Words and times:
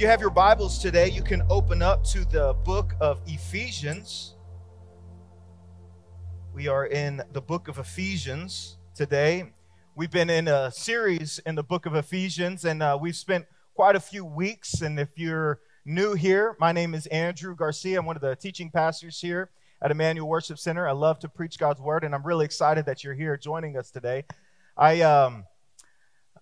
you 0.00 0.06
have 0.06 0.22
your 0.22 0.30
Bibles 0.30 0.78
today, 0.78 1.10
you 1.10 1.22
can 1.22 1.42
open 1.50 1.82
up 1.82 2.02
to 2.04 2.24
the 2.24 2.54
book 2.64 2.94
of 3.02 3.20
Ephesians. 3.26 4.34
We 6.54 6.68
are 6.68 6.86
in 6.86 7.22
the 7.34 7.42
book 7.42 7.68
of 7.68 7.78
Ephesians 7.78 8.78
today. 8.94 9.52
We've 9.94 10.10
been 10.10 10.30
in 10.30 10.48
a 10.48 10.70
series 10.70 11.38
in 11.44 11.54
the 11.54 11.62
book 11.62 11.84
of 11.84 11.94
Ephesians, 11.94 12.64
and 12.64 12.82
uh, 12.82 12.96
we've 12.98 13.14
spent 13.14 13.44
quite 13.74 13.94
a 13.94 14.00
few 14.00 14.24
weeks. 14.24 14.80
And 14.80 14.98
if 14.98 15.10
you're 15.16 15.60
new 15.84 16.14
here, 16.14 16.56
my 16.58 16.72
name 16.72 16.94
is 16.94 17.04
Andrew 17.08 17.54
Garcia. 17.54 17.98
I'm 17.98 18.06
one 18.06 18.16
of 18.16 18.22
the 18.22 18.34
teaching 18.34 18.70
pastors 18.70 19.20
here 19.20 19.50
at 19.82 19.90
Emmanuel 19.90 20.28
Worship 20.28 20.58
Center. 20.58 20.88
I 20.88 20.92
love 20.92 21.18
to 21.18 21.28
preach 21.28 21.58
God's 21.58 21.82
word, 21.82 22.04
and 22.04 22.14
I'm 22.14 22.26
really 22.26 22.46
excited 22.46 22.86
that 22.86 23.04
you're 23.04 23.12
here 23.12 23.36
joining 23.36 23.76
us 23.76 23.90
today. 23.90 24.24
I, 24.78 25.02
um, 25.02 25.44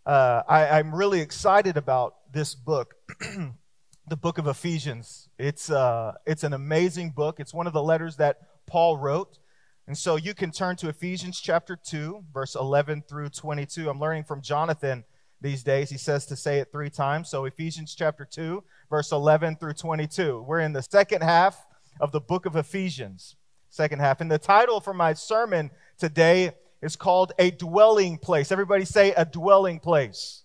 uh, 0.07 0.43
I, 0.49 0.79
I'm 0.79 0.95
really 0.95 1.21
excited 1.21 1.77
about 1.77 2.15
this 2.33 2.55
book, 2.55 2.95
the 4.09 4.17
book 4.17 4.39
of 4.39 4.47
Ephesians. 4.47 5.29
It's, 5.39 5.71
uh, 5.71 6.13
it's 6.27 6.45
an 6.45 6.53
amazing 6.53 7.11
book. 7.11 7.41
It's 7.41 7.55
one 7.55 7.67
of 7.67 7.73
the 7.73 7.83
letters 7.83 8.17
that 8.17 8.39
Paul 8.67 8.99
wrote. 8.99 9.39
And 9.87 9.97
so 9.97 10.17
you 10.17 10.35
can 10.35 10.51
turn 10.51 10.77
to 10.77 10.89
Ephesians 10.89 11.41
chapter 11.41 11.77
2, 11.77 12.25
verse 12.33 12.55
11 12.55 13.05
through 13.09 13.31
22. 13.31 13.89
I'm 13.89 13.99
learning 13.99 14.25
from 14.25 14.43
Jonathan 14.43 15.05
these 15.41 15.63
days. 15.63 15.89
He 15.89 15.97
says 15.97 16.27
to 16.27 16.37
say 16.37 16.59
it 16.59 16.71
three 16.71 16.91
times. 16.91 17.31
So 17.31 17.47
Ephesians 17.47 17.95
chapter 17.95 18.27
2, 18.27 18.63
verse 18.91 19.13
11 19.13 19.57
through 19.57 19.75
22. 19.75 20.45
We're 20.47 20.61
in 20.61 20.75
the 20.75 20.83
second 20.83 21.23
half 21.23 21.67
of 22.01 22.13
the 22.13 22.21
book 22.21 22.45
of 22.45 22.57
Ephesians. 22.57 23.37
Second 23.71 24.01
half. 24.01 24.21
And 24.21 24.31
the 24.31 24.39
title 24.39 24.81
for 24.81 24.93
my 24.93 25.15
sermon 25.15 25.71
today 25.99 26.53
is 26.83 26.97
called 26.97 27.33
A 27.39 27.51
Dwelling 27.51 28.19
Place. 28.19 28.53
Everybody 28.53 28.85
say 28.85 29.13
a 29.13 29.25
dwelling 29.25 29.81
place. 29.81 30.45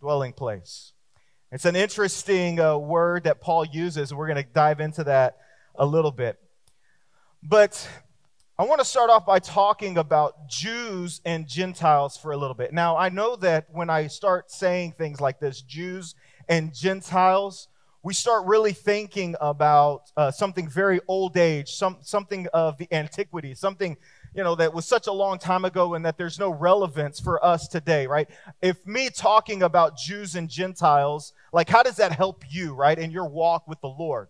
Dwelling 0.00 0.32
place. 0.32 0.91
It's 1.54 1.66
an 1.66 1.76
interesting 1.76 2.58
uh, 2.58 2.78
word 2.78 3.24
that 3.24 3.42
Paul 3.42 3.66
uses, 3.66 4.14
we're 4.14 4.26
going 4.26 4.42
to 4.42 4.50
dive 4.54 4.80
into 4.80 5.04
that 5.04 5.36
a 5.74 5.84
little 5.84 6.10
bit. 6.10 6.38
But 7.42 7.86
I 8.58 8.64
want 8.64 8.80
to 8.80 8.86
start 8.86 9.10
off 9.10 9.26
by 9.26 9.38
talking 9.38 9.98
about 9.98 10.48
Jews 10.48 11.20
and 11.26 11.46
Gentiles 11.46 12.16
for 12.16 12.32
a 12.32 12.38
little 12.38 12.54
bit. 12.54 12.72
Now, 12.72 12.96
I 12.96 13.10
know 13.10 13.36
that 13.36 13.66
when 13.70 13.90
I 13.90 14.06
start 14.06 14.50
saying 14.50 14.92
things 14.92 15.20
like 15.20 15.40
this, 15.40 15.60
Jews 15.60 16.14
and 16.48 16.74
Gentiles, 16.74 17.68
we 18.02 18.14
start 18.14 18.46
really 18.46 18.72
thinking 18.72 19.36
about 19.38 20.10
uh, 20.16 20.30
something 20.30 20.70
very 20.70 21.00
old 21.06 21.36
age, 21.36 21.72
some, 21.72 21.98
something 22.00 22.46
of 22.54 22.78
the 22.78 22.88
antiquity, 22.90 23.54
something 23.54 23.98
you 24.34 24.42
know, 24.42 24.54
that 24.54 24.72
was 24.72 24.86
such 24.86 25.06
a 25.06 25.12
long 25.12 25.38
time 25.38 25.64
ago 25.64 25.94
and 25.94 26.04
that 26.04 26.16
there's 26.16 26.38
no 26.38 26.50
relevance 26.50 27.20
for 27.20 27.44
us 27.44 27.68
today, 27.68 28.06
right? 28.06 28.28
If 28.62 28.86
me 28.86 29.10
talking 29.10 29.62
about 29.62 29.96
Jews 29.96 30.34
and 30.34 30.48
Gentiles, 30.48 31.32
like, 31.52 31.68
how 31.68 31.82
does 31.82 31.96
that 31.96 32.12
help 32.12 32.44
you, 32.48 32.74
right, 32.74 32.98
in 32.98 33.10
your 33.10 33.28
walk 33.28 33.68
with 33.68 33.80
the 33.80 33.88
Lord? 33.88 34.28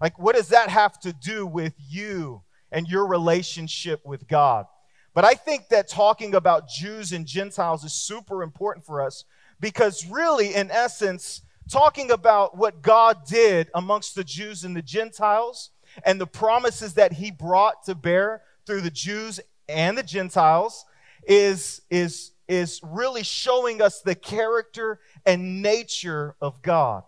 Like, 0.00 0.18
what 0.18 0.34
does 0.34 0.48
that 0.48 0.68
have 0.68 0.98
to 1.00 1.12
do 1.12 1.46
with 1.46 1.74
you 1.88 2.42
and 2.72 2.88
your 2.88 3.06
relationship 3.06 4.04
with 4.04 4.26
God? 4.26 4.66
But 5.14 5.24
I 5.24 5.34
think 5.34 5.68
that 5.68 5.88
talking 5.88 6.34
about 6.34 6.68
Jews 6.68 7.12
and 7.12 7.24
Gentiles 7.24 7.84
is 7.84 7.92
super 7.92 8.42
important 8.42 8.84
for 8.84 9.00
us 9.00 9.24
because, 9.60 10.04
really, 10.06 10.54
in 10.54 10.70
essence, 10.70 11.42
talking 11.70 12.10
about 12.10 12.56
what 12.56 12.82
God 12.82 13.24
did 13.26 13.70
amongst 13.74 14.14
the 14.14 14.24
Jews 14.24 14.64
and 14.64 14.76
the 14.76 14.82
Gentiles 14.82 15.70
and 16.04 16.20
the 16.20 16.26
promises 16.26 16.94
that 16.94 17.14
He 17.14 17.30
brought 17.30 17.84
to 17.84 17.94
bear 17.94 18.42
through 18.66 18.82
the 18.82 18.90
Jews 18.90 19.40
and 19.68 19.96
the 19.96 20.02
Gentiles 20.02 20.84
is, 21.26 21.82
is, 21.90 22.32
is 22.48 22.80
really 22.82 23.22
showing 23.22 23.80
us 23.80 24.00
the 24.02 24.14
character 24.14 25.00
and 25.24 25.62
nature 25.62 26.34
of 26.40 26.60
God. 26.62 27.04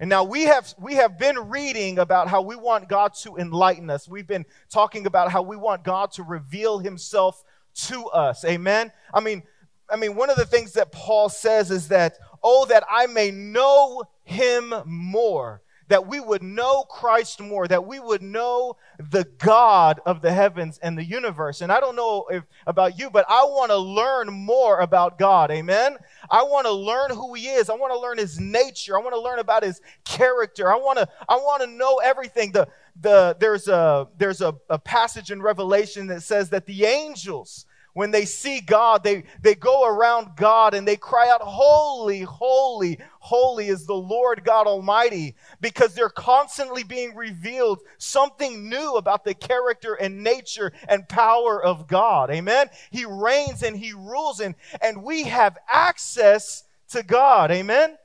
And 0.00 0.08
now 0.08 0.24
we 0.24 0.42
have 0.42 0.74
we 0.80 0.94
have 0.94 1.16
been 1.16 1.38
reading 1.48 2.00
about 2.00 2.26
how 2.26 2.42
we 2.42 2.56
want 2.56 2.88
God 2.88 3.14
to 3.22 3.36
enlighten 3.36 3.88
us. 3.88 4.08
We've 4.08 4.26
been 4.26 4.46
talking 4.68 5.06
about 5.06 5.30
how 5.30 5.42
we 5.42 5.56
want 5.56 5.84
God 5.84 6.10
to 6.14 6.24
reveal 6.24 6.80
himself 6.80 7.44
to 7.86 8.06
us. 8.06 8.44
Amen. 8.44 8.90
I 9.14 9.20
mean, 9.20 9.44
I 9.88 9.94
mean 9.94 10.16
one 10.16 10.28
of 10.28 10.36
the 10.36 10.44
things 10.44 10.72
that 10.72 10.90
Paul 10.90 11.28
says 11.28 11.70
is 11.70 11.86
that 11.88 12.18
oh 12.42 12.66
that 12.66 12.82
I 12.90 13.06
may 13.06 13.30
know 13.30 14.02
him 14.24 14.74
more 14.86 15.61
that 15.88 16.06
we 16.06 16.20
would 16.20 16.42
know 16.42 16.84
Christ 16.84 17.40
more, 17.40 17.66
that 17.68 17.86
we 17.86 18.00
would 18.00 18.22
know 18.22 18.76
the 18.98 19.24
God 19.38 20.00
of 20.06 20.22
the 20.22 20.32
heavens 20.32 20.78
and 20.82 20.96
the 20.96 21.04
universe. 21.04 21.60
And 21.60 21.72
I 21.72 21.80
don't 21.80 21.96
know 21.96 22.26
if 22.30 22.44
about 22.66 22.98
you, 22.98 23.10
but 23.10 23.24
I 23.28 23.44
want 23.44 23.70
to 23.70 23.76
learn 23.76 24.32
more 24.32 24.80
about 24.80 25.18
God. 25.18 25.50
Amen. 25.50 25.96
I 26.30 26.42
want 26.42 26.66
to 26.66 26.72
learn 26.72 27.10
who 27.10 27.34
he 27.34 27.48
is. 27.48 27.68
I 27.68 27.74
want 27.74 27.92
to 27.92 27.98
learn 27.98 28.18
his 28.18 28.38
nature. 28.38 28.96
I 28.96 29.02
want 29.02 29.14
to 29.14 29.20
learn 29.20 29.38
about 29.38 29.62
his 29.62 29.80
character. 30.04 30.72
I 30.72 30.76
want 30.76 30.98
to 30.98 31.08
I 31.28 31.36
want 31.36 31.62
to 31.62 31.68
know 31.68 31.96
everything. 31.96 32.52
The 32.52 32.68
the 33.00 33.36
there's 33.38 33.68
a 33.68 34.08
there's 34.18 34.40
a, 34.40 34.54
a 34.68 34.78
passage 34.78 35.30
in 35.30 35.42
Revelation 35.42 36.06
that 36.08 36.22
says 36.22 36.50
that 36.50 36.66
the 36.66 36.84
angels 36.84 37.66
when 37.94 38.10
they 38.10 38.24
see 38.24 38.60
God, 38.60 39.04
they, 39.04 39.24
they 39.42 39.54
go 39.54 39.86
around 39.86 40.36
God 40.36 40.72
and 40.74 40.88
they 40.88 40.96
cry 40.96 41.28
out, 41.28 41.42
Holy, 41.42 42.22
holy, 42.22 42.98
holy 43.20 43.68
is 43.68 43.84
the 43.86 43.94
Lord 43.94 44.44
God 44.44 44.66
Almighty, 44.66 45.36
because 45.60 45.94
they're 45.94 46.08
constantly 46.08 46.84
being 46.84 47.14
revealed 47.14 47.80
something 47.98 48.68
new 48.68 48.96
about 48.96 49.24
the 49.24 49.34
character 49.34 49.94
and 49.94 50.22
nature 50.22 50.72
and 50.88 51.08
power 51.08 51.62
of 51.62 51.86
God. 51.86 52.30
Amen? 52.30 52.68
He 52.90 53.04
reigns 53.04 53.62
and 53.62 53.76
He 53.76 53.92
rules, 53.92 54.40
and, 54.40 54.54
and 54.80 55.02
we 55.02 55.24
have 55.24 55.58
access 55.70 56.64
to 56.90 57.02
God. 57.02 57.50
Amen? 57.50 57.98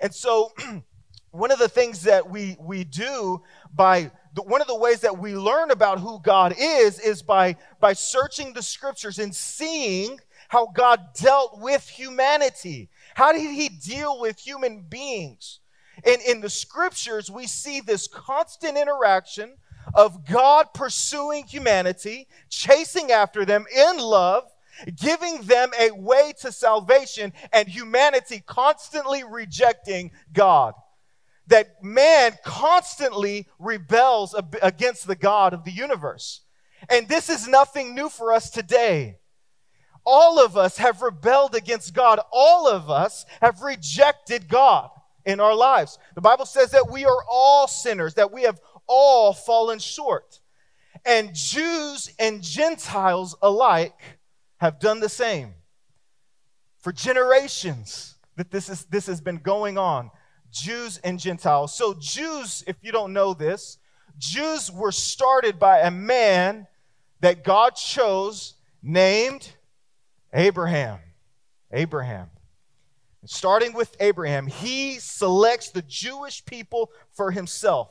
And 0.00 0.14
so, 0.14 0.52
one 1.30 1.50
of 1.50 1.58
the 1.58 1.68
things 1.68 2.02
that 2.02 2.28
we, 2.28 2.56
we 2.60 2.84
do 2.84 3.42
by 3.72 4.10
the, 4.34 4.42
one 4.42 4.60
of 4.60 4.66
the 4.66 4.76
ways 4.76 5.00
that 5.00 5.18
we 5.18 5.34
learn 5.34 5.70
about 5.70 6.00
who 6.00 6.20
God 6.20 6.54
is 6.58 6.98
is 6.98 7.22
by, 7.22 7.56
by 7.80 7.92
searching 7.92 8.52
the 8.52 8.62
scriptures 8.62 9.18
and 9.18 9.34
seeing 9.34 10.18
how 10.48 10.66
God 10.66 11.00
dealt 11.14 11.60
with 11.60 11.88
humanity. 11.88 12.88
How 13.14 13.32
did 13.32 13.52
he 13.52 13.68
deal 13.68 14.20
with 14.20 14.38
human 14.38 14.82
beings? 14.82 15.60
And 16.04 16.20
in 16.22 16.40
the 16.40 16.50
scriptures, 16.50 17.30
we 17.30 17.46
see 17.46 17.80
this 17.80 18.08
constant 18.08 18.76
interaction 18.78 19.56
of 19.94 20.24
God 20.24 20.68
pursuing 20.74 21.44
humanity, 21.44 22.28
chasing 22.48 23.10
after 23.10 23.44
them 23.44 23.64
in 23.74 23.98
love, 23.98 24.44
giving 24.96 25.42
them 25.42 25.70
a 25.78 25.90
way 25.90 26.32
to 26.40 26.52
salvation, 26.52 27.32
and 27.52 27.68
humanity 27.68 28.42
constantly 28.46 29.24
rejecting 29.24 30.10
God 30.32 30.74
that 31.50 31.82
man 31.82 32.36
constantly 32.44 33.46
rebels 33.58 34.34
against 34.62 35.06
the 35.06 35.14
God 35.14 35.52
of 35.52 35.64
the 35.64 35.70
universe. 35.70 36.40
And 36.88 37.08
this 37.08 37.28
is 37.28 37.46
nothing 37.46 37.94
new 37.94 38.08
for 38.08 38.32
us 38.32 38.50
today. 38.50 39.18
All 40.06 40.42
of 40.42 40.56
us 40.56 40.78
have 40.78 41.02
rebelled 41.02 41.54
against 41.54 41.92
God. 41.92 42.20
All 42.32 42.66
of 42.66 42.88
us 42.88 43.26
have 43.42 43.60
rejected 43.60 44.48
God 44.48 44.90
in 45.26 45.40
our 45.40 45.54
lives. 45.54 45.98
The 46.14 46.22
Bible 46.22 46.46
says 46.46 46.70
that 46.70 46.90
we 46.90 47.04
are 47.04 47.24
all 47.28 47.68
sinners, 47.68 48.14
that 48.14 48.32
we 48.32 48.42
have 48.42 48.60
all 48.86 49.32
fallen 49.32 49.78
short. 49.78 50.40
And 51.04 51.34
Jews 51.34 52.12
and 52.18 52.42
Gentiles 52.42 53.36
alike 53.42 54.00
have 54.58 54.80
done 54.80 55.00
the 55.00 55.08
same. 55.08 55.54
For 56.78 56.92
generations 56.92 58.16
that 58.36 58.50
this, 58.50 58.68
is, 58.70 58.86
this 58.86 59.06
has 59.06 59.20
been 59.20 59.38
going 59.38 59.76
on. 59.76 60.10
Jews 60.50 60.98
and 61.04 61.18
Gentiles. 61.18 61.74
So, 61.74 61.94
Jews, 61.94 62.64
if 62.66 62.76
you 62.82 62.92
don't 62.92 63.12
know 63.12 63.34
this, 63.34 63.78
Jews 64.18 64.70
were 64.70 64.92
started 64.92 65.58
by 65.58 65.80
a 65.80 65.90
man 65.90 66.66
that 67.20 67.44
God 67.44 67.74
chose 67.74 68.54
named 68.82 69.52
Abraham. 70.32 70.98
Abraham. 71.72 72.28
Starting 73.26 73.72
with 73.74 73.94
Abraham, 74.00 74.46
he 74.46 74.98
selects 74.98 75.70
the 75.70 75.82
Jewish 75.82 76.44
people 76.44 76.90
for 77.12 77.30
himself. 77.30 77.90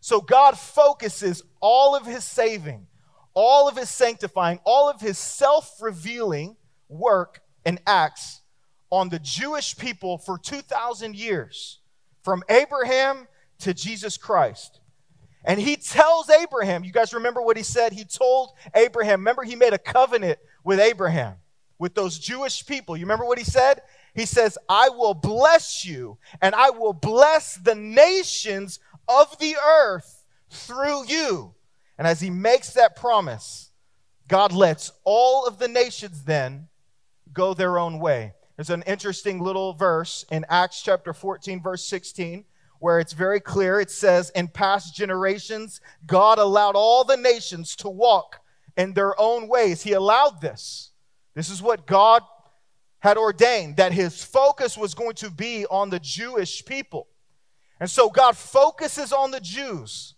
So 0.00 0.20
God 0.20 0.58
focuses 0.58 1.42
all 1.60 1.96
of 1.96 2.06
his 2.06 2.24
saving, 2.24 2.86
all 3.34 3.68
of 3.68 3.76
his 3.76 3.90
sanctifying, 3.90 4.60
all 4.64 4.88
of 4.88 5.00
his 5.00 5.18
self 5.18 5.80
revealing 5.80 6.56
work 6.88 7.40
and 7.64 7.80
acts 7.86 8.42
on 8.90 9.08
the 9.08 9.18
Jewish 9.18 9.76
people 9.76 10.18
for 10.18 10.38
2,000 10.38 11.16
years 11.16 11.80
from 12.26 12.42
Abraham 12.48 13.28
to 13.60 13.72
Jesus 13.72 14.16
Christ. 14.16 14.80
And 15.44 15.60
he 15.60 15.76
tells 15.76 16.28
Abraham, 16.28 16.82
you 16.82 16.90
guys 16.90 17.14
remember 17.14 17.40
what 17.40 17.56
he 17.56 17.62
said? 17.62 17.92
He 17.92 18.02
told 18.02 18.50
Abraham, 18.74 19.20
remember, 19.20 19.44
he 19.44 19.54
made 19.54 19.72
a 19.72 19.78
covenant 19.78 20.40
with 20.64 20.80
Abraham, 20.80 21.36
with 21.78 21.94
those 21.94 22.18
Jewish 22.18 22.66
people. 22.66 22.96
You 22.96 23.04
remember 23.04 23.26
what 23.26 23.38
he 23.38 23.44
said? 23.44 23.80
He 24.12 24.26
says, 24.26 24.58
I 24.68 24.88
will 24.88 25.14
bless 25.14 25.84
you, 25.84 26.18
and 26.42 26.52
I 26.56 26.70
will 26.70 26.92
bless 26.92 27.54
the 27.54 27.76
nations 27.76 28.80
of 29.06 29.38
the 29.38 29.54
earth 29.64 30.24
through 30.50 31.06
you. 31.06 31.54
And 31.96 32.08
as 32.08 32.20
he 32.20 32.30
makes 32.30 32.72
that 32.72 32.96
promise, 32.96 33.70
God 34.26 34.50
lets 34.50 34.90
all 35.04 35.46
of 35.46 35.60
the 35.60 35.68
nations 35.68 36.24
then 36.24 36.66
go 37.32 37.54
their 37.54 37.78
own 37.78 38.00
way. 38.00 38.32
There's 38.56 38.70
an 38.70 38.82
interesting 38.82 39.40
little 39.40 39.74
verse 39.74 40.24
in 40.30 40.46
Acts 40.48 40.80
chapter 40.82 41.12
14, 41.12 41.62
verse 41.62 41.84
16, 41.84 42.44
where 42.78 42.98
it's 43.00 43.12
very 43.12 43.38
clear. 43.38 43.80
It 43.80 43.90
says, 43.90 44.30
In 44.30 44.48
past 44.48 44.94
generations, 44.94 45.80
God 46.06 46.38
allowed 46.38 46.74
all 46.74 47.04
the 47.04 47.18
nations 47.18 47.76
to 47.76 47.88
walk 47.90 48.40
in 48.76 48.94
their 48.94 49.18
own 49.20 49.46
ways. 49.48 49.82
He 49.82 49.92
allowed 49.92 50.40
this. 50.40 50.90
This 51.34 51.50
is 51.50 51.60
what 51.60 51.86
God 51.86 52.22
had 53.00 53.18
ordained, 53.18 53.76
that 53.76 53.92
his 53.92 54.24
focus 54.24 54.76
was 54.76 54.94
going 54.94 55.14
to 55.16 55.30
be 55.30 55.66
on 55.66 55.90
the 55.90 56.00
Jewish 56.00 56.64
people. 56.64 57.08
And 57.78 57.90
so 57.90 58.08
God 58.08 58.38
focuses 58.38 59.12
on 59.12 59.30
the 59.30 59.40
Jews. 59.40 60.14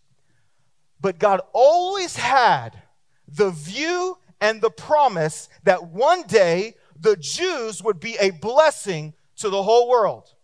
But 1.00 1.19
God 1.19 1.41
always 1.52 2.17
had 2.17 2.81
the 3.26 3.50
view 3.50 4.17
and 4.41 4.61
the 4.61 4.70
promise 4.70 5.49
that 5.64 5.88
one 5.88 6.23
day 6.23 6.76
the 7.00 7.16
Jews 7.16 7.82
would 7.82 8.00
be 8.00 8.16
a 8.16 8.30
blessing 8.30 9.14
to 9.36 9.50
the 9.50 9.62
whole 9.62 9.88
world. 9.88 10.34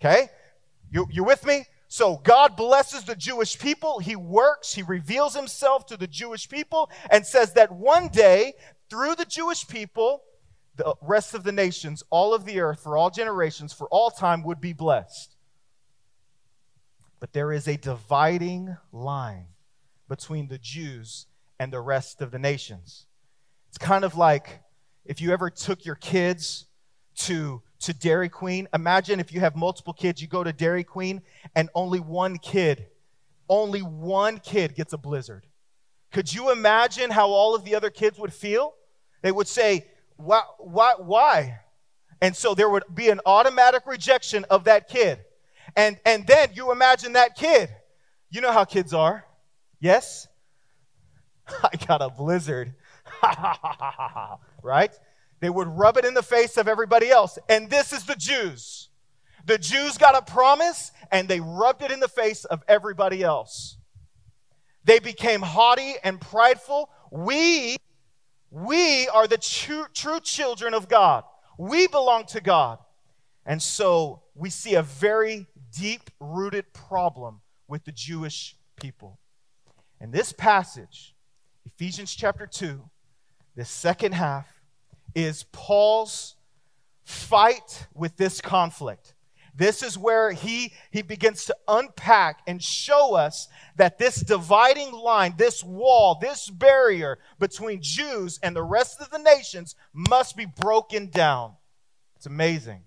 Okay? 0.00 0.28
You, 0.90 1.06
you 1.10 1.24
with 1.24 1.44
me? 1.44 1.64
So 1.88 2.16
God 2.18 2.56
blesses 2.56 3.04
the 3.04 3.16
Jewish 3.16 3.58
people. 3.58 3.98
He 3.98 4.16
works, 4.16 4.74
He 4.74 4.82
reveals 4.82 5.34
Himself 5.34 5.86
to 5.86 5.96
the 5.96 6.06
Jewish 6.06 6.48
people, 6.48 6.90
and 7.10 7.26
says 7.26 7.52
that 7.54 7.72
one 7.72 8.08
day, 8.08 8.54
through 8.88 9.16
the 9.16 9.24
Jewish 9.24 9.66
people, 9.66 10.22
the 10.76 10.94
rest 11.02 11.34
of 11.34 11.42
the 11.42 11.52
nations, 11.52 12.02
all 12.10 12.32
of 12.32 12.44
the 12.44 12.60
earth, 12.60 12.82
for 12.82 12.96
all 12.96 13.10
generations, 13.10 13.72
for 13.72 13.88
all 13.88 14.10
time, 14.10 14.44
would 14.44 14.60
be 14.60 14.72
blessed. 14.72 15.36
But 17.18 17.32
there 17.32 17.52
is 17.52 17.68
a 17.68 17.76
dividing 17.76 18.76
line 18.92 19.48
between 20.08 20.48
the 20.48 20.58
Jews 20.58 21.26
and 21.58 21.72
the 21.72 21.80
rest 21.80 22.22
of 22.22 22.30
the 22.30 22.38
nations. 22.38 23.06
It's 23.68 23.78
kind 23.78 24.04
of 24.04 24.16
like 24.16 24.60
if 25.04 25.20
you 25.20 25.32
ever 25.32 25.50
took 25.50 25.84
your 25.84 25.94
kids 25.96 26.66
to, 27.16 27.62
to 27.80 27.92
Dairy 27.92 28.28
Queen. 28.28 28.68
Imagine 28.74 29.20
if 29.20 29.32
you 29.32 29.40
have 29.40 29.56
multiple 29.56 29.92
kids, 29.92 30.20
you 30.22 30.28
go 30.28 30.44
to 30.44 30.52
Dairy 30.52 30.84
Queen, 30.84 31.22
and 31.54 31.68
only 31.74 32.00
one 32.00 32.38
kid, 32.38 32.86
only 33.48 33.80
one 33.80 34.38
kid 34.38 34.74
gets 34.74 34.92
a 34.92 34.98
blizzard. 34.98 35.46
Could 36.12 36.32
you 36.32 36.50
imagine 36.50 37.10
how 37.10 37.28
all 37.28 37.54
of 37.54 37.64
the 37.64 37.74
other 37.74 37.90
kids 37.90 38.18
would 38.18 38.32
feel? 38.32 38.74
They 39.22 39.30
would 39.30 39.48
say, 39.48 39.86
why, 40.16 40.42
why, 40.58 40.94
why? 40.98 41.60
And 42.20 42.34
so 42.34 42.54
there 42.54 42.68
would 42.68 42.84
be 42.94 43.10
an 43.10 43.20
automatic 43.24 43.86
rejection 43.86 44.44
of 44.50 44.64
that 44.64 44.88
kid. 44.88 45.20
And, 45.76 45.98
and 46.04 46.26
then 46.26 46.50
you 46.54 46.72
imagine 46.72 47.12
that 47.14 47.36
kid. 47.36 47.70
You 48.30 48.40
know 48.40 48.52
how 48.52 48.64
kids 48.64 48.92
are. 48.92 49.24
Yes? 49.78 50.26
I 51.62 51.76
got 51.86 52.02
a 52.02 52.10
blizzard. 52.10 52.74
right? 54.62 54.92
They 55.40 55.50
would 55.50 55.68
rub 55.68 55.96
it 55.96 56.04
in 56.04 56.14
the 56.14 56.22
face 56.22 56.56
of 56.56 56.68
everybody 56.68 57.10
else. 57.10 57.38
And 57.48 57.70
this 57.70 57.92
is 57.92 58.04
the 58.04 58.14
Jews. 58.14 58.88
The 59.46 59.58
Jews 59.58 59.96
got 59.96 60.16
a 60.16 60.22
promise 60.22 60.92
and 61.10 61.28
they 61.28 61.40
rubbed 61.40 61.82
it 61.82 61.90
in 61.90 62.00
the 62.00 62.08
face 62.08 62.44
of 62.44 62.62
everybody 62.68 63.22
else. 63.22 63.78
They 64.84 64.98
became 64.98 65.40
haughty 65.40 65.94
and 66.02 66.20
prideful. 66.20 66.90
We, 67.10 67.76
we 68.50 69.08
are 69.08 69.26
the 69.26 69.38
true, 69.38 69.86
true 69.94 70.20
children 70.20 70.74
of 70.74 70.88
God. 70.88 71.24
We 71.58 71.86
belong 71.86 72.26
to 72.26 72.40
God. 72.40 72.78
And 73.46 73.60
so 73.60 74.22
we 74.34 74.50
see 74.50 74.74
a 74.74 74.82
very 74.82 75.46
deep 75.76 76.10
rooted 76.20 76.72
problem 76.72 77.40
with 77.68 77.84
the 77.84 77.92
Jewish 77.92 78.56
people. 78.76 79.18
And 80.00 80.12
this 80.12 80.32
passage, 80.32 81.14
Ephesians 81.64 82.14
chapter 82.14 82.46
2, 82.46 82.82
the 83.56 83.64
second 83.64 84.12
half, 84.12 84.46
is 85.14 85.44
Paul's 85.52 86.36
fight 87.04 87.86
with 87.94 88.16
this 88.16 88.40
conflict. 88.40 89.14
This 89.54 89.82
is 89.82 89.98
where 89.98 90.30
he, 90.30 90.72
he 90.90 91.02
begins 91.02 91.44
to 91.46 91.56
unpack 91.66 92.40
and 92.46 92.62
show 92.62 93.14
us 93.14 93.48
that 93.76 93.98
this 93.98 94.16
dividing 94.16 94.92
line, 94.92 95.34
this 95.36 95.62
wall, 95.62 96.18
this 96.20 96.48
barrier 96.48 97.18
between 97.38 97.82
Jews 97.82 98.38
and 98.42 98.54
the 98.54 98.62
rest 98.62 99.00
of 99.00 99.10
the 99.10 99.18
nations 99.18 99.74
must 99.92 100.36
be 100.36 100.46
broken 100.46 101.08
down. 101.08 101.54
It's 102.16 102.26
amazing. 102.26 102.84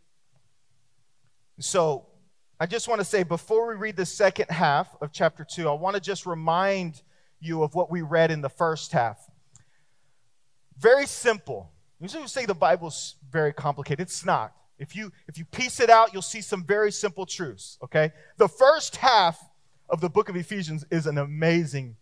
So, 1.59 2.07
I 2.59 2.65
just 2.65 2.87
want 2.87 3.01
to 3.01 3.05
say 3.05 3.23
before 3.23 3.67
we 3.67 3.75
read 3.75 3.97
the 3.97 4.05
second 4.05 4.49
half 4.49 4.95
of 5.01 5.11
chapter 5.11 5.45
2, 5.45 5.67
I 5.67 5.73
want 5.73 5.95
to 5.95 6.01
just 6.01 6.25
remind 6.25 7.01
you 7.41 7.61
of 7.61 7.75
what 7.75 7.91
we 7.91 8.01
read 8.01 8.31
in 8.31 8.41
the 8.41 8.49
first 8.49 8.93
half. 8.93 9.17
Very 10.77 11.05
simple. 11.05 11.71
We 11.99 12.07
say 12.07 12.45
the 12.45 12.53
Bible's 12.53 13.15
very 13.31 13.53
complicated. 13.53 14.01
It's 14.01 14.25
not. 14.25 14.53
If 14.77 14.95
you 14.95 15.11
if 15.27 15.37
you 15.37 15.45
piece 15.45 15.79
it 15.79 15.89
out, 15.89 16.13
you'll 16.13 16.21
see 16.21 16.41
some 16.41 16.63
very 16.63 16.91
simple 16.91 17.25
truths, 17.25 17.77
okay? 17.83 18.11
The 18.37 18.49
first 18.49 18.97
half 18.97 19.39
of 19.89 20.01
the 20.01 20.09
book 20.09 20.29
of 20.29 20.35
Ephesians 20.35 20.85
is 20.91 21.05
an 21.07 21.17
amazing 21.17 21.95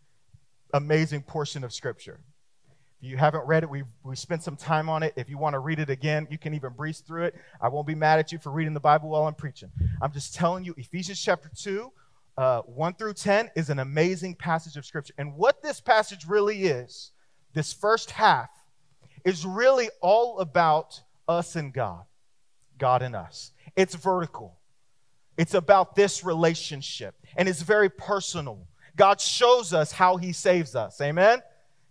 amazing 0.74 1.22
portion 1.22 1.64
of 1.64 1.74
scripture. 1.74 2.20
If 3.02 3.10
you 3.10 3.18
haven't 3.18 3.46
read 3.46 3.64
it, 3.64 3.70
we 3.70 3.84
we 4.04 4.16
spent 4.16 4.42
some 4.42 4.56
time 4.56 4.90
on 4.90 5.04
it. 5.04 5.14
If 5.16 5.30
you 5.30 5.38
want 5.38 5.54
to 5.54 5.60
read 5.60 5.80
it 5.80 5.90
again, 5.90 6.28
you 6.32 6.38
can 6.38 6.54
even 6.54 6.74
breeze 6.74 7.02
through 7.02 7.26
it. 7.26 7.36
I 7.62 7.68
won't 7.68 7.86
be 7.86 7.96
mad 7.96 8.20
at 8.20 8.32
you 8.32 8.40
for 8.40 8.52
reading 8.52 8.74
the 8.74 8.80
Bible 8.80 9.10
while 9.10 9.28
I'm 9.28 9.36
preaching. 9.36 9.70
I'm 10.02 10.12
just 10.12 10.34
telling 10.34 10.64
you 10.64 10.74
Ephesians 10.78 11.22
chapter 11.22 11.52
2 11.54 11.92
uh, 12.38 12.62
1 12.62 12.94
through 12.96 13.14
10 13.14 13.52
is 13.56 13.70
an 13.70 13.80
amazing 13.80 14.36
passage 14.36 14.78
of 14.78 14.86
scripture. 14.86 15.14
And 15.18 15.36
what 15.36 15.62
this 15.62 15.80
passage 15.82 16.26
really 16.26 16.64
is, 16.64 17.12
this 17.54 17.74
first 17.74 18.12
half, 18.12 18.50
is 19.26 19.46
really 19.46 19.90
all 20.02 20.40
about 20.40 21.02
us 21.28 21.56
and 21.56 21.74
God, 21.74 22.04
God 22.78 23.02
and 23.02 23.16
us. 23.16 23.52
It's 23.76 23.96
vertical, 23.96 24.58
it's 25.38 25.54
about 25.54 25.96
this 25.96 26.24
relationship, 26.24 27.16
and 27.36 27.48
it's 27.48 27.62
very 27.62 27.90
personal. 27.90 28.68
God 28.96 29.22
shows 29.22 29.74
us 29.74 29.92
how 29.92 30.18
he 30.18 30.34
saves 30.34 30.76
us. 30.76 31.00
Amen? 31.02 31.40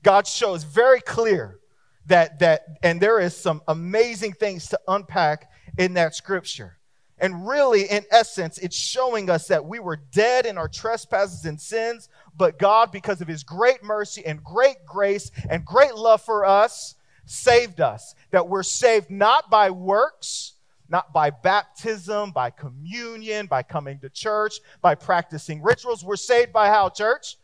God 0.03 0.27
shows 0.27 0.65
very 0.65 1.01
clear 1.01 1.59
that, 2.07 2.39
that 2.41 2.79
and 2.83 3.01
there 3.01 3.21
is 3.21 3.37
some 3.37 3.63
amazing 3.69 4.33
things 4.33 4.69
to 4.69 4.81
unpack 4.89 5.51
in 5.79 5.95
that 5.95 6.15
scripture. 6.15 6.79
And 7.19 7.47
really, 7.47 7.83
in 7.83 8.05
essence, 8.11 8.57
it's 8.59 8.77
showing 8.77 9.29
us 9.29 9.49
that 9.49 9.65
we 9.67 9.79
were 9.79 9.97
dead 9.97 10.47
in 10.47 10.57
our 10.57 10.69
trespasses 10.69 11.45
and 11.45 11.61
sins, 11.61 12.09
but 12.35 12.59
God, 12.59 12.91
because 12.91 13.21
of 13.21 13.29
his 13.29 13.45
great 13.45 13.83
mercy 13.83 14.25
and 14.25 14.43
great 14.43 14.87
grace 14.87 15.31
and 15.51 15.65
great 15.65 15.95
love 15.95 16.23
for 16.23 16.47
us, 16.47 16.95
saved 17.31 17.81
us. 17.81 18.15
That 18.31 18.49
we're 18.49 18.63
saved 18.63 19.11
not 19.11 19.51
by 19.51 19.71
works, 19.71 20.55
not 20.89 21.13
by 21.13 21.31
baptism, 21.31 22.33
by 22.33 22.51
communion, 22.51 23.47
by 23.47 23.63
coming 23.63 23.99
to 24.01 24.11
church, 24.11 24.55
by 24.83 24.95
practicing 24.95 25.63
rituals. 25.63 26.05
We're 26.05 26.17
saved 26.17 26.53
by 26.53 26.69
how, 26.69 26.89
church? 26.89 27.37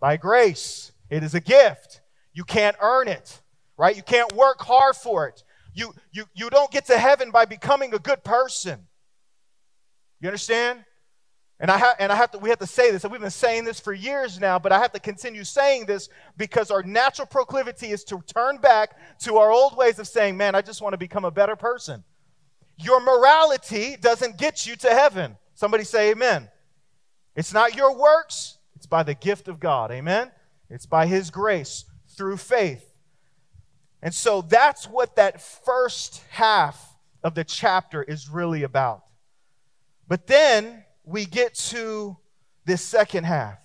By 0.00 0.16
grace. 0.16 0.92
It 1.08 1.22
is 1.22 1.34
a 1.34 1.40
gift. 1.40 2.00
You 2.34 2.44
can't 2.44 2.76
earn 2.80 3.08
it, 3.08 3.40
right? 3.76 3.96
You 3.96 4.02
can't 4.02 4.32
work 4.34 4.60
hard 4.60 4.96
for 4.96 5.26
it. 5.26 5.42
You, 5.74 5.94
you, 6.12 6.24
you 6.34 6.50
don't 6.50 6.70
get 6.70 6.86
to 6.86 6.98
heaven 6.98 7.30
by 7.30 7.46
becoming 7.46 7.94
a 7.94 7.98
good 7.98 8.22
person. 8.24 8.86
You 10.20 10.28
understand? 10.28 10.84
And 11.62 11.70
I, 11.70 11.78
ha- 11.78 11.94
and 12.00 12.10
I 12.10 12.16
have 12.16 12.32
to, 12.32 12.38
we 12.38 12.48
have 12.48 12.58
to 12.58 12.66
say 12.66 12.90
this, 12.90 13.04
and 13.04 13.12
we've 13.12 13.20
been 13.20 13.30
saying 13.30 13.64
this 13.64 13.78
for 13.78 13.92
years 13.92 14.40
now, 14.40 14.58
but 14.58 14.72
I 14.72 14.80
have 14.80 14.90
to 14.94 14.98
continue 14.98 15.44
saying 15.44 15.86
this 15.86 16.08
because 16.36 16.72
our 16.72 16.82
natural 16.82 17.24
proclivity 17.24 17.92
is 17.92 18.02
to 18.04 18.20
turn 18.26 18.56
back 18.56 18.98
to 19.20 19.36
our 19.36 19.52
old 19.52 19.76
ways 19.76 20.00
of 20.00 20.08
saying, 20.08 20.36
man, 20.36 20.56
I 20.56 20.60
just 20.60 20.82
want 20.82 20.94
to 20.94 20.98
become 20.98 21.24
a 21.24 21.30
better 21.30 21.54
person. 21.54 22.02
Your 22.78 23.00
morality 23.00 23.96
doesn't 24.00 24.38
get 24.38 24.66
you 24.66 24.74
to 24.74 24.88
heaven. 24.88 25.36
Somebody 25.54 25.84
say 25.84 26.10
amen. 26.10 26.48
It's 27.36 27.54
not 27.54 27.76
your 27.76 27.96
works, 27.96 28.58
it's 28.74 28.86
by 28.86 29.04
the 29.04 29.14
gift 29.14 29.46
of 29.46 29.60
God. 29.60 29.92
Amen? 29.92 30.32
It's 30.68 30.86
by 30.86 31.06
His 31.06 31.30
grace 31.30 31.84
through 32.08 32.38
faith. 32.38 32.92
And 34.02 34.12
so 34.12 34.42
that's 34.42 34.88
what 34.88 35.14
that 35.14 35.40
first 35.40 36.24
half 36.30 36.96
of 37.22 37.36
the 37.36 37.44
chapter 37.44 38.02
is 38.02 38.28
really 38.28 38.64
about. 38.64 39.04
But 40.08 40.26
then 40.26 40.81
we 41.04 41.24
get 41.24 41.54
to 41.54 42.16
this 42.64 42.82
second 42.82 43.24
half. 43.24 43.58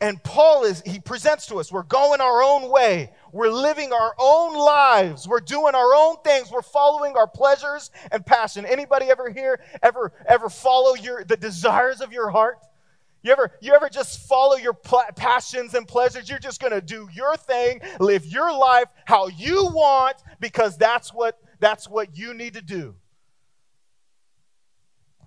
And 0.00 0.22
Paul 0.22 0.64
is, 0.64 0.82
he 0.84 0.98
presents 0.98 1.46
to 1.46 1.56
us, 1.56 1.72
we're 1.72 1.82
going 1.82 2.20
our 2.20 2.42
own 2.42 2.70
way. 2.70 3.12
We're 3.32 3.50
living 3.50 3.92
our 3.94 4.14
own 4.18 4.54
lives. 4.54 5.26
We're 5.26 5.40
doing 5.40 5.74
our 5.74 5.94
own 5.94 6.16
things. 6.22 6.50
We're 6.50 6.60
following 6.60 7.16
our 7.16 7.26
pleasures 7.26 7.90
and 8.12 8.24
passion. 8.24 8.66
Anybody 8.66 9.06
ever 9.06 9.30
here 9.30 9.60
ever 9.82 10.12
ever 10.26 10.50
follow 10.50 10.94
your 10.94 11.24
the 11.24 11.36
desires 11.36 12.02
of 12.02 12.12
your 12.12 12.30
heart? 12.30 12.58
You 13.22 13.32
ever 13.32 13.52
you 13.62 13.72
ever 13.74 13.88
just 13.88 14.28
follow 14.28 14.56
your 14.56 14.74
pl- 14.74 15.04
passions 15.16 15.72
and 15.72 15.88
pleasures? 15.88 16.28
You're 16.28 16.38
just 16.38 16.60
going 16.60 16.72
to 16.72 16.82
do 16.82 17.08
your 17.14 17.36
thing, 17.36 17.80
live 17.98 18.26
your 18.26 18.56
life 18.56 18.88
how 19.06 19.28
you 19.28 19.66
want 19.66 20.16
because 20.40 20.76
that's 20.76 21.12
what 21.12 21.38
that's 21.58 21.88
what 21.88 22.16
you 22.18 22.34
need 22.34 22.54
to 22.54 22.62
do. 22.62 22.94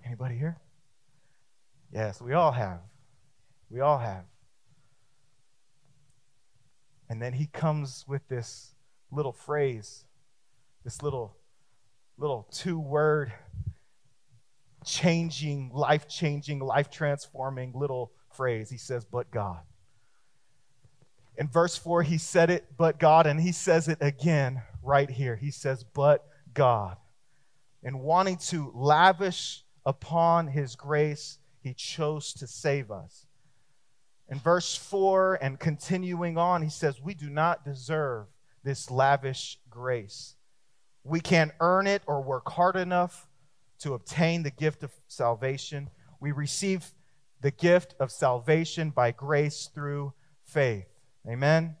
Anybody 0.06 0.36
here? 0.36 0.60
Yes, 1.92 2.20
we 2.20 2.32
all 2.32 2.52
have. 2.52 2.80
We 3.68 3.80
all 3.80 3.98
have. 3.98 4.24
And 7.08 7.20
then 7.20 7.32
he 7.32 7.46
comes 7.46 8.04
with 8.06 8.26
this 8.28 8.74
little 9.10 9.32
phrase, 9.32 10.04
this 10.84 11.02
little 11.02 11.36
little 12.16 12.46
two 12.52 12.78
word 12.78 13.32
changing, 14.84 15.70
life 15.74 16.06
changing, 16.08 16.60
life 16.60 16.90
transforming 16.90 17.72
little 17.74 18.12
phrase. 18.32 18.70
He 18.70 18.76
says, 18.76 19.04
But 19.04 19.30
God. 19.30 19.60
In 21.36 21.48
verse 21.48 21.76
4, 21.76 22.02
he 22.02 22.18
said 22.18 22.50
it, 22.50 22.66
but 22.76 22.98
God, 22.98 23.26
and 23.26 23.40
he 23.40 23.52
says 23.52 23.88
it 23.88 23.98
again 24.00 24.62
right 24.82 25.10
here. 25.10 25.36
He 25.36 25.50
says, 25.50 25.84
But 25.84 26.26
God. 26.52 26.96
And 27.82 28.00
wanting 28.00 28.36
to 28.48 28.70
lavish 28.74 29.64
upon 29.86 30.48
his 30.48 30.76
grace, 30.76 31.38
he 31.62 31.74
chose 31.74 32.32
to 32.34 32.46
save 32.46 32.90
us. 32.90 33.26
In 34.28 34.38
verse 34.38 34.76
4 34.76 35.38
and 35.42 35.58
continuing 35.58 36.38
on, 36.38 36.62
he 36.62 36.70
says, 36.70 37.00
We 37.00 37.14
do 37.14 37.28
not 37.28 37.64
deserve 37.64 38.26
this 38.62 38.90
lavish 38.90 39.58
grace. 39.68 40.36
We 41.02 41.20
can't 41.20 41.52
earn 41.60 41.86
it 41.86 42.02
or 42.06 42.22
work 42.22 42.48
hard 42.50 42.76
enough 42.76 43.26
to 43.80 43.94
obtain 43.94 44.42
the 44.42 44.50
gift 44.50 44.82
of 44.84 44.92
salvation. 45.08 45.90
We 46.20 46.32
receive 46.32 46.92
the 47.40 47.50
gift 47.50 47.94
of 47.98 48.12
salvation 48.12 48.90
by 48.90 49.10
grace 49.10 49.70
through 49.74 50.12
faith. 50.44 50.86
Amen. 51.28 51.76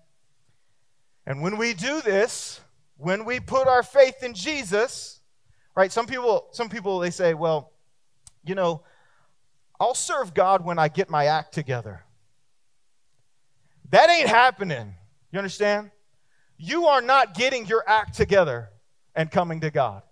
And 1.26 1.42
when 1.42 1.58
we 1.58 1.74
do 1.74 2.00
this, 2.00 2.60
when 2.96 3.24
we 3.24 3.40
put 3.40 3.68
our 3.68 3.82
faith 3.82 4.22
in 4.22 4.34
Jesus, 4.34 5.20
right? 5.76 5.92
Some 5.92 6.06
people 6.06 6.48
some 6.52 6.68
people 6.68 6.98
they 6.98 7.10
say, 7.10 7.34
"Well, 7.34 7.72
you 8.44 8.54
know, 8.54 8.82
I'll 9.80 9.94
serve 9.94 10.34
God 10.34 10.64
when 10.64 10.78
I 10.78 10.88
get 10.88 11.10
my 11.10 11.26
act 11.26 11.52
together." 11.54 12.04
That 13.88 14.08
ain't 14.08 14.28
happening. 14.28 14.94
You 15.32 15.38
understand? 15.38 15.90
You 16.56 16.86
are 16.86 17.00
not 17.00 17.34
getting 17.34 17.66
your 17.66 17.82
act 17.86 18.14
together 18.14 18.70
and 19.14 19.30
coming 19.30 19.60
to 19.62 19.70
God. 19.70 20.02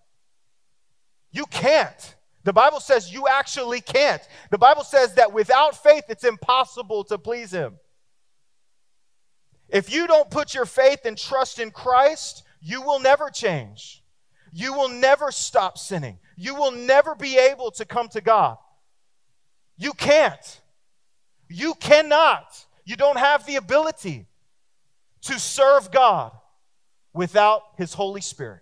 You 1.31 1.47
can't. 1.47 2.17
The 2.45 2.53
Bible 2.53 2.81
says 2.81 3.13
you 3.13 3.29
actually 3.29 3.81
can't. 3.81 4.27
The 4.51 4.59
Bible 4.59 4.83
says 4.83 5.15
that 5.15 5.33
without 5.33 5.81
faith, 5.81 6.05
it's 6.09 6.25
impossible 6.25 7.05
to 7.05 7.19
please 7.19 7.51
Him. 7.51 7.79
If 9.69 9.93
you 9.93 10.07
don't 10.07 10.31
put 10.31 10.55
your 10.55 10.65
faith 10.65 11.01
and 11.05 11.19
trust 11.19 11.59
in 11.59 11.71
Christ, 11.71 12.43
you 12.61 12.81
will 12.81 13.01
never 13.01 13.29
change. 13.29 14.03
You 14.51 14.73
will 14.73 14.89
never 14.89 15.31
stop 15.31 15.77
sinning. 15.77 16.19
You 16.37 16.55
will 16.55 16.73
never 16.73 17.15
be 17.15 17.39
able 17.39 17.71
to 17.73 17.85
come 17.85 18.09
to 18.09 18.23
God. 18.23 18.57
You 19.79 19.93
can't. 19.93 20.61
You 21.49 21.75
cannot. 21.75 22.67
You 22.85 22.97
don't 22.97 23.19
have 23.19 23.47
the 23.47 23.57
ability 23.57 24.27
to 25.23 25.39
serve 25.39 25.91
God 25.91 26.33
without 27.15 27.63
His 27.77 27.95
Holy 27.95 28.21
Spirit. 28.21 28.61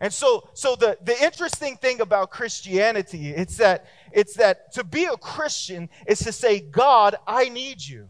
And 0.00 0.12
so, 0.12 0.48
so 0.54 0.76
the, 0.76 0.96
the 1.02 1.22
interesting 1.22 1.76
thing 1.76 2.00
about 2.00 2.30
Christianity, 2.30 3.30
it's 3.30 3.58
that, 3.58 3.84
it's 4.12 4.34
that 4.34 4.72
to 4.72 4.84
be 4.84 5.04
a 5.04 5.16
Christian 5.16 5.90
is 6.06 6.20
to 6.20 6.32
say, 6.32 6.60
God, 6.60 7.16
I 7.26 7.50
need 7.50 7.86
you. 7.86 8.08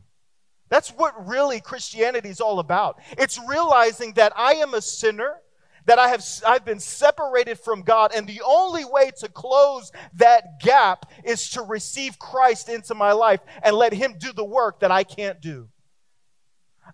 That's 0.69 0.91
what 0.91 1.27
really 1.27 1.61
Christianity 1.61 2.29
is 2.29 2.41
all 2.41 2.61
about. 2.61 3.01
It's 3.19 3.41
realizing 3.49 4.13
that 4.13 4.33
I 4.37 4.55
am 4.55 4.75
a 4.75 4.81
sinner, 4.81 5.39
that 5.87 5.99
I 5.99 6.09
have 6.09 6.25
I've 6.47 6.65
been 6.65 6.81
separated 6.81 7.59
from 7.59 7.83
God, 7.83 8.13
and 8.15 8.27
the 8.27 8.43
only 8.45 8.85
way 8.85 9.11
to 9.19 9.29
close 9.29 9.93
that 10.15 10.61
gap 10.61 11.07
is 11.25 11.51
to 11.51 11.63
receive 11.63 12.19
Christ 12.19 12.69
into 12.69 12.95
my 12.95 13.13
life 13.13 13.41
and 13.63 13.77
let 13.77 13.93
Him 13.93 14.17
do 14.19 14.33
the 14.33 14.45
work 14.45 14.81
that 14.81 14.91
I 14.91 15.05
can't 15.05 15.41
do. 15.41 15.69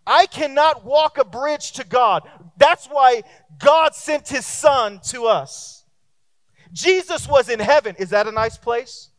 I 0.06 0.26
cannot 0.26 0.84
walk 0.84 1.18
a 1.18 1.24
bridge 1.24 1.72
to 1.72 1.84
God. 1.84 2.28
That's 2.56 2.86
why 2.86 3.22
God 3.58 3.94
sent 3.94 4.28
his 4.28 4.46
son 4.46 5.00
to 5.08 5.26
us. 5.26 5.84
Jesus 6.72 7.28
was 7.28 7.48
in 7.48 7.60
heaven. 7.60 7.96
Is 7.98 8.10
that 8.10 8.26
a 8.26 8.32
nice 8.32 8.58
place? 8.58 9.10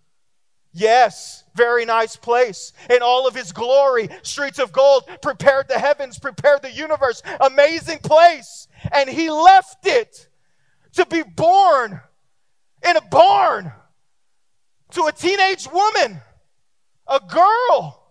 Yes, 0.74 1.44
very 1.56 1.86
nice 1.86 2.16
place. 2.16 2.72
In 2.90 3.02
all 3.02 3.28
of 3.28 3.34
his 3.34 3.52
glory, 3.52 4.10
streets 4.22 4.60
of 4.60 4.72
gold, 4.72 5.10
prepared 5.22 5.68
the 5.68 5.80
heavens, 5.80 6.20
prepared 6.20 6.62
the 6.62 6.72
universe. 6.72 7.24
Amazing 7.42 8.00
place. 8.00 8.67
And 8.92 9.10
he 9.10 9.30
left 9.30 9.86
it 9.86 10.28
to 10.94 11.06
be 11.06 11.24
born 11.24 12.02
in 12.88 12.98
a 12.98 13.02
barn 13.02 13.72
to 14.92 15.04
a 15.06 15.12
teenage 15.12 15.68
woman, 15.72 16.22
a 17.08 17.20
girl 17.20 18.08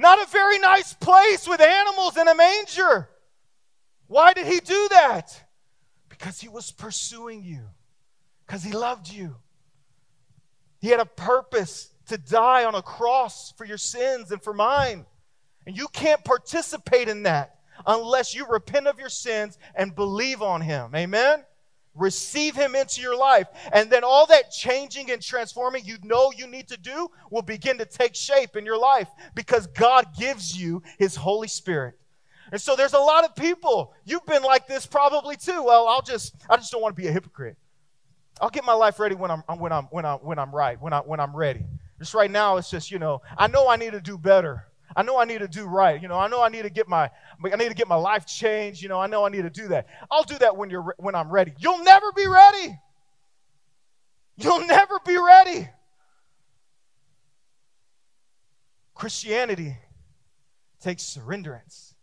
not 0.00 0.22
a 0.22 0.30
very 0.30 0.58
nice 0.58 0.94
place 0.94 1.46
with 1.46 1.60
animals 1.60 2.16
in 2.16 2.26
a 2.26 2.34
manger. 2.34 3.10
Why 4.06 4.32
did 4.32 4.46
he 4.46 4.58
do 4.60 4.88
that? 4.92 5.44
Because 6.08 6.40
he 6.40 6.48
was 6.48 6.72
pursuing 6.72 7.44
you, 7.44 7.60
because 8.46 8.64
he 8.64 8.72
loved 8.72 9.12
you. 9.12 9.36
He 10.78 10.88
had 10.88 11.00
a 11.00 11.04
purpose 11.04 11.90
to 12.06 12.16
die 12.16 12.64
on 12.64 12.74
a 12.74 12.80
cross 12.80 13.52
for 13.58 13.66
your 13.66 13.76
sins 13.76 14.30
and 14.30 14.42
for 14.42 14.54
mine. 14.54 15.04
And 15.66 15.76
you 15.76 15.86
can't 15.88 16.24
participate 16.24 17.08
in 17.08 17.24
that 17.24 17.58
unless 17.86 18.34
you 18.34 18.46
repent 18.46 18.86
of 18.86 18.98
your 18.98 19.08
sins 19.08 19.58
and 19.74 19.94
believe 19.94 20.42
on 20.42 20.60
him. 20.60 20.94
Amen? 20.94 21.44
receive 21.94 22.54
him 22.54 22.74
into 22.74 23.00
your 23.00 23.16
life. 23.16 23.48
And 23.72 23.90
then 23.90 24.04
all 24.04 24.26
that 24.26 24.50
changing 24.50 25.10
and 25.10 25.20
transforming 25.22 25.84
you 25.84 25.98
know 26.02 26.32
you 26.36 26.46
need 26.46 26.68
to 26.68 26.76
do 26.76 27.08
will 27.30 27.42
begin 27.42 27.78
to 27.78 27.84
take 27.84 28.14
shape 28.14 28.56
in 28.56 28.64
your 28.64 28.78
life 28.78 29.08
because 29.34 29.66
god 29.68 30.08
gives 30.18 30.60
you 30.60 30.82
his 30.98 31.16
holy 31.16 31.48
spirit. 31.48 31.94
And 32.52 32.60
so 32.60 32.74
there's 32.74 32.94
a 32.94 32.98
lot 32.98 33.24
of 33.24 33.36
people. 33.36 33.94
You've 34.04 34.26
been 34.26 34.42
like 34.42 34.66
this 34.66 34.86
probably 34.86 35.36
too. 35.36 35.62
Well 35.62 35.88
i'll 35.88 36.02
just 36.02 36.34
i 36.48 36.56
just 36.56 36.72
don't 36.72 36.82
want 36.82 36.96
to 36.96 37.00
be 37.00 37.08
a 37.08 37.12
hypocrite. 37.12 37.56
I'll 38.40 38.50
get 38.50 38.64
my 38.64 38.72
life 38.72 38.98
ready 38.98 39.14
when 39.14 39.30
i'm 39.30 39.42
when 39.58 39.72
i'm 39.72 39.84
when 39.84 40.04
i'm 40.04 40.18
when 40.18 40.38
i'm 40.38 40.54
right 40.54 40.80
when 40.80 40.92
i 40.92 41.00
when 41.00 41.20
i'm 41.20 41.34
ready. 41.34 41.64
Just 41.98 42.14
right 42.14 42.30
now 42.30 42.56
it's 42.56 42.70
just 42.70 42.90
you 42.90 42.98
know 42.98 43.20
i 43.36 43.46
know 43.46 43.68
i 43.68 43.76
need 43.76 43.92
to 43.92 44.00
do 44.00 44.16
better 44.16 44.69
I 44.96 45.02
know 45.02 45.18
I 45.18 45.24
need 45.24 45.38
to 45.38 45.48
do 45.48 45.66
right. 45.66 46.00
You 46.00 46.08
know, 46.08 46.18
I 46.18 46.28
know 46.28 46.42
I 46.42 46.48
need 46.48 46.62
to 46.62 46.70
get 46.70 46.88
my 46.88 47.10
I 47.44 47.56
need 47.56 47.68
to 47.68 47.74
get 47.74 47.88
my 47.88 47.96
life 47.96 48.26
changed. 48.26 48.82
You 48.82 48.88
know, 48.88 49.00
I 49.00 49.06
know 49.06 49.24
I 49.24 49.28
need 49.28 49.42
to 49.42 49.50
do 49.50 49.68
that. 49.68 49.86
I'll 50.10 50.24
do 50.24 50.38
that 50.38 50.56
when 50.56 50.70
you're 50.70 50.94
when 50.98 51.14
I'm 51.14 51.30
ready. 51.30 51.52
You'll 51.58 51.82
never 51.82 52.12
be 52.12 52.26
ready. 52.26 52.78
You'll 54.36 54.66
never 54.66 54.98
be 55.04 55.16
ready. 55.16 55.68
Christianity 58.94 59.76
takes 60.80 61.02
surrenderance. 61.02 61.94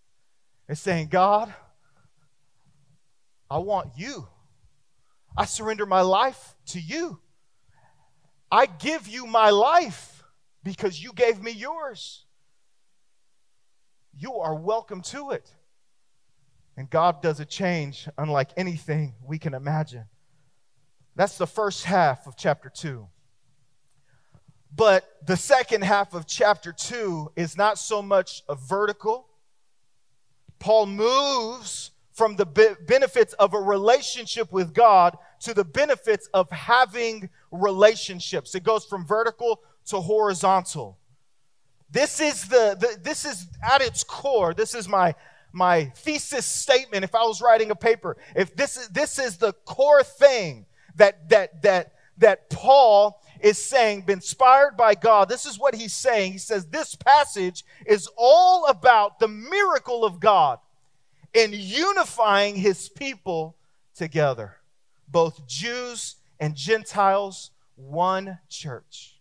It's 0.70 0.82
saying, 0.82 1.08
God, 1.08 1.54
I 3.50 3.60
want 3.60 3.90
you. 3.98 4.28
I 5.36 5.46
surrender 5.46 5.86
my 5.86 6.02
life 6.02 6.56
to 6.68 6.80
you. 6.80 7.20
I 8.52 8.66
give 8.66 9.08
you 9.08 9.26
my 9.26 9.50
life 9.50 10.24
because 10.64 11.02
you 11.02 11.14
gave 11.14 11.42
me 11.42 11.52
yours 11.52 12.27
you 14.18 14.36
are 14.36 14.56
welcome 14.56 15.02
to 15.02 15.32
it. 15.32 15.50
And 16.76 16.90
God 16.90 17.22
does 17.22 17.40
a 17.40 17.46
change 17.46 18.08
unlike 18.18 18.50
anything 18.58 19.14
we 19.24 19.40
can 19.40 19.54
imagine. 19.54 20.06
That's 21.16 21.38
the 21.38 21.48
first 21.48 21.86
half 21.86 22.28
of 22.28 22.36
chapter 22.36 22.70
2. 22.70 23.08
But 24.76 25.08
the 25.26 25.38
second 25.38 25.84
half 25.84 26.14
of 26.14 26.28
chapter 26.28 26.72
2 26.72 27.32
is 27.36 27.58
not 27.58 27.80
so 27.80 28.02
much 28.02 28.44
a 28.48 28.56
vertical. 28.56 29.28
Paul 30.60 30.86
moves 30.86 31.92
from 32.14 32.36
the 32.36 32.46
benefits 32.88 33.34
of 33.34 33.54
a 33.54 33.60
relationship 33.60 34.52
with 34.52 34.74
God 34.74 35.18
to 35.42 35.54
the 35.54 35.64
benefits 35.64 36.28
of 36.34 36.50
having 36.52 37.30
relationships. 37.52 38.56
It 38.56 38.64
goes 38.64 38.86
from 38.86 39.06
vertical 39.06 39.62
to 39.86 40.02
horizontal. 40.02 40.98
This 41.90 42.20
is 42.20 42.48
the, 42.48 42.76
the 42.80 42.98
this 43.02 43.26
is 43.26 43.48
at 43.64 43.82
its 43.82 44.04
core. 44.04 44.54
This 44.54 44.76
is 44.76 44.88
my 44.88 45.16
my 45.54 45.86
thesis 45.96 46.46
statement 46.46 47.04
if 47.04 47.16
I 47.16 47.24
was 47.24 47.42
writing 47.42 47.72
a 47.72 47.76
paper. 47.76 48.18
If 48.36 48.56
this 48.56 48.78
is 48.78 48.90
this 48.90 49.20
is 49.20 49.38
the 49.38 49.54
core 49.54 50.04
thing 50.04 50.66
that 50.96 51.30
that 51.30 51.62
that 51.62 51.94
that 52.18 52.50
Paul 52.50 53.22
is 53.40 53.64
saying, 53.64 54.06
inspired 54.08 54.76
by 54.76 54.96
God. 54.96 55.30
This 55.30 55.46
is 55.46 55.60
what 55.60 55.76
he's 55.76 55.94
saying. 55.94 56.32
He 56.34 56.38
says 56.38 56.66
this 56.66 56.96
passage 56.96 57.64
is 57.86 58.10
all 58.18 58.66
about 58.66 59.20
the 59.20 59.28
miracle 59.28 60.04
of 60.04 60.20
God 60.20 60.60
in 61.34 61.52
unifying 61.54 62.56
his 62.56 62.90
people 62.90 63.56
together, 63.96 64.58
both 65.08 65.48
Jews 65.48 66.16
and 66.40 66.56
Gentiles, 66.56 67.52
one 67.76 68.40
church. 68.50 69.20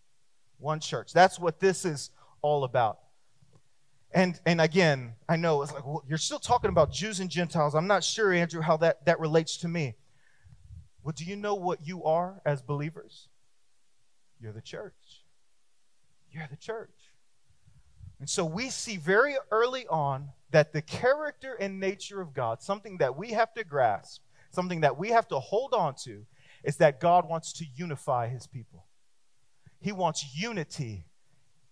One 0.59 0.79
church. 0.79 1.13
That's 1.13 1.37
what 1.39 1.59
this 1.59 1.85
is 1.85 2.09
all 2.41 2.63
about. 2.63 2.99
And, 4.11 4.39
and 4.45 4.61
again, 4.61 5.13
I 5.27 5.35
know 5.35 5.61
it's 5.61 5.73
like, 5.73 5.85
well, 5.85 6.03
you're 6.07 6.17
still 6.17 6.39
talking 6.39 6.69
about 6.69 6.91
Jews 6.91 7.19
and 7.19 7.29
Gentiles. 7.29 7.75
I'm 7.75 7.87
not 7.87 8.03
sure, 8.03 8.33
Andrew, 8.33 8.61
how 8.61 8.77
that, 8.77 9.05
that 9.05 9.19
relates 9.19 9.57
to 9.57 9.67
me. 9.67 9.95
Well, 11.03 11.13
do 11.15 11.25
you 11.25 11.35
know 11.35 11.55
what 11.55 11.85
you 11.85 12.03
are 12.03 12.41
as 12.45 12.61
believers? 12.61 13.27
You're 14.39 14.53
the 14.53 14.61
church. 14.61 15.23
You're 16.31 16.47
the 16.49 16.57
church. 16.57 16.91
And 18.19 18.29
so 18.29 18.45
we 18.45 18.69
see 18.69 18.97
very 18.97 19.35
early 19.51 19.85
on 19.87 20.29
that 20.51 20.73
the 20.73 20.81
character 20.81 21.55
and 21.59 21.79
nature 21.79 22.21
of 22.21 22.33
God, 22.33 22.61
something 22.61 22.97
that 22.97 23.17
we 23.17 23.31
have 23.31 23.53
to 23.53 23.63
grasp, 23.63 24.21
something 24.51 24.81
that 24.81 24.97
we 24.97 25.09
have 25.09 25.27
to 25.27 25.39
hold 25.39 25.73
on 25.73 25.95
to, 26.03 26.25
is 26.63 26.77
that 26.77 26.99
God 26.99 27.29
wants 27.29 27.53
to 27.53 27.65
unify 27.75 28.27
his 28.27 28.47
people. 28.47 28.85
He 29.79 29.91
wants 29.91 30.35
unity 30.35 31.05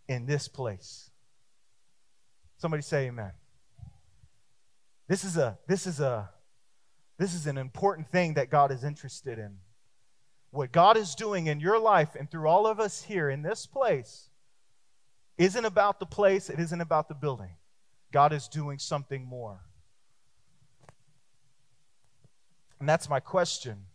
in 0.08 0.26
this 0.26 0.48
place. 0.48 1.10
Somebody 2.58 2.84
say 2.84 3.08
amen. 3.08 3.32
This 5.08 5.24
is 5.24 5.38
a 5.38 5.58
this 5.68 5.86
is 5.86 6.00
a 6.00 6.30
this 7.18 7.34
is 7.34 7.48
an 7.48 7.58
important 7.58 8.08
thing 8.10 8.34
that 8.36 8.50
God 8.50 8.72
is 8.72 8.84
interested 8.84 9.38
in. 9.38 9.58
What 10.52 10.72
God 10.72 10.98
is 10.98 11.16
doing 11.16 11.48
in 11.48 11.60
your 11.60 11.80
life 11.80 12.16
and 12.18 12.30
through 12.30 12.48
all 12.48 12.66
of 12.66 12.80
us 12.80 13.04
here 13.04 13.30
in 13.30 13.42
this 13.42 13.66
place 13.66 14.30
isn't 15.38 15.66
about 15.66 16.00
the 16.00 16.06
place, 16.06 16.50
it 16.50 16.60
isn't 16.60 16.82
about 16.82 17.08
the 17.10 17.14
building. 17.14 17.56
God 18.12 18.32
is 18.32 18.48
doing 18.48 18.80
something 18.80 19.26
more. 19.26 19.60
And 22.80 22.88
that's 22.88 23.10
my 23.10 23.20
question. 23.20 23.86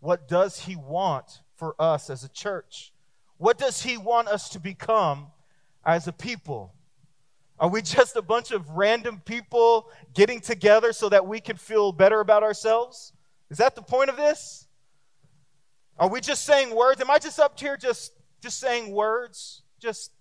What 0.00 0.28
does 0.28 0.60
He 0.60 0.76
want 0.76 1.42
for 1.56 1.74
us 1.78 2.08
as 2.08 2.24
a 2.24 2.28
church? 2.28 2.92
What 3.36 3.58
does 3.58 3.82
He 3.82 3.96
want 3.96 4.28
us 4.28 4.48
to 4.50 4.60
become 4.60 5.28
as 5.88 6.06
a 6.06 6.12
people? 6.12 6.74
Are 7.58 7.68
we 7.68 7.82
just 7.96 8.14
a 8.14 8.22
bunch 8.22 8.52
of 8.52 8.68
random 8.70 9.20
people 9.24 9.90
getting 10.14 10.40
together 10.40 10.92
so 10.92 11.08
that 11.08 11.26
we 11.26 11.40
can 11.40 11.56
feel 11.56 11.90
better 11.90 12.20
about 12.20 12.44
ourselves? 12.44 13.12
Is 13.50 13.58
that 13.58 13.74
the 13.74 13.82
point 13.82 14.10
of 14.10 14.16
this? 14.16 14.68
Are 15.98 16.08
we 16.08 16.20
just 16.20 16.44
saying 16.44 16.76
words? 16.76 17.00
Am 17.00 17.10
I 17.10 17.18
just 17.18 17.40
up 17.40 17.58
here 17.58 17.76
just 17.76 18.12
just 18.40 18.60
saying 18.60 18.92
words? 18.92 19.62
Just 19.80 20.12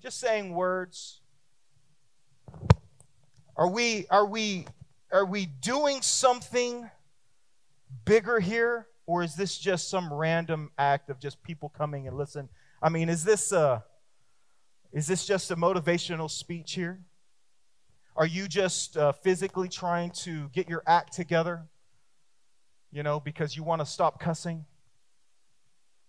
just 0.00 0.20
saying 0.20 0.54
words? 0.54 1.20
Are 3.56 3.68
we 3.68 4.06
are 4.10 4.26
we 4.26 4.66
are 5.10 5.24
we 5.24 5.46
doing 5.46 6.02
something 6.02 6.88
bigger 8.04 8.38
here 8.38 8.86
or 9.06 9.24
is 9.24 9.34
this 9.34 9.58
just 9.58 9.90
some 9.90 10.12
random 10.12 10.70
act 10.78 11.10
of 11.10 11.18
just 11.18 11.42
people 11.42 11.70
coming 11.70 12.06
and 12.06 12.16
listen? 12.16 12.48
I 12.80 12.90
mean, 12.90 13.08
is 13.08 13.24
this 13.24 13.52
uh 13.52 13.80
is 14.92 15.06
this 15.06 15.26
just 15.26 15.50
a 15.50 15.56
motivational 15.56 16.30
speech 16.30 16.74
here? 16.74 17.00
Are 18.14 18.26
you 18.26 18.46
just 18.46 18.96
uh, 18.96 19.12
physically 19.12 19.68
trying 19.68 20.10
to 20.22 20.48
get 20.50 20.68
your 20.68 20.82
act 20.86 21.14
together? 21.14 21.62
You 22.92 23.02
know, 23.02 23.18
because 23.18 23.56
you 23.56 23.62
want 23.62 23.80
to 23.80 23.86
stop 23.86 24.20
cussing? 24.20 24.66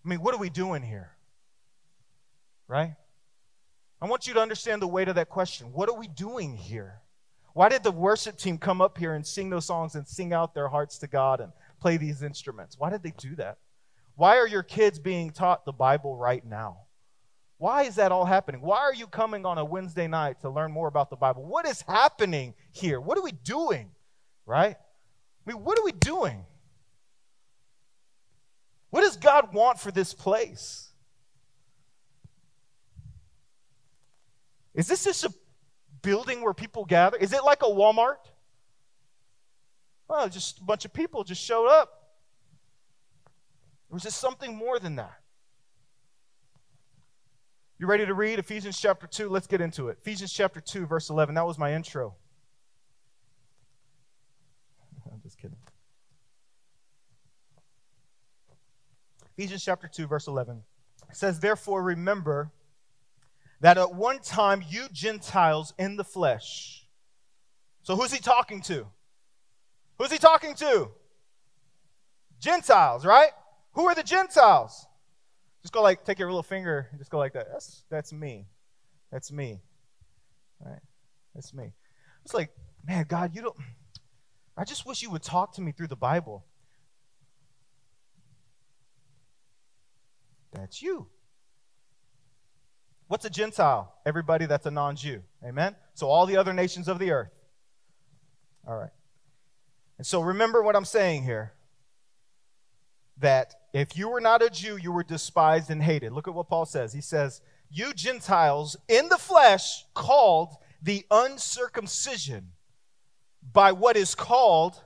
I 0.03 0.09
mean, 0.09 0.19
what 0.19 0.35
are 0.35 0.39
we 0.39 0.49
doing 0.49 0.83
here? 0.83 1.11
Right? 2.67 2.95
I 4.01 4.07
want 4.07 4.27
you 4.27 4.33
to 4.33 4.41
understand 4.41 4.81
the 4.81 4.87
weight 4.87 5.07
of 5.07 5.15
that 5.15 5.29
question. 5.29 5.67
What 5.71 5.87
are 5.87 5.97
we 5.97 6.07
doing 6.07 6.57
here? 6.57 6.99
Why 7.53 7.69
did 7.69 7.83
the 7.83 7.91
worship 7.91 8.37
team 8.37 8.57
come 8.57 8.81
up 8.81 8.97
here 8.97 9.13
and 9.13 9.25
sing 9.25 9.49
those 9.49 9.65
songs 9.65 9.95
and 9.95 10.05
sing 10.05 10.33
out 10.33 10.53
their 10.53 10.67
hearts 10.67 10.97
to 10.99 11.07
God 11.07 11.39
and 11.39 11.53
play 11.79 11.95
these 11.95 12.21
instruments? 12.21 12.77
Why 12.77 12.89
did 12.89 13.01
they 13.01 13.13
do 13.17 13.35
that? 13.37 13.59
Why 14.15 14.37
are 14.37 14.47
your 14.47 14.63
kids 14.63 14.99
being 14.99 15.29
taught 15.29 15.63
the 15.63 15.71
Bible 15.71 16.17
right 16.17 16.45
now? 16.45 16.79
Why 17.63 17.83
is 17.83 17.95
that 17.95 18.11
all 18.11 18.25
happening? 18.25 18.59
Why 18.59 18.79
are 18.79 18.93
you 18.93 19.07
coming 19.07 19.45
on 19.45 19.57
a 19.57 19.63
Wednesday 19.63 20.05
night 20.05 20.41
to 20.41 20.49
learn 20.49 20.73
more 20.73 20.89
about 20.89 21.09
the 21.09 21.15
Bible? 21.15 21.45
What 21.45 21.65
is 21.65 21.81
happening 21.83 22.55
here? 22.73 22.99
What 22.99 23.17
are 23.17 23.23
we 23.23 23.31
doing? 23.31 23.91
Right? 24.45 24.75
I 24.75 25.49
mean, 25.49 25.63
what 25.63 25.79
are 25.79 25.85
we 25.85 25.93
doing? 25.93 26.43
What 28.89 28.99
does 28.99 29.15
God 29.15 29.53
want 29.53 29.79
for 29.79 29.91
this 29.91 30.13
place? 30.13 30.91
Is 34.73 34.89
this 34.89 35.05
just 35.05 35.23
a 35.23 35.33
building 36.01 36.41
where 36.41 36.53
people 36.53 36.83
gather? 36.83 37.15
Is 37.15 37.31
it 37.31 37.45
like 37.45 37.61
a 37.61 37.67
Walmart? 37.67 38.17
Well, 40.09 40.27
just 40.27 40.59
a 40.59 40.63
bunch 40.65 40.83
of 40.83 40.91
people 40.91 41.23
just 41.23 41.41
showed 41.41 41.67
up. 41.67 42.09
Or 43.89 43.95
is 43.95 44.03
this 44.03 44.15
something 44.15 44.53
more 44.53 44.79
than 44.79 44.97
that? 44.97 45.22
You 47.79 47.87
ready 47.87 48.05
to 48.05 48.13
read 48.13 48.39
Ephesians 48.39 48.79
chapter 48.79 49.07
2? 49.07 49.29
Let's 49.29 49.47
get 49.47 49.59
into 49.59 49.87
it. 49.89 49.97
Ephesians 49.99 50.31
chapter 50.31 50.61
2, 50.61 50.85
verse 50.85 51.09
11. 51.09 51.35
That 51.35 51.45
was 51.45 51.57
my 51.57 51.73
intro. 51.73 52.15
I'm 55.11 55.19
just 55.21 55.37
kidding. 55.37 55.57
Ephesians 59.35 59.65
chapter 59.65 59.87
2, 59.87 60.05
verse 60.05 60.27
11. 60.27 60.61
It 61.09 61.15
says, 61.15 61.39
Therefore, 61.39 61.81
remember 61.81 62.51
that 63.59 63.77
at 63.77 63.95
one 63.95 64.19
time 64.19 64.63
you 64.67 64.87
Gentiles 64.91 65.73
in 65.79 65.95
the 65.95 66.03
flesh. 66.03 66.85
So 67.81 67.95
who's 67.95 68.13
he 68.13 68.19
talking 68.19 68.61
to? 68.63 68.85
Who's 69.97 70.11
he 70.11 70.17
talking 70.19 70.53
to? 70.55 70.91
Gentiles, 72.39 73.05
right? 73.05 73.31
Who 73.73 73.85
are 73.87 73.95
the 73.95 74.03
Gentiles? 74.03 74.85
Just 75.63 75.73
go 75.73 75.81
like, 75.81 76.03
take 76.03 76.19
your 76.19 76.27
little 76.27 76.43
finger 76.43 76.87
and 76.91 76.99
just 76.99 77.09
go 77.09 77.17
like 77.17 77.33
that. 77.33 77.47
That's, 77.51 77.83
that's 77.89 78.11
me. 78.11 78.47
That's 79.11 79.31
me. 79.31 79.61
Right? 80.59 80.81
That's 81.33 81.53
me. 81.53 81.71
It's 82.25 82.33
like, 82.33 82.51
man, 82.85 83.05
God, 83.07 83.33
you 83.33 83.41
don't, 83.41 83.55
I 84.57 84.65
just 84.65 84.85
wish 84.85 85.01
you 85.01 85.09
would 85.09 85.23
talk 85.23 85.53
to 85.55 85.61
me 85.61 85.71
through 85.71 85.87
the 85.87 85.95
Bible. 85.95 86.45
That's 90.51 90.81
you. 90.81 91.07
What's 93.07 93.25
a 93.25 93.29
Gentile? 93.29 93.93
Everybody 94.05 94.45
that's 94.45 94.65
a 94.65 94.71
non 94.71 94.95
Jew. 94.95 95.23
Amen? 95.45 95.75
So 95.93 96.07
all 96.07 96.25
the 96.25 96.37
other 96.37 96.53
nations 96.53 96.87
of 96.87 96.99
the 96.99 97.11
earth. 97.11 97.31
All 98.67 98.77
right. 98.77 98.91
And 99.97 100.05
so 100.05 100.21
remember 100.21 100.61
what 100.61 100.75
I'm 100.75 100.85
saying 100.85 101.23
here 101.23 101.53
that 103.17 103.55
if 103.73 103.97
you 103.97 104.09
were 104.09 104.21
not 104.21 104.41
a 104.41 104.49
Jew, 104.49 104.77
you 104.77 104.91
were 104.91 105.03
despised 105.03 105.69
and 105.69 105.81
hated. 105.81 106.11
Look 106.11 106.27
at 106.27 106.33
what 106.33 106.47
Paul 106.47 106.65
says. 106.65 106.93
He 106.93 107.01
says, 107.01 107.41
You 107.69 107.93
Gentiles 107.93 108.75
in 108.87 109.09
the 109.09 109.17
flesh 109.17 109.85
called 109.93 110.55
the 110.81 111.05
uncircumcision 111.09 112.49
by 113.51 113.71
what 113.71 113.97
is 113.97 114.15
called 114.15 114.81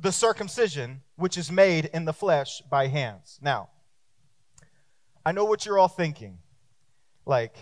the 0.00 0.12
circumcision, 0.12 1.02
which 1.16 1.36
is 1.36 1.50
made 1.50 1.86
in 1.86 2.04
the 2.04 2.12
flesh 2.12 2.62
by 2.70 2.86
hands. 2.86 3.38
Now, 3.42 3.70
I 5.24 5.32
know 5.32 5.44
what 5.44 5.66
you're 5.66 5.78
all 5.78 5.88
thinking. 5.88 6.38
Like, 7.26 7.56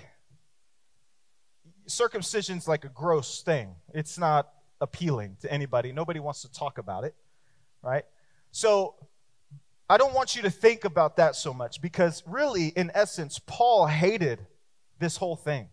circumcision's 1.87 2.69
like 2.69 2.85
a 2.85 2.89
gross 2.89 3.43
thing, 3.43 3.75
it's 3.95 4.19
not 4.19 4.51
appealing 4.81 5.37
to 5.41 5.53
anybody. 5.53 5.93
Nobody 5.93 6.21
wants 6.21 6.43
to 6.43 6.53
talk 6.53 6.79
about 6.79 7.05
it, 7.05 7.15
right? 7.83 8.05
So, 8.51 8.95
I 9.89 9.99
don't 9.99 10.15
want 10.15 10.35
you 10.35 10.43
to 10.43 10.51
think 10.51 10.85
about 10.85 11.17
that 11.17 11.37
so 11.37 11.55
much 11.55 11.81
because, 11.81 12.23
really, 12.27 12.69
in 12.69 12.91
essence, 12.95 13.39
Paul 13.47 13.87
hated 13.87 14.45
this 14.99 15.17
whole 15.17 15.37
thing. 15.37 15.69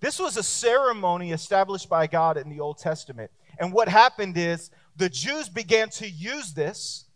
This 0.00 0.18
was 0.18 0.36
a 0.36 0.42
ceremony 0.42 1.32
established 1.32 1.88
by 1.88 2.06
God 2.06 2.36
in 2.36 2.48
the 2.48 2.60
Old 2.60 2.78
Testament. 2.78 3.30
And 3.58 3.72
what 3.72 3.88
happened 3.88 4.36
is 4.36 4.70
the 4.96 5.08
Jews 5.08 5.48
began 5.48 5.88
to 5.90 6.08
use 6.08 6.52
this 6.52 7.06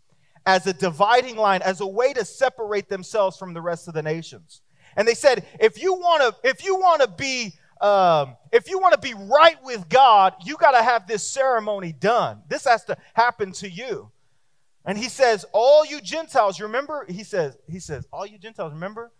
as 0.45 0.67
a 0.67 0.73
dividing 0.73 1.35
line, 1.35 1.61
as 1.63 1.81
a 1.81 1.87
way 1.87 2.13
to 2.13 2.25
separate 2.25 2.89
themselves 2.89 3.37
from 3.37 3.53
the 3.53 3.61
rest 3.61 3.87
of 3.87 3.93
the 3.93 4.03
nations. 4.03 4.61
And 4.95 5.07
they 5.07 5.15
said, 5.15 5.45
if 5.59 5.81
you 5.81 5.93
want 5.93 6.21
to, 6.21 6.49
if 6.49 6.63
you 6.63 6.75
want 6.75 7.01
to 7.01 7.07
be, 7.07 7.53
um, 7.81 8.37
if 8.51 8.69
you 8.69 8.79
want 8.79 8.93
to 8.93 8.99
be 8.99 9.13
right 9.13 9.57
with 9.63 9.89
God, 9.89 10.33
you 10.43 10.55
got 10.57 10.71
to 10.71 10.83
have 10.83 11.07
this 11.07 11.27
ceremony 11.27 11.91
done. 11.91 12.41
This 12.47 12.65
has 12.65 12.85
to 12.85 12.97
happen 13.13 13.51
to 13.53 13.69
you. 13.69 14.11
And 14.85 14.97
he 14.97 15.09
says, 15.09 15.45
All 15.51 15.85
you 15.85 15.99
Gentiles, 15.99 16.61
remember? 16.61 17.05
He 17.09 17.23
says, 17.23 17.57
He 17.67 17.79
says, 17.79 18.07
All 18.11 18.25
you 18.25 18.37
Gentiles, 18.37 18.73
remember? 18.73 19.11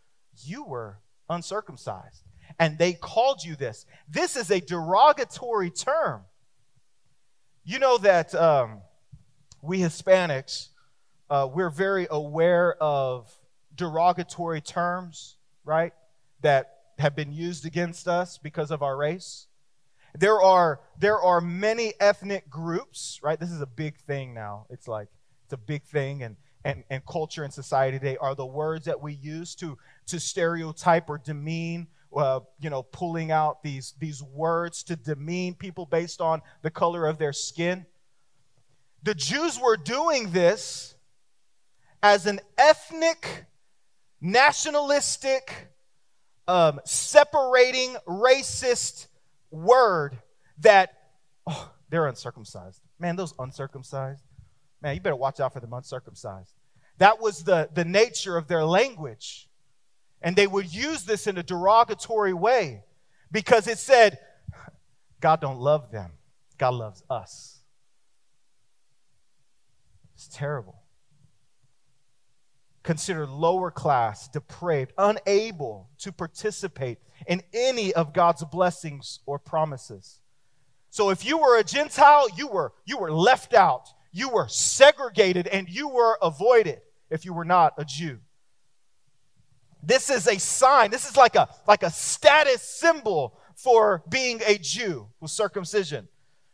You 0.44 0.64
were 0.64 1.00
uncircumcised. 1.30 2.24
And 2.60 2.78
they 2.78 2.94
called 2.94 3.44
you 3.44 3.56
this. 3.56 3.86
This 4.08 4.36
is 4.36 4.52
a 4.52 4.62
derogatory 4.62 5.72
term. 5.72 6.22
You 7.64 7.80
know 7.80 7.98
that 7.98 8.34
um, 8.36 8.82
we 9.62 9.80
Hispanics, 9.80 10.70
uh, 11.30 11.50
we're 11.52 11.72
very 11.72 12.08
aware 12.10 12.76
of 12.82 13.34
derogatory 13.76 14.62
terms, 14.62 15.38
right? 15.64 15.94
That 16.42 16.72
have 17.00 17.16
been 17.16 17.34
used 17.34 17.66
against 17.66 18.08
us 18.08 18.38
because 18.38 18.72
of 18.72 18.84
our 18.84 18.96
race. 18.96 19.48
There 20.18 20.42
are 20.42 20.80
there 20.98 21.20
are 21.20 21.42
many 21.42 21.94
ethnic 22.00 22.50
groups, 22.50 23.20
right? 23.22 23.40
This 23.40 23.52
is 23.52 23.60
a 23.60 23.66
big 23.66 23.98
thing 23.98 24.34
now. 24.34 24.66
It's 24.70 24.88
like 24.88 25.10
it's 25.46 25.54
a 25.54 25.58
big 25.58 25.84
thing 25.84 26.24
and 26.24 26.36
and, 26.64 26.84
and 26.90 27.06
culture 27.06 27.44
and 27.44 27.54
society 27.54 28.00
today 28.00 28.18
are 28.18 28.34
the 28.34 28.46
words 28.46 28.86
that 28.86 29.00
we 29.00 29.14
use 29.14 29.54
to 29.56 29.78
to 30.08 30.20
stereotype 30.20 31.10
or 31.10 31.20
demean 31.20 31.88
uh, 32.16 32.40
you 32.60 32.70
know 32.70 32.82
pulling 32.82 33.32
out 33.32 33.62
these 33.62 33.94
these 34.00 34.24
words 34.24 34.84
to 34.84 34.96
demean 34.96 35.54
people 35.54 35.86
based 35.86 36.22
on 36.22 36.42
the 36.64 36.72
color 36.72 37.06
of 37.06 37.18
their 37.18 37.34
skin. 37.34 37.86
The 39.04 39.14
jews 39.14 39.60
were 39.60 39.78
doing 39.78 40.32
this 40.32 40.96
as 42.02 42.26
an 42.26 42.40
ethnic 42.58 43.46
nationalistic 44.20 45.70
um, 46.48 46.80
separating 46.86 47.96
racist 48.08 49.08
word 49.52 50.18
that 50.60 50.94
oh, 51.46 51.72
they're 51.90 52.08
uncircumcised. 52.08 52.82
Man 52.98 53.16
those 53.16 53.36
uncircumcised 53.38 54.25
Man, 54.86 54.94
you 54.94 55.02
better 55.02 55.16
watch 55.16 55.40
out 55.40 55.52
for 55.52 55.60
the 55.60 55.68
uncircumcised. 55.76 56.54
That 57.00 57.20
was 57.20 57.44
the, 57.44 57.68
the 57.74 57.84
nature 57.84 58.38
of 58.38 58.48
their 58.48 58.64
language. 58.64 59.50
And 60.22 60.36
they 60.36 60.46
would 60.46 60.72
use 60.72 61.06
this 61.06 61.26
in 61.26 61.40
a 61.40 61.44
derogatory 61.44 62.36
way 62.36 62.84
because 63.32 63.68
it 63.68 63.80
said, 63.80 64.20
God 65.22 65.42
don't 65.42 65.58
love 65.58 65.92
them. 65.92 66.12
God 66.60 66.76
loves 66.76 67.02
us. 67.10 67.62
It's 70.14 70.28
terrible. 70.28 70.84
Considered 72.84 73.30
lower 73.30 73.72
class, 73.72 74.28
depraved, 74.28 74.94
unable 75.00 75.90
to 75.98 76.12
participate 76.12 77.00
in 77.26 77.42
any 77.56 77.92
of 77.92 78.14
God's 78.14 78.44
blessings 78.44 79.22
or 79.26 79.40
promises. 79.40 80.20
So 80.92 81.10
if 81.10 81.26
you 81.26 81.40
were 81.40 81.58
a 81.58 81.64
Gentile, 81.64 82.28
you 82.38 82.48
were, 82.48 82.72
you 82.86 83.00
were 83.00 83.12
left 83.12 83.56
out, 83.56 83.90
you 84.16 84.30
were 84.30 84.48
segregated, 84.48 85.46
and 85.46 85.68
you 85.68 85.90
were 85.90 86.18
avoided 86.22 86.80
if 87.10 87.26
you 87.26 87.34
were 87.34 87.44
not 87.44 87.74
a 87.78 87.84
Jew. 87.84 88.20
This 89.84 90.10
is 90.10 90.26
a 90.26 90.40
sign, 90.40 90.90
this 90.90 91.08
is 91.08 91.18
like 91.18 91.36
a, 91.36 91.50
like 91.68 91.84
a 91.84 91.92
status 91.92 92.62
symbol 92.62 93.38
for 93.56 94.04
being 94.08 94.42
a 94.48 94.58
Jew 94.58 95.10
with 95.20 95.32
circumcision. 95.32 96.08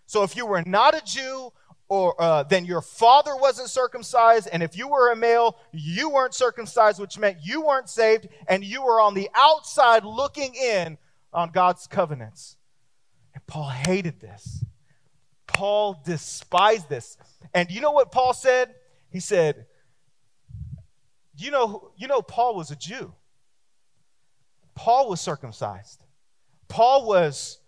So 0.07 0.23
if 0.23 0.35
you 0.35 0.47
were 0.47 0.63
not 0.65 0.95
a 0.95 1.05
Jew, 1.05 1.53
or 1.87 2.19
uh, 2.19 2.41
then 2.43 2.65
your 2.65 2.81
father 2.81 3.35
wasn't 3.35 3.69
circumcised, 3.69 4.49
and 4.51 4.63
if 4.63 4.75
you 4.75 4.87
were 4.87 5.11
a 5.11 5.15
male, 5.15 5.59
you 5.71 6.09
weren't 6.09 6.33
circumcised, 6.33 6.99
which 6.99 7.19
meant 7.19 7.37
you 7.43 7.61
weren't 7.61 7.89
saved, 7.89 8.27
and 8.47 8.63
you 8.63 8.83
were 8.83 8.99
on 8.99 9.13
the 9.13 9.29
outside 9.35 10.03
looking 10.03 10.55
in 10.55 10.97
on 11.31 11.51
God's 11.51 11.85
covenants. 11.85 12.57
And 13.35 13.45
Paul 13.45 13.69
hated 13.69 14.19
this. 14.19 14.65
Paul 15.53 16.01
despised 16.05 16.89
this. 16.89 17.17
And 17.53 17.69
you 17.69 17.81
know 17.81 17.91
what 17.91 18.11
Paul 18.11 18.33
said? 18.33 18.73
He 19.09 19.19
said, 19.19 19.65
you 21.37 21.51
know, 21.51 21.91
you 21.97 22.07
know 22.07 22.21
Paul 22.21 22.55
was 22.55 22.71
a 22.71 22.75
Jew. 22.75 23.13
Paul 24.75 25.09
was 25.09 25.19
circumcised. 25.19 26.03
Paul 26.67 27.05
was 27.05 27.59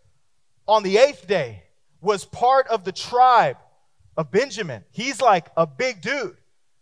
on 0.68 0.84
the 0.84 0.98
eighth 0.98 1.28
day, 1.28 1.64
was 2.02 2.24
part 2.24 2.68
of 2.68 2.86
the 2.86 2.92
tribe 2.92 3.58
of 4.16 4.32
Benjamin. 4.32 4.84
He's 4.92 5.22
like 5.22 5.48
a 5.58 5.68
big 5.68 6.02
dude. 6.02 6.38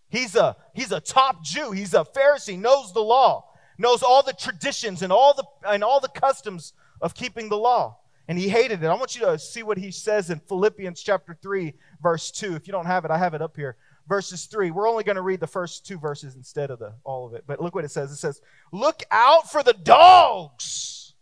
He's 0.09 0.35
a 0.35 0.55
he's 0.73 0.91
a 0.91 0.99
top 0.99 1.43
Jew. 1.43 1.71
He's 1.71 1.93
a 1.93 2.03
Pharisee, 2.03 2.59
knows 2.59 2.93
the 2.93 3.01
law, 3.01 3.45
knows 3.77 4.03
all 4.03 4.21
the 4.21 4.33
traditions 4.33 5.01
and 5.01 5.11
all 5.11 5.33
the 5.33 5.45
and 5.67 5.83
all 5.83 5.99
the 5.99 6.09
customs 6.09 6.73
of 7.01 7.15
keeping 7.15 7.49
the 7.49 7.57
law. 7.57 7.97
And 8.31 8.39
he 8.39 8.47
hated 8.47 8.81
it. 8.81 8.87
I 8.87 8.93
want 8.93 9.13
you 9.13 9.25
to 9.25 9.37
see 9.37 9.61
what 9.61 9.77
he 9.77 9.91
says 9.91 10.29
in 10.29 10.39
Philippians 10.39 11.01
chapter 11.01 11.37
3, 11.41 11.73
verse 12.01 12.31
2. 12.31 12.55
If 12.55 12.65
you 12.65 12.71
don't 12.71 12.85
have 12.85 13.03
it, 13.03 13.11
I 13.11 13.17
have 13.17 13.33
it 13.33 13.41
up 13.41 13.57
here. 13.57 13.75
Verses 14.07 14.45
3. 14.45 14.71
We're 14.71 14.87
only 14.87 15.03
going 15.03 15.17
to 15.17 15.21
read 15.21 15.41
the 15.41 15.47
first 15.47 15.85
two 15.85 15.99
verses 15.99 16.37
instead 16.37 16.71
of 16.71 16.79
the 16.79 16.93
all 17.03 17.27
of 17.27 17.33
it. 17.33 17.43
But 17.45 17.59
look 17.59 17.75
what 17.75 17.83
it 17.83 17.91
says. 17.91 18.09
It 18.09 18.15
says, 18.15 18.39
Look 18.71 19.03
out 19.11 19.51
for 19.51 19.63
the 19.63 19.73
dogs, 19.73 21.13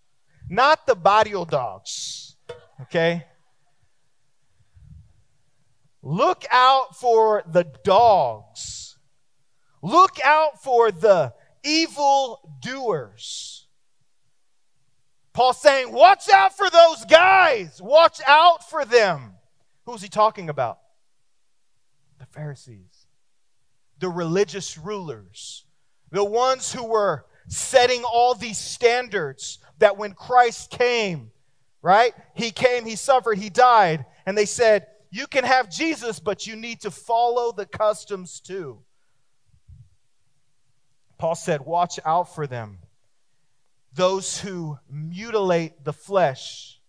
not 0.52 0.86
the 0.86 0.94
barrio 0.94 1.46
dogs. 1.46 2.36
Okay? 2.84 3.26
Look 6.04 6.46
out 6.52 6.96
for 6.96 7.42
the 7.52 7.66
dogs. 7.84 8.98
Look 9.82 10.20
out 10.24 10.62
for 10.62 10.92
the 10.92 11.34
evil 11.64 12.56
doers. 12.62 13.59
Paul's 15.40 15.62
saying, 15.62 15.94
Watch 15.94 16.28
out 16.30 16.58
for 16.58 16.70
those 16.70 17.06
guys. 17.06 17.82
Watch 17.82 18.20
out 18.28 18.70
for 18.70 18.84
them. 18.84 19.36
Who's 19.86 20.02
he 20.02 20.10
talking 20.10 20.50
about? 20.50 20.80
The 22.18 22.26
Pharisees, 22.26 23.08
the 24.00 24.10
religious 24.10 24.78
rulers, 24.78 25.64
the 26.12 26.26
ones 26.26 26.74
who 26.74 26.84
were 26.84 27.26
setting 27.48 28.04
all 28.04 28.36
these 28.36 28.58
standards 28.58 29.60
that 29.78 29.98
when 29.98 30.12
Christ 30.12 30.72
came, 30.72 31.32
right? 31.82 32.12
He 32.36 32.52
came, 32.52 32.84
he 32.84 32.98
suffered, 32.98 33.38
he 33.38 33.50
died, 33.50 34.06
and 34.26 34.38
they 34.38 34.46
said, 34.46 34.88
you 35.10 35.26
can 35.26 35.46
have 35.46 35.70
Jesus, 35.70 36.20
but 36.20 36.48
you 36.48 36.58
need 36.58 36.82
to 36.82 36.92
follow 36.92 37.54
the 37.54 37.66
customs 37.66 38.42
too. 38.42 38.80
Paul 41.18 41.36
said, 41.36 41.62
Watch 41.62 41.98
out 42.04 42.36
for 42.36 42.46
them, 42.46 42.80
those 43.94 44.40
who 44.40 44.78
mutilate 44.90 45.84
the 45.84 45.94
flesh. 45.94 46.80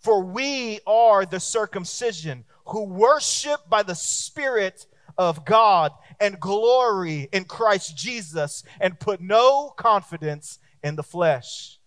For 0.00 0.22
we 0.22 0.80
are 0.86 1.24
the 1.24 1.40
circumcision 1.40 2.44
who 2.66 2.84
worship 2.84 3.68
by 3.68 3.82
the 3.82 3.94
Spirit 3.94 4.86
of 5.18 5.44
God 5.44 5.92
and 6.20 6.40
glory 6.40 7.28
in 7.32 7.44
Christ 7.44 7.96
Jesus 7.96 8.64
and 8.80 8.98
put 8.98 9.20
no 9.20 9.72
confidence 9.76 10.58
in 10.82 10.96
the 10.96 11.02
flesh. 11.02 11.78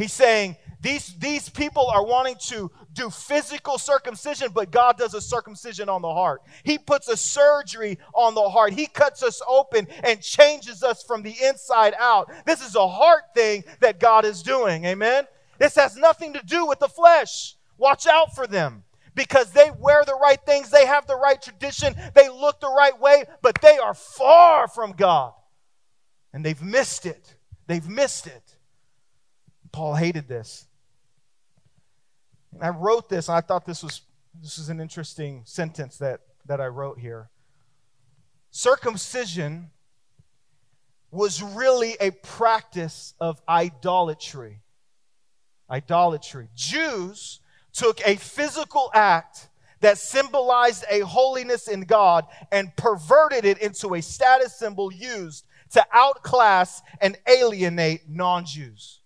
He's 0.00 0.14
saying 0.14 0.56
these, 0.80 1.14
these 1.18 1.50
people 1.50 1.86
are 1.88 2.02
wanting 2.02 2.36
to 2.46 2.70
do 2.94 3.10
physical 3.10 3.76
circumcision, 3.76 4.48
but 4.54 4.70
God 4.70 4.96
does 4.96 5.12
a 5.12 5.20
circumcision 5.20 5.90
on 5.90 6.00
the 6.00 6.12
heart. 6.12 6.40
He 6.64 6.78
puts 6.78 7.06
a 7.08 7.18
surgery 7.18 7.98
on 8.14 8.34
the 8.34 8.48
heart. 8.48 8.72
He 8.72 8.86
cuts 8.86 9.22
us 9.22 9.42
open 9.46 9.86
and 10.02 10.22
changes 10.22 10.82
us 10.82 11.02
from 11.02 11.20
the 11.20 11.34
inside 11.44 11.92
out. 11.98 12.32
This 12.46 12.66
is 12.66 12.76
a 12.76 12.88
heart 12.88 13.24
thing 13.34 13.62
that 13.80 14.00
God 14.00 14.24
is 14.24 14.42
doing. 14.42 14.86
Amen? 14.86 15.24
This 15.58 15.74
has 15.74 15.98
nothing 15.98 16.32
to 16.32 16.42
do 16.46 16.64
with 16.64 16.78
the 16.78 16.88
flesh. 16.88 17.56
Watch 17.76 18.06
out 18.06 18.34
for 18.34 18.46
them 18.46 18.84
because 19.14 19.52
they 19.52 19.70
wear 19.78 20.02
the 20.06 20.14
right 20.14 20.40
things, 20.46 20.70
they 20.70 20.86
have 20.86 21.06
the 21.06 21.16
right 21.16 21.42
tradition, 21.42 21.94
they 22.14 22.30
look 22.30 22.58
the 22.60 22.72
right 22.74 22.98
way, 22.98 23.24
but 23.42 23.60
they 23.60 23.76
are 23.76 23.92
far 23.92 24.66
from 24.66 24.92
God. 24.92 25.34
And 26.32 26.42
they've 26.42 26.62
missed 26.62 27.04
it. 27.04 27.34
They've 27.66 27.86
missed 27.86 28.26
it. 28.26 28.56
Paul 29.72 29.94
hated 29.94 30.28
this. 30.28 30.66
And 32.52 32.62
I 32.62 32.70
wrote 32.70 33.08
this, 33.08 33.28
and 33.28 33.36
I 33.36 33.40
thought 33.40 33.64
this 33.64 33.82
was 33.82 34.02
this 34.40 34.58
is 34.58 34.68
an 34.68 34.80
interesting 34.80 35.42
sentence 35.44 35.98
that, 35.98 36.20
that 36.46 36.60
I 36.60 36.66
wrote 36.66 36.98
here. 36.98 37.30
Circumcision 38.50 39.70
was 41.10 41.42
really 41.42 41.96
a 42.00 42.10
practice 42.10 43.14
of 43.20 43.42
idolatry. 43.48 44.60
Idolatry. 45.68 46.48
Jews 46.54 47.40
took 47.72 48.00
a 48.06 48.16
physical 48.16 48.90
act 48.94 49.48
that 49.80 49.98
symbolized 49.98 50.84
a 50.90 51.00
holiness 51.00 51.68
in 51.68 51.82
God 51.82 52.26
and 52.52 52.74
perverted 52.76 53.44
it 53.44 53.58
into 53.58 53.94
a 53.94 54.02
status 54.02 54.56
symbol 54.56 54.92
used 54.92 55.46
to 55.72 55.84
outclass 55.92 56.82
and 57.00 57.16
alienate 57.26 58.08
non 58.08 58.44
Jews. 58.44 58.99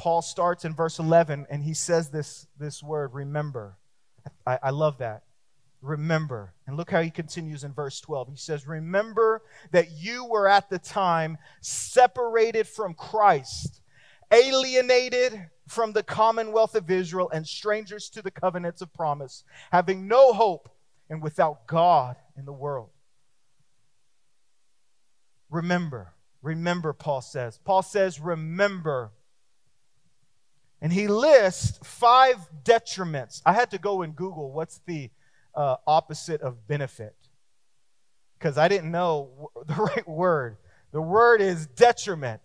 Paul 0.00 0.22
starts 0.22 0.64
in 0.64 0.74
verse 0.74 0.98
11 0.98 1.46
and 1.50 1.62
he 1.62 1.74
says 1.74 2.08
this, 2.08 2.46
this 2.58 2.82
word, 2.82 3.12
remember. 3.12 3.76
I, 4.46 4.58
I 4.62 4.70
love 4.70 4.96
that. 4.96 5.24
Remember. 5.82 6.54
And 6.66 6.78
look 6.78 6.90
how 6.90 7.02
he 7.02 7.10
continues 7.10 7.64
in 7.64 7.74
verse 7.74 8.00
12. 8.00 8.30
He 8.30 8.36
says, 8.36 8.66
Remember 8.66 9.42
that 9.72 9.90
you 9.90 10.24
were 10.24 10.48
at 10.48 10.70
the 10.70 10.78
time 10.78 11.36
separated 11.60 12.66
from 12.66 12.94
Christ, 12.94 13.82
alienated 14.32 15.38
from 15.68 15.92
the 15.92 16.02
commonwealth 16.02 16.74
of 16.74 16.90
Israel, 16.90 17.28
and 17.28 17.46
strangers 17.46 18.08
to 18.08 18.22
the 18.22 18.30
covenants 18.30 18.80
of 18.80 18.94
promise, 18.94 19.44
having 19.70 20.08
no 20.08 20.32
hope 20.32 20.70
and 21.10 21.22
without 21.22 21.66
God 21.66 22.16
in 22.38 22.46
the 22.46 22.54
world. 22.54 22.88
Remember. 25.50 26.14
Remember, 26.40 26.94
Paul 26.94 27.20
says. 27.20 27.60
Paul 27.66 27.82
says, 27.82 28.18
Remember 28.18 29.12
and 30.82 30.92
he 30.92 31.08
lists 31.08 31.78
five 31.82 32.36
detriments. 32.64 33.42
I 33.44 33.52
had 33.52 33.70
to 33.72 33.78
go 33.78 34.02
and 34.02 34.16
Google 34.16 34.50
what's 34.50 34.80
the 34.86 35.10
uh, 35.54 35.76
opposite 35.86 36.40
of 36.40 36.66
benefit 36.66 37.14
because 38.38 38.56
I 38.56 38.68
didn't 38.68 38.90
know 38.90 39.50
the 39.66 39.74
right 39.74 40.08
word. 40.08 40.56
The 40.92 41.02
word 41.02 41.40
is 41.40 41.66
detriment. 41.66 42.40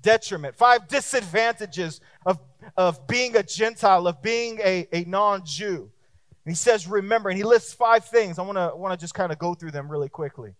Detriment. 0.00 0.56
Five 0.56 0.88
disadvantages 0.88 2.00
of, 2.24 2.38
of 2.76 3.06
being 3.06 3.36
a 3.36 3.42
Gentile, 3.42 4.06
of 4.06 4.22
being 4.22 4.60
a, 4.62 4.86
a 4.92 5.04
non 5.04 5.44
Jew. 5.44 5.90
he 6.46 6.54
says, 6.54 6.86
remember, 6.86 7.28
and 7.28 7.36
he 7.36 7.44
lists 7.44 7.74
five 7.74 8.04
things. 8.04 8.38
I 8.38 8.42
want 8.42 8.56
to 8.56 8.76
want 8.76 8.98
to 8.98 9.02
just 9.02 9.14
kind 9.14 9.32
of 9.32 9.38
go 9.38 9.54
through 9.54 9.72
them 9.72 9.90
really 9.90 10.08
quickly. 10.08 10.54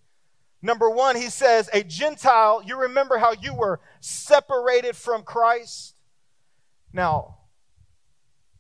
Number 0.61 0.91
one, 0.91 1.15
he 1.15 1.31
says, 1.31 1.71
a 1.73 1.85
Gentile, 1.85 2.63
you 2.67 2.81
remember 2.81 3.17
how 3.17 3.33
you 3.41 3.55
were 3.55 3.79
separated 4.01 4.97
from 4.97 5.23
Christ? 5.23 5.95
Now, 6.93 7.39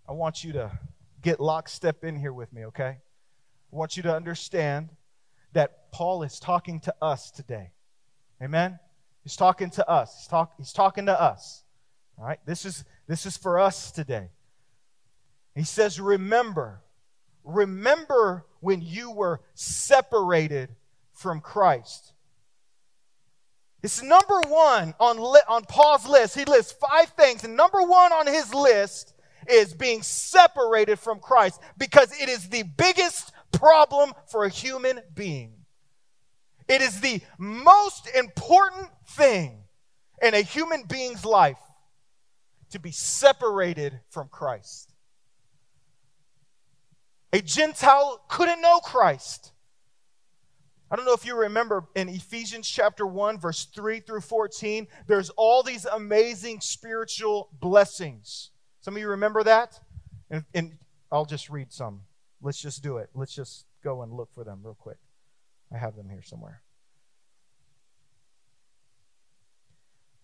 I 0.09 0.13
want 0.13 0.45
you 0.45 0.53
to 0.55 0.79
get 1.23 1.41
lockstep 1.41 2.05
in 2.05 2.17
here 2.17 2.33
with 2.33 2.53
me, 2.53 2.67
okay? 2.67 2.99
I 3.73 3.77
want 3.77 3.97
you 3.97 4.03
to 4.05 4.15
understand 4.15 4.91
that 5.53 5.91
Paul 5.93 6.23
is 6.23 6.39
talking 6.39 6.81
to 6.81 6.95
us 7.01 7.31
today. 7.31 7.73
Amen? 8.43 8.79
He's 9.23 9.37
talking 9.37 9.71
to 9.71 9.89
us. 9.89 10.15
He's, 10.19 10.27
talk, 10.29 10.53
he's 10.57 10.73
talking 10.73 11.07
to 11.07 11.21
us. 11.21 11.65
All 12.19 12.25
right? 12.25 12.39
This 12.47 12.65
is, 12.65 12.85
this 13.07 13.27
is 13.27 13.37
for 13.37 13.59
us 13.59 13.91
today. 13.91 14.29
He 15.55 15.65
says, 15.65 16.01
Remember, 16.01 16.83
remember 17.45 18.47
when 18.61 18.81
you 18.81 19.11
were 19.11 19.41
separated 19.55 20.71
from 21.13 21.41
Christ. 21.41 22.13
It's 23.83 24.03
number 24.03 24.41
one 24.49 24.95
on, 24.99 25.19
li- 25.19 25.41
on 25.49 25.65
Paul's 25.65 26.07
list. 26.07 26.37
He 26.37 26.45
lists 26.45 26.73
five 26.73 27.11
things, 27.11 27.45
and 27.45 27.57
number 27.57 27.83
one 27.83 28.13
on 28.13 28.27
his 28.27 28.53
list 28.53 29.15
is 29.49 29.73
being 29.73 30.03
separated 30.03 30.99
from 30.99 31.21
Christ 31.21 31.61
because 31.77 32.13
it 32.21 32.29
is 32.29 32.49
the 32.49 32.65
biggest 32.65 33.33
problem 33.53 34.13
for 34.31 34.45
a 34.45 34.49
human 34.49 35.01
being. 35.15 35.55
It 36.69 36.83
is 36.83 37.01
the 37.01 37.21
most 37.39 38.09
important 38.15 38.89
thing 39.11 39.63
in 40.21 40.35
a 40.35 40.43
human 40.43 40.83
being's 40.85 41.25
life 41.25 41.59
to 42.71 42.79
be 42.79 42.91
separated 42.91 44.01
from 44.11 44.29
Christ. 44.29 44.93
A 47.33 47.41
Gentile 47.41 48.21
couldn't 48.29 48.61
know 48.61 48.81
Christ. 48.81 49.53
I 50.91 50.97
don't 50.97 51.05
know 51.05 51.13
if 51.13 51.27
you 51.27 51.37
remember 51.37 51.85
in 51.95 52.09
Ephesians 52.09 52.69
chapter 52.69 53.07
1, 53.07 53.39
verse 53.39 53.67
3 53.75 54.01
through 54.01 54.23
14, 54.23 54.87
there's 55.07 55.29
all 55.31 55.63
these 55.63 55.85
amazing 55.85 56.61
spiritual 56.61 57.51
blessings. 57.61 58.51
Some 58.81 58.95
of 58.95 59.01
you 59.01 59.09
remember 59.09 59.43
that? 59.43 59.79
And, 60.31 60.45
and 60.55 60.79
I'll 61.13 61.27
just 61.27 61.51
read 61.51 61.73
some. 61.73 62.03
Let's 62.41 62.61
just 62.61 62.83
do 62.83 62.99
it. 62.99 63.11
Let's 63.15 63.35
just 63.35 63.67
go 63.85 64.03
and 64.03 64.13
look 64.13 64.33
for 64.33 64.45
them 64.45 64.61
real 64.63 64.77
quick. 64.79 64.99
I 65.73 65.77
have 65.77 65.95
them 65.95 66.09
here 66.09 66.23
somewhere. 66.23 66.63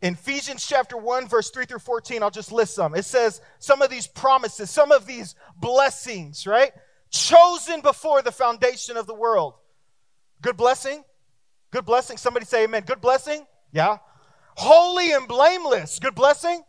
In 0.01 0.15
Ephesians 0.15 0.67
chapter 0.67 0.97
1, 0.97 1.29
verse 1.29 1.51
3 1.51 1.67
through 1.67 1.79
14, 1.79 2.23
I'll 2.23 2.31
just 2.31 2.53
list 2.53 2.75
some. 2.75 2.95
It 2.95 3.05
says 3.05 3.41
some 3.59 3.83
of 3.83 3.91
these 3.91 4.07
promises, 4.07 4.71
some 4.71 4.93
of 4.93 5.07
these 5.07 5.35
blessings, 5.57 6.47
right? 6.47 6.73
Chosen 7.11 7.81
before 7.81 8.23
the 8.23 8.33
foundation 8.33 8.97
of 8.97 9.07
the 9.07 9.15
world. 9.15 9.55
Good 10.45 10.59
blessing? 10.59 11.03
Good 11.71 11.87
blessing. 11.87 12.19
Somebody 12.19 12.45
say 12.45 12.65
amen. 12.65 12.83
Good 12.87 13.01
blessing? 13.01 13.47
Yeah. 13.73 13.97
Holy 14.59 15.11
and 15.13 15.27
blameless. 15.27 15.99
Good 15.99 16.15
blessing? 16.15 16.63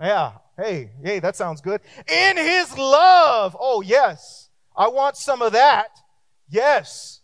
Yeah. 0.00 0.34
Hey, 0.56 0.92
hey, 1.02 1.18
that 1.18 1.34
sounds 1.34 1.60
good. 1.60 1.80
In 2.06 2.36
his 2.36 2.78
love. 2.78 3.56
Oh, 3.58 3.80
yes. 3.80 4.50
I 4.76 4.86
want 4.86 5.16
some 5.16 5.42
of 5.42 5.50
that. 5.50 5.88
Yes. 6.48 7.22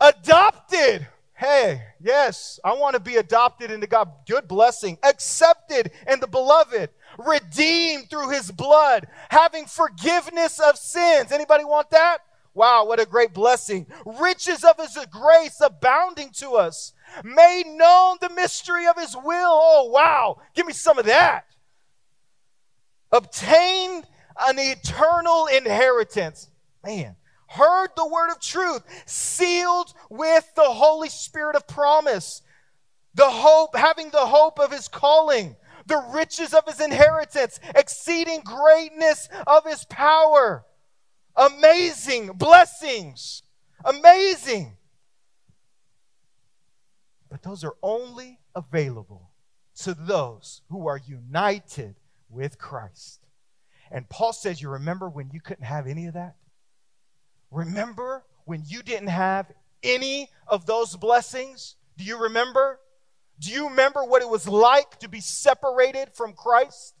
Adopted. 0.00 1.08
Hey, 1.34 1.82
yes, 2.00 2.60
I 2.64 2.74
want 2.74 2.94
to 2.94 3.00
be 3.00 3.16
adopted 3.16 3.72
into 3.72 3.88
God. 3.88 4.08
Good 4.28 4.46
blessing. 4.46 4.98
Accepted 5.02 5.90
in 6.06 6.20
the 6.20 6.28
beloved. 6.28 6.90
Redeemed 7.18 8.08
through 8.08 8.30
his 8.30 8.52
blood. 8.52 9.08
Having 9.30 9.66
forgiveness 9.66 10.60
of 10.60 10.78
sins. 10.78 11.32
Anybody 11.32 11.64
want 11.64 11.90
that? 11.90 12.18
Wow, 12.52 12.86
what 12.86 13.00
a 13.00 13.06
great 13.06 13.32
blessing. 13.32 13.86
Riches 14.04 14.64
of 14.64 14.76
his 14.78 14.98
grace 15.10 15.60
abounding 15.60 16.30
to 16.38 16.52
us. 16.52 16.92
Made 17.24 17.66
known 17.66 18.18
the 18.20 18.30
mystery 18.30 18.86
of 18.86 18.98
his 18.98 19.14
will. 19.16 19.50
Oh, 19.52 19.90
wow. 19.92 20.38
Give 20.54 20.66
me 20.66 20.72
some 20.72 20.98
of 20.98 21.06
that. 21.06 21.44
Obtained 23.12 24.06
an 24.40 24.58
eternal 24.58 25.46
inheritance. 25.46 26.48
Man, 26.84 27.16
heard 27.48 27.90
the 27.96 28.06
word 28.06 28.30
of 28.30 28.40
truth, 28.40 28.82
sealed 29.06 29.92
with 30.08 30.48
the 30.54 30.62
Holy 30.62 31.08
Spirit 31.08 31.56
of 31.56 31.66
promise, 31.66 32.42
the 33.14 33.28
hope, 33.28 33.76
having 33.76 34.10
the 34.10 34.26
hope 34.26 34.58
of 34.58 34.72
his 34.72 34.88
calling, 34.88 35.56
the 35.86 36.02
riches 36.12 36.54
of 36.54 36.64
his 36.66 36.80
inheritance, 36.80 37.58
exceeding 37.74 38.40
greatness 38.40 39.28
of 39.46 39.64
his 39.64 39.84
power. 39.86 40.64
Amazing 41.36 42.32
blessings. 42.32 43.42
Amazing. 43.84 44.76
But 47.30 47.42
those 47.42 47.64
are 47.64 47.76
only 47.82 48.40
available 48.54 49.30
to 49.82 49.94
those 49.94 50.62
who 50.68 50.86
are 50.86 51.00
united 51.06 51.94
with 52.28 52.58
Christ. 52.58 53.20
And 53.90 54.08
Paul 54.08 54.32
says, 54.32 54.60
You 54.60 54.70
remember 54.70 55.08
when 55.08 55.30
you 55.32 55.40
couldn't 55.40 55.64
have 55.64 55.86
any 55.86 56.06
of 56.06 56.14
that? 56.14 56.36
Remember 57.50 58.24
when 58.44 58.62
you 58.66 58.82
didn't 58.82 59.08
have 59.08 59.50
any 59.82 60.28
of 60.46 60.66
those 60.66 60.96
blessings? 60.96 61.76
Do 61.96 62.04
you 62.04 62.18
remember? 62.18 62.78
Do 63.38 63.50
you 63.50 63.68
remember 63.68 64.04
what 64.04 64.22
it 64.22 64.28
was 64.28 64.46
like 64.46 64.98
to 65.00 65.08
be 65.08 65.20
separated 65.20 66.10
from 66.14 66.34
Christ? 66.34 66.94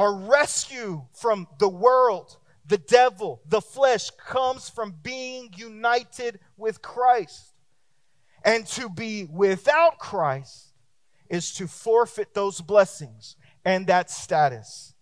Our 0.00 0.14
rescue 0.14 1.04
from 1.12 1.46
the 1.58 1.68
world, 1.68 2.38
the 2.64 2.78
devil, 2.78 3.42
the 3.46 3.60
flesh 3.60 4.08
comes 4.08 4.70
from 4.70 4.94
being 5.02 5.50
united 5.54 6.40
with 6.56 6.80
Christ. 6.80 7.52
And 8.42 8.66
to 8.68 8.88
be 8.88 9.26
without 9.30 9.98
Christ 9.98 10.72
is 11.28 11.52
to 11.56 11.66
forfeit 11.66 12.32
those 12.32 12.62
blessings 12.62 13.36
and 13.62 13.88
that 13.88 14.10
status 14.10 14.94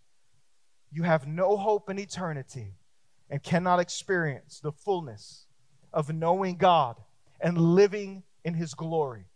you 0.91 1.05
have 1.05 1.29
no 1.29 1.57
hope 1.57 1.89
in 1.89 2.01
eternity 2.01 2.75
and 3.31 3.41
cannot 3.41 3.79
experience 3.79 4.59
the 4.59 4.73
fullness 4.73 5.47
of 5.93 6.13
knowing 6.13 6.57
God 6.57 6.97
and 7.41 7.57
living 7.57 8.25
in 8.45 8.55
His 8.55 8.75
glory. 8.75 9.27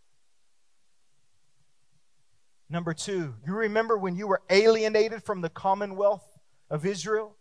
Number 2.69 2.93
two, 2.93 3.35
you 3.45 3.53
remember 3.53 3.97
when 3.97 4.15
you 4.15 4.27
were 4.27 4.41
alienated 4.49 5.23
from 5.23 5.41
the 5.41 5.49
commonwealth 5.49 6.25
of 6.69 6.85
Israel? 6.85 7.35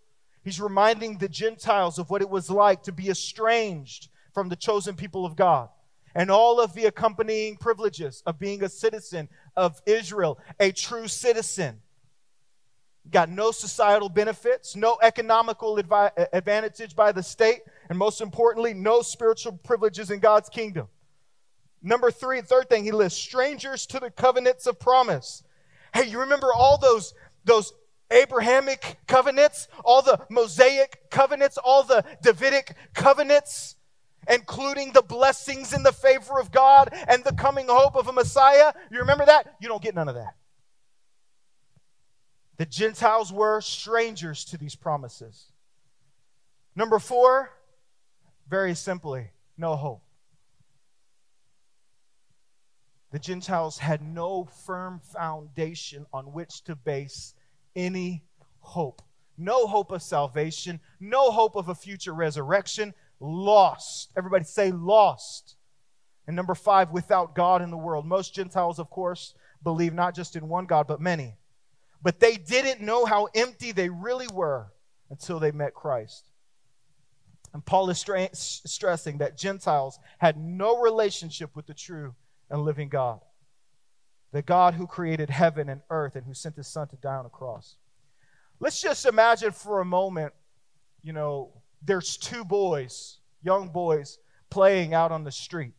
He's 0.45 0.61
reminding 0.61 1.19
the 1.19 1.29
Gentiles 1.29 1.99
of 1.99 2.11
what 2.11 2.23
it 2.23 2.29
was 2.29 2.51
like 2.51 2.83
to 2.85 2.93
be 2.93 3.09
estranged 3.09 4.09
from 4.35 4.49
the 4.49 4.57
chosen 4.57 4.97
people 4.97 5.25
of 5.25 5.37
God 5.37 5.69
and 6.15 6.31
all 6.31 6.61
of 6.61 6.75
the 6.75 6.87
accompanying 6.87 7.57
privileges 7.57 8.23
of 8.27 8.39
being 8.39 8.63
a 8.63 8.69
citizen 8.69 9.29
of 9.57 9.81
Israel, 9.87 10.39
a 10.61 10.73
true 10.73 11.09
citizen 11.09 11.81
got 13.11 13.29
no 13.29 13.51
societal 13.51 14.09
benefits, 14.09 14.77
no 14.77 14.97
economical 15.03 15.77
advi- 15.77 16.29
advantage 16.33 16.95
by 16.95 17.13
the 17.13 17.23
state, 17.23 17.63
and 17.89 17.99
most 17.99 18.21
importantly, 18.21 18.75
no 18.75 19.03
spiritual 19.03 19.53
privileges 19.65 20.11
in 20.11 20.21
God's 20.21 20.49
kingdom. 20.49 20.89
Number 21.83 22.11
three, 22.11 22.41
third 22.41 22.69
thing 22.69 22.85
he 22.85 22.93
lists 22.93 23.21
strangers 23.21 23.87
to 23.87 23.99
the 23.99 24.11
covenants 24.11 24.67
of 24.67 24.79
promise. 24.79 25.43
Hey, 25.93 26.07
you 26.07 26.21
remember 26.21 26.53
all 26.55 26.79
those, 26.79 27.13
those 27.45 27.73
Abrahamic 28.11 28.99
covenants, 29.07 29.69
all 29.85 30.03
the 30.03 30.25
Mosaic 30.31 31.11
covenants, 31.11 31.59
all 31.59 31.83
the 31.83 32.05
Davidic 32.23 32.77
covenants, 32.95 33.77
including 34.31 34.93
the 34.93 35.03
blessings 35.03 35.73
in 35.73 35.83
the 35.83 35.93
favor 35.93 36.39
of 36.39 36.53
God 36.53 36.91
and 37.09 37.25
the 37.25 37.33
coming 37.33 37.67
hope 37.69 37.97
of 37.97 38.07
a 38.07 38.13
Messiah? 38.13 38.73
You 38.91 39.01
remember 39.01 39.27
that? 39.27 39.57
You 39.61 39.69
don't 39.69 39.83
get 39.83 39.95
none 39.95 40.09
of 40.09 40.15
that. 40.15 40.35
The 42.59 42.67
Gentiles 42.67 43.33
were 43.33 43.61
strangers 43.61 44.45
to 44.47 44.59
these 44.59 44.77
promises. 44.77 45.47
Number 46.77 47.01
four, 47.01 47.51
very 48.49 48.75
simply, 48.75 49.31
no 49.57 49.75
hope. 49.75 50.03
The 53.13 53.19
Gentiles 53.19 53.79
had 53.79 54.03
no 54.03 54.47
firm 54.67 54.99
foundation 54.99 56.07
on 56.15 56.33
which 56.33 56.65
to 56.65 56.75
base 56.75 57.35
any 57.77 58.25
hope. 58.61 59.03
No 59.37 59.67
hope 59.67 59.93
of 59.93 60.03
salvation, 60.03 60.81
no 60.99 61.31
hope 61.31 61.55
of 61.55 61.69
a 61.69 61.75
future 61.75 62.15
resurrection. 62.15 62.95
Lost. 63.21 64.11
Everybody 64.17 64.45
say 64.45 64.73
lost. 64.73 65.57
And 66.27 66.35
number 66.35 66.55
five, 66.55 66.91
without 66.91 67.35
God 67.35 67.61
in 67.61 67.71
the 67.71 67.77
world. 67.77 68.07
Most 68.07 68.35
Gentiles, 68.35 68.79
of 68.79 68.89
course, 68.89 69.35
believe 69.63 69.93
not 69.93 70.15
just 70.15 70.35
in 70.35 70.49
one 70.49 70.65
God, 70.65 70.87
but 70.87 71.01
many. 71.01 71.37
But 72.03 72.19
they 72.19 72.37
didn't 72.37 72.81
know 72.81 73.05
how 73.05 73.29
empty 73.35 73.73
they 73.73 73.91
really 73.91 74.27
were 74.33 74.73
until 75.11 75.39
they 75.39 75.53
met 75.53 75.75
Christ. 75.75 76.31
And 77.53 77.65
Paul 77.65 77.91
is 77.91 77.99
stra- 77.99 78.35
stressing 78.35 79.19
that 79.19 79.37
Gentiles 79.37 79.99
had 80.19 80.39
no 80.39 80.81
relationship 80.81 81.55
with 81.55 81.67
the 81.67 81.75
true 81.75 82.15
and 82.53 82.63
living 82.63 82.89
God, 82.89 83.21
the 84.31 84.43
God 84.43 84.75
who 84.75 84.87
created 84.87 85.31
heaven 85.31 85.69
and 85.69 85.81
earth 85.91 86.15
and 86.15 86.25
who 86.25 86.35
sent 86.35 86.55
his 86.55 86.69
son 86.69 86.87
to 86.89 86.97
die 86.97 87.17
on 87.17 87.27
a 87.27 87.31
cross. 87.31 87.77
Let's 88.61 88.81
just 88.81 89.07
imagine 89.07 89.51
for 89.51 89.81
a 89.81 89.85
moment, 89.85 90.33
you 91.03 91.13
know, 91.13 91.51
there's 91.85 92.17
two 92.17 92.45
boys, 92.45 93.19
young 93.43 93.71
boys, 93.71 94.19
playing 94.51 94.95
out 94.95 95.11
on 95.11 95.25
the 95.25 95.33
street. 95.33 95.73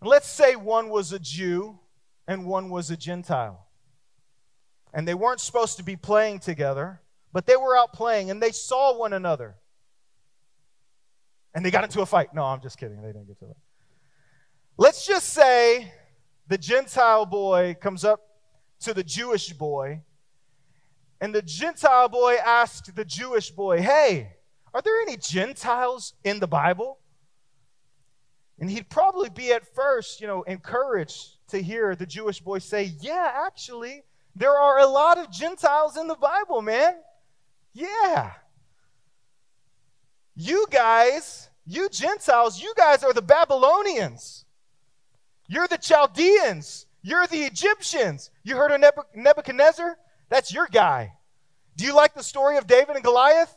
let's 0.00 0.28
say 0.28 0.54
one 0.54 0.88
was 0.88 1.12
a 1.12 1.18
Jew 1.18 1.78
and 2.26 2.46
one 2.46 2.70
was 2.70 2.90
a 2.90 2.96
Gentile 2.96 3.66
and 4.94 5.08
they 5.08 5.14
weren't 5.14 5.40
supposed 5.40 5.76
to 5.78 5.82
be 5.82 5.96
playing 5.96 6.38
together, 6.38 7.00
but 7.32 7.46
they 7.46 7.56
were 7.56 7.76
out 7.76 7.92
playing 7.92 8.30
and 8.30 8.40
they 8.40 8.52
saw 8.52 8.96
one 8.96 9.12
another. 9.12 9.56
And 11.52 11.64
they 11.64 11.70
got 11.70 11.84
into 11.84 12.00
a 12.00 12.06
fight. 12.06 12.32
No, 12.32 12.44
I'm 12.44 12.60
just 12.60 12.78
kidding. 12.78 13.02
They 13.02 13.08
didn't 13.08 13.26
get 13.26 13.38
to 13.40 13.46
it. 13.46 13.56
Let's 14.76 15.06
just 15.06 15.30
say 15.30 15.92
the 16.48 16.58
Gentile 16.58 17.26
boy 17.26 17.76
comes 17.80 18.04
up 18.04 18.20
to 18.80 18.92
the 18.92 19.04
Jewish 19.04 19.52
boy 19.52 20.02
And 21.20 21.34
the 21.34 21.42
Gentile 21.42 22.08
boy 22.08 22.36
asked 22.44 22.94
the 22.94 23.04
Jewish 23.04 23.50
boy, 23.50 23.80
Hey, 23.80 24.32
are 24.74 24.82
there 24.82 25.00
any 25.02 25.16
Gentiles 25.16 26.14
in 26.24 26.40
the 26.40 26.48
Bible? 26.48 26.98
And 28.58 28.68
he'd 28.68 28.90
probably 28.90 29.30
be 29.30 29.52
at 29.52 29.74
first, 29.74 30.20
you 30.20 30.26
know, 30.26 30.42
encouraged 30.42 31.38
to 31.48 31.62
hear 31.62 31.94
the 31.94 32.06
Jewish 32.06 32.40
boy 32.40 32.58
say, 32.58 32.92
Yeah, 33.00 33.30
actually, 33.46 34.02
there 34.34 34.56
are 34.56 34.80
a 34.80 34.86
lot 34.86 35.18
of 35.18 35.30
Gentiles 35.30 35.96
in 35.96 36.08
the 36.08 36.16
Bible, 36.16 36.62
man. 36.62 36.94
Yeah. 37.72 38.32
You 40.34 40.66
guys, 40.68 41.48
you 41.64 41.88
Gentiles, 41.88 42.60
you 42.60 42.74
guys 42.76 43.04
are 43.04 43.12
the 43.12 43.22
Babylonians. 43.22 44.43
You're 45.46 45.68
the 45.68 45.78
Chaldeans. 45.78 46.86
You're 47.02 47.26
the 47.26 47.42
Egyptians. 47.42 48.30
You 48.42 48.56
heard 48.56 48.72
of 48.72 48.80
Nebuchadnezzar? 49.14 49.98
That's 50.30 50.52
your 50.52 50.66
guy. 50.66 51.14
Do 51.76 51.84
you 51.84 51.94
like 51.94 52.14
the 52.14 52.22
story 52.22 52.56
of 52.56 52.66
David 52.66 52.96
and 52.96 53.04
Goliath? 53.04 53.54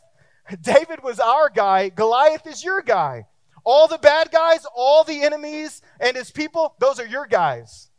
David 0.60 1.02
was 1.02 1.20
our 1.20 1.50
guy, 1.50 1.88
Goliath 1.88 2.46
is 2.46 2.64
your 2.64 2.82
guy. 2.82 3.26
All 3.64 3.86
the 3.86 3.98
bad 3.98 4.30
guys, 4.30 4.64
all 4.74 5.04
the 5.04 5.22
enemies 5.22 5.82
and 6.00 6.16
his 6.16 6.30
people, 6.30 6.74
those 6.78 6.98
are 6.98 7.06
your 7.06 7.26
guys. 7.26 7.90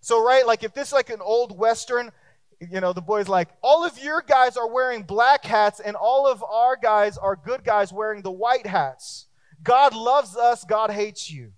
So, 0.00 0.24
right, 0.24 0.46
like 0.46 0.62
if 0.62 0.74
this 0.74 0.88
is 0.88 0.92
like 0.92 1.10
an 1.10 1.20
old 1.20 1.56
Western, 1.56 2.12
you 2.60 2.80
know, 2.80 2.92
the 2.92 3.00
boy's 3.00 3.28
like, 3.28 3.48
all 3.60 3.84
of 3.84 3.98
your 4.02 4.22
guys 4.22 4.56
are 4.56 4.68
wearing 4.68 5.02
black 5.02 5.44
hats, 5.44 5.80
and 5.80 5.96
all 5.96 6.26
of 6.26 6.44
our 6.44 6.76
guys 6.76 7.18
are 7.18 7.34
good 7.36 7.64
guys 7.64 7.92
wearing 7.92 8.22
the 8.22 8.30
white 8.30 8.66
hats. 8.66 9.26
God 9.62 9.94
loves 9.94 10.36
us, 10.36 10.64
God 10.64 10.90
hates 10.90 11.30
you. 11.30 11.52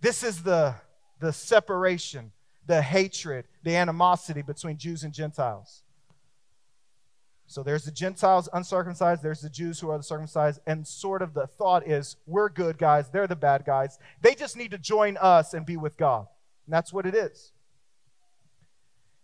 This 0.00 0.22
is 0.22 0.42
the, 0.42 0.74
the 1.20 1.32
separation, 1.32 2.32
the 2.66 2.82
hatred, 2.82 3.46
the 3.64 3.76
animosity 3.76 4.42
between 4.42 4.76
Jews 4.76 5.02
and 5.02 5.12
Gentiles. 5.12 5.82
So 7.46 7.62
there's 7.62 7.84
the 7.84 7.90
Gentiles 7.90 8.48
uncircumcised, 8.52 9.22
there's 9.22 9.40
the 9.40 9.48
Jews 9.48 9.80
who 9.80 9.88
are 9.88 9.96
the 9.96 10.04
circumcised, 10.04 10.60
and 10.66 10.86
sort 10.86 11.22
of 11.22 11.32
the 11.32 11.46
thought 11.46 11.88
is 11.88 12.16
we're 12.26 12.50
good 12.50 12.76
guys, 12.76 13.08
they're 13.08 13.26
the 13.26 13.34
bad 13.34 13.64
guys. 13.64 13.98
They 14.20 14.34
just 14.34 14.54
need 14.54 14.70
to 14.72 14.78
join 14.78 15.16
us 15.16 15.54
and 15.54 15.64
be 15.64 15.78
with 15.78 15.96
God. 15.96 16.26
And 16.66 16.74
that's 16.74 16.92
what 16.92 17.06
it 17.06 17.14
is. 17.14 17.52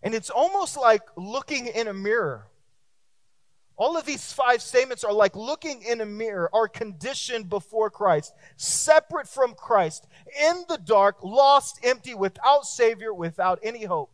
And 0.03 0.15
it's 0.15 0.31
almost 0.31 0.79
like 0.79 1.03
looking 1.17 1.67
in 1.67 1.87
a 1.87 1.95
mirror. 1.95 2.47
All 3.77 3.97
of 3.97 4.07
these 4.07 4.33
five 4.33 4.63
statements 4.63 5.03
are 5.03 5.13
like 5.13 5.35
looking 5.35 5.83
in 5.83 6.01
a 6.01 6.07
mirror, 6.07 6.49
our 6.53 6.69
condition 6.69 7.45
before 7.45 7.91
Christ, 7.91 8.33
separate 8.57 9.29
from 9.29 9.55
Christ, 9.55 10.07
in 10.41 10.65
the 10.69 10.79
dark, 10.79 11.25
lost, 11.25 11.81
empty, 11.83 12.15
without 12.15 12.67
Savior, 12.67 13.13
without 13.13 13.59
any 13.63 13.85
hope. 13.85 14.13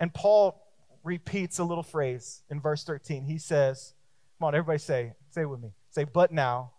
And 0.00 0.12
Paul 0.12 0.60
repeats 1.04 1.58
a 1.58 1.64
little 1.64 1.84
phrase 1.84 2.42
in 2.50 2.60
verse 2.60 2.82
13. 2.82 3.24
He 3.24 3.38
says, 3.38 3.94
Come 4.38 4.48
on, 4.48 4.54
everybody 4.54 4.78
say, 4.78 5.12
say 5.30 5.44
with 5.44 5.60
me. 5.60 5.70
Say, 5.90 6.04
but 6.04 6.32
now, 6.32 6.72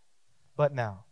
but 0.58 0.73
now. 0.73 1.06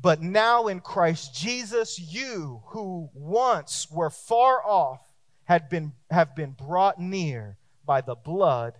But 0.00 0.20
now 0.20 0.66
in 0.66 0.80
Christ 0.80 1.34
Jesus, 1.34 1.98
you 1.98 2.62
who 2.66 3.08
once 3.14 3.88
were 3.90 4.10
far 4.10 4.62
off 4.64 5.00
had 5.44 5.68
been, 5.68 5.92
have 6.10 6.36
been 6.36 6.52
brought 6.52 7.00
near 7.00 7.58
by 7.84 8.00
the 8.00 8.14
blood 8.14 8.74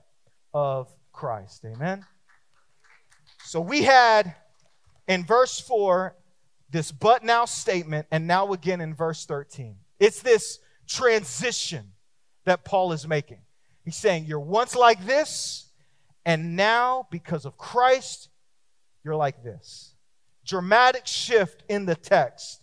of 0.52 0.88
Christ. 1.12 1.64
Amen. 1.64 2.04
So 3.44 3.60
we 3.60 3.82
had 3.82 4.34
in 5.06 5.24
verse 5.24 5.60
4 5.60 6.14
this 6.70 6.90
but 6.90 7.22
now 7.22 7.44
statement, 7.44 8.06
and 8.10 8.26
now 8.26 8.52
again 8.52 8.80
in 8.80 8.94
verse 8.94 9.26
13. 9.26 9.76
It's 10.00 10.22
this 10.22 10.58
transition 10.88 11.92
that 12.44 12.64
Paul 12.64 12.92
is 12.92 13.06
making. 13.06 13.38
He's 13.84 13.96
saying, 13.96 14.24
You're 14.24 14.40
once 14.40 14.74
like 14.74 15.06
this, 15.06 15.70
and 16.24 16.56
now 16.56 17.06
because 17.10 17.44
of 17.44 17.56
Christ, 17.56 18.28
you're 19.04 19.16
like 19.16 19.44
this 19.44 19.94
dramatic 20.44 21.06
shift 21.06 21.62
in 21.68 21.86
the 21.86 21.94
text. 21.94 22.60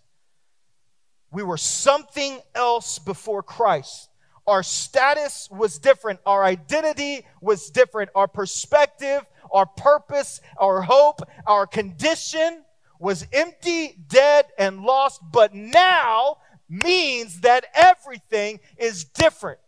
We 1.32 1.44
were 1.44 1.58
something 1.58 2.40
else 2.54 3.00
before 3.00 3.42
Christ. 3.42 4.10
Our 4.52 4.64
status 4.64 5.48
was 5.50 5.80
different. 5.80 6.20
Our 6.26 6.44
identity 6.44 7.26
was 7.40 7.70
different. 7.70 8.10
Our 8.14 8.28
perspective, 8.28 9.22
our 9.50 9.66
purpose, 9.66 10.42
our 10.58 10.82
hope, 10.82 11.22
our 11.48 11.66
condition 11.66 12.66
was 13.00 13.26
empty, 13.32 13.96
dead, 14.10 14.48
and 14.58 14.82
lost. 14.82 15.22
But 15.32 15.56
now 15.56 16.40
means 16.68 17.40
that 17.42 17.66
everything 17.74 18.60
is 18.76 19.06
different. 19.06 19.60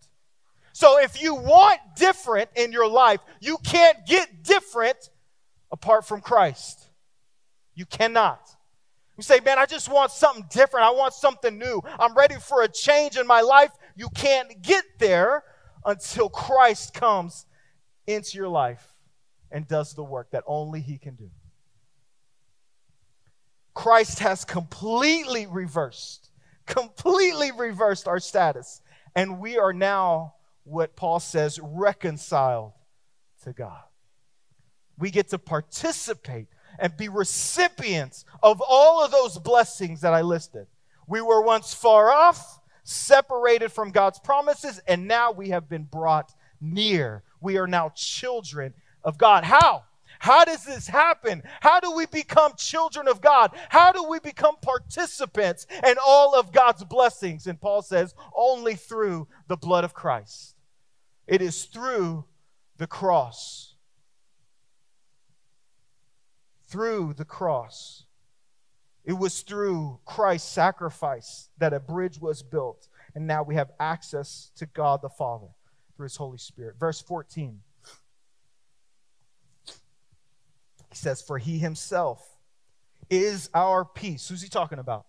So 0.73 0.99
if 0.99 1.21
you 1.21 1.33
want 1.33 1.79
different 1.95 2.49
in 2.57 2.73
your 2.73 2.89
life, 2.89 3.21
you 3.39 3.59
can't 3.63 4.05
get 4.05 4.43
different 4.43 4.97
apart 5.71 6.05
from 6.05 6.19
Christ. 6.19 6.89
You 7.73 7.85
cannot. 7.85 8.53
You 9.15 9.23
say, 9.23 9.39
man, 9.39 9.59
I 9.59 9.65
just 9.65 9.89
want 9.89 10.11
something 10.11 10.45
different. 10.49 10.85
I 10.87 10.91
want 10.91 11.13
something 11.13 11.57
new. 11.57 11.81
I'm 11.99 12.15
ready 12.15 12.35
for 12.35 12.63
a 12.63 12.67
change 12.67 13.15
in 13.15 13.27
my 13.27 13.41
life. 13.41 13.69
You 13.95 14.09
can't 14.09 14.61
get 14.61 14.85
there 14.99 15.43
until 15.85 16.29
Christ 16.29 16.93
comes 16.93 17.45
into 18.07 18.37
your 18.37 18.49
life 18.49 18.93
and 19.51 19.67
does 19.67 19.93
the 19.93 20.03
work 20.03 20.31
that 20.31 20.43
only 20.47 20.81
He 20.81 20.97
can 20.97 21.15
do. 21.15 21.29
Christ 23.73 24.19
has 24.19 24.45
completely 24.45 25.47
reversed, 25.47 26.29
completely 26.65 27.51
reversed 27.51 28.07
our 28.07 28.19
status. 28.19 28.81
And 29.15 29.39
we 29.39 29.57
are 29.57 29.73
now, 29.73 30.35
what 30.63 30.95
Paul 30.95 31.19
says, 31.19 31.59
reconciled 31.61 32.73
to 33.43 33.53
God. 33.53 33.83
We 34.97 35.11
get 35.11 35.29
to 35.29 35.39
participate 35.39 36.47
and 36.79 36.95
be 36.95 37.09
recipients 37.09 38.25
of 38.41 38.61
all 38.61 39.03
of 39.03 39.11
those 39.11 39.37
blessings 39.37 40.01
that 40.01 40.13
I 40.13 40.21
listed. 40.21 40.67
We 41.07 41.21
were 41.21 41.41
once 41.41 41.73
far 41.73 42.11
off, 42.11 42.59
separated 42.83 43.71
from 43.71 43.91
God's 43.91 44.19
promises, 44.19 44.81
and 44.87 45.07
now 45.07 45.31
we 45.31 45.49
have 45.49 45.69
been 45.69 45.83
brought 45.83 46.33
near. 46.61 47.23
We 47.41 47.57
are 47.57 47.67
now 47.67 47.91
children 47.95 48.73
of 49.03 49.17
God. 49.17 49.43
How? 49.43 49.83
How 50.19 50.45
does 50.45 50.63
this 50.63 50.87
happen? 50.87 51.43
How 51.59 51.79
do 51.79 51.91
we 51.93 52.05
become 52.05 52.53
children 52.57 53.07
of 53.07 53.19
God? 53.19 53.51
How 53.69 53.91
do 53.91 54.03
we 54.07 54.19
become 54.19 54.55
participants 54.61 55.67
in 55.85 55.95
all 56.05 56.35
of 56.35 56.51
God's 56.51 56.83
blessings? 56.83 57.47
And 57.47 57.59
Paul 57.59 57.81
says, 57.81 58.15
only 58.35 58.75
through 58.75 59.27
the 59.47 59.57
blood 59.57 59.83
of 59.83 59.93
Christ. 59.93 60.55
It 61.27 61.41
is 61.41 61.65
through 61.65 62.25
the 62.77 62.87
cross 62.87 63.73
through 66.73 67.13
the 67.13 67.25
cross. 67.25 68.05
It 69.05 69.13
was 69.13 69.41
through 69.41 69.99
Christ's 70.05 70.49
sacrifice 70.49 71.49
that 71.57 71.73
a 71.73 71.79
bridge 71.79 72.19
was 72.19 72.41
built, 72.41 72.87
and 73.15 73.27
now 73.27 73.43
we 73.43 73.55
have 73.55 73.71
access 73.79 74.51
to 74.55 74.65
God 74.65 75.01
the 75.01 75.09
Father 75.09 75.47
through 75.95 76.05
His 76.05 76.15
Holy 76.15 76.37
Spirit. 76.37 76.79
Verse 76.79 77.01
14. 77.01 77.59
He 80.89 80.95
says, 80.95 81.21
For 81.21 81.37
He 81.37 81.57
Himself 81.57 82.37
is 83.09 83.49
our 83.53 83.83
peace. 83.83 84.29
Who's 84.29 84.41
He 84.41 84.49
talking 84.49 84.79
about? 84.79 85.05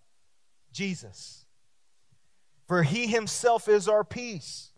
Jesus. 0.72 1.44
For 2.66 2.82
He 2.82 3.06
Himself 3.06 3.68
is 3.68 3.88
our 3.88 4.02
peace, 4.02 4.72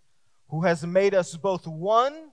who 0.51 0.63
has 0.65 0.87
made 0.87 1.15
us 1.15 1.37
both 1.37 1.67
one 1.67 2.33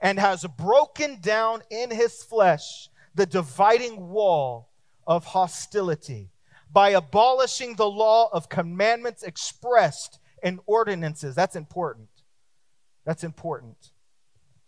and 0.00 0.18
has 0.18 0.46
broken 0.58 1.20
down 1.20 1.62
in 1.70 1.90
His 1.90 2.22
flesh 2.22 2.88
the 3.14 3.26
dividing 3.26 4.08
wall 4.08 4.71
of 5.06 5.24
hostility 5.24 6.30
by 6.72 6.90
abolishing 6.90 7.74
the 7.74 7.88
law 7.88 8.28
of 8.32 8.48
commandments 8.48 9.22
expressed 9.22 10.18
in 10.42 10.60
ordinances. 10.66 11.34
That's 11.34 11.56
important. 11.56 12.08
That's 13.04 13.24
important. 13.24 13.90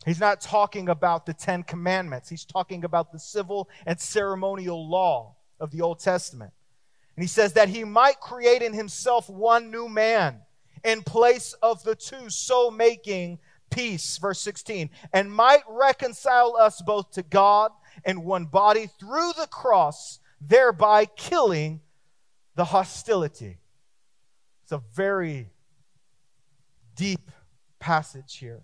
He's 0.04 0.20
not 0.20 0.40
talking 0.40 0.88
about 0.88 1.24
the 1.24 1.32
Ten 1.32 1.62
Commandments, 1.62 2.28
he's 2.28 2.44
talking 2.44 2.84
about 2.84 3.10
the 3.10 3.18
civil 3.18 3.70
and 3.86 3.98
ceremonial 3.98 4.88
law 4.88 5.36
of 5.58 5.70
the 5.70 5.80
Old 5.80 6.00
Testament. 6.00 6.52
And 7.16 7.22
he 7.22 7.28
says 7.28 7.54
that 7.54 7.68
he 7.68 7.84
might 7.84 8.20
create 8.20 8.60
in 8.60 8.72
himself 8.72 9.30
one 9.30 9.70
new 9.70 9.88
man 9.88 10.40
in 10.84 11.02
place 11.02 11.54
of 11.62 11.82
the 11.84 11.94
two, 11.94 12.28
so 12.28 12.70
making 12.70 13.38
peace. 13.70 14.18
Verse 14.18 14.40
16, 14.40 14.90
and 15.12 15.32
might 15.32 15.62
reconcile 15.68 16.56
us 16.56 16.82
both 16.82 17.12
to 17.12 17.22
God 17.22 17.70
in 18.04 18.24
one 18.24 18.44
body 18.44 18.90
through 18.98 19.32
the 19.38 19.48
cross, 19.50 20.18
thereby 20.46 21.06
killing 21.06 21.80
the 22.54 22.64
hostility. 22.64 23.58
It's 24.62 24.72
a 24.72 24.82
very 24.94 25.50
deep 26.94 27.30
passage 27.78 28.36
here. 28.36 28.62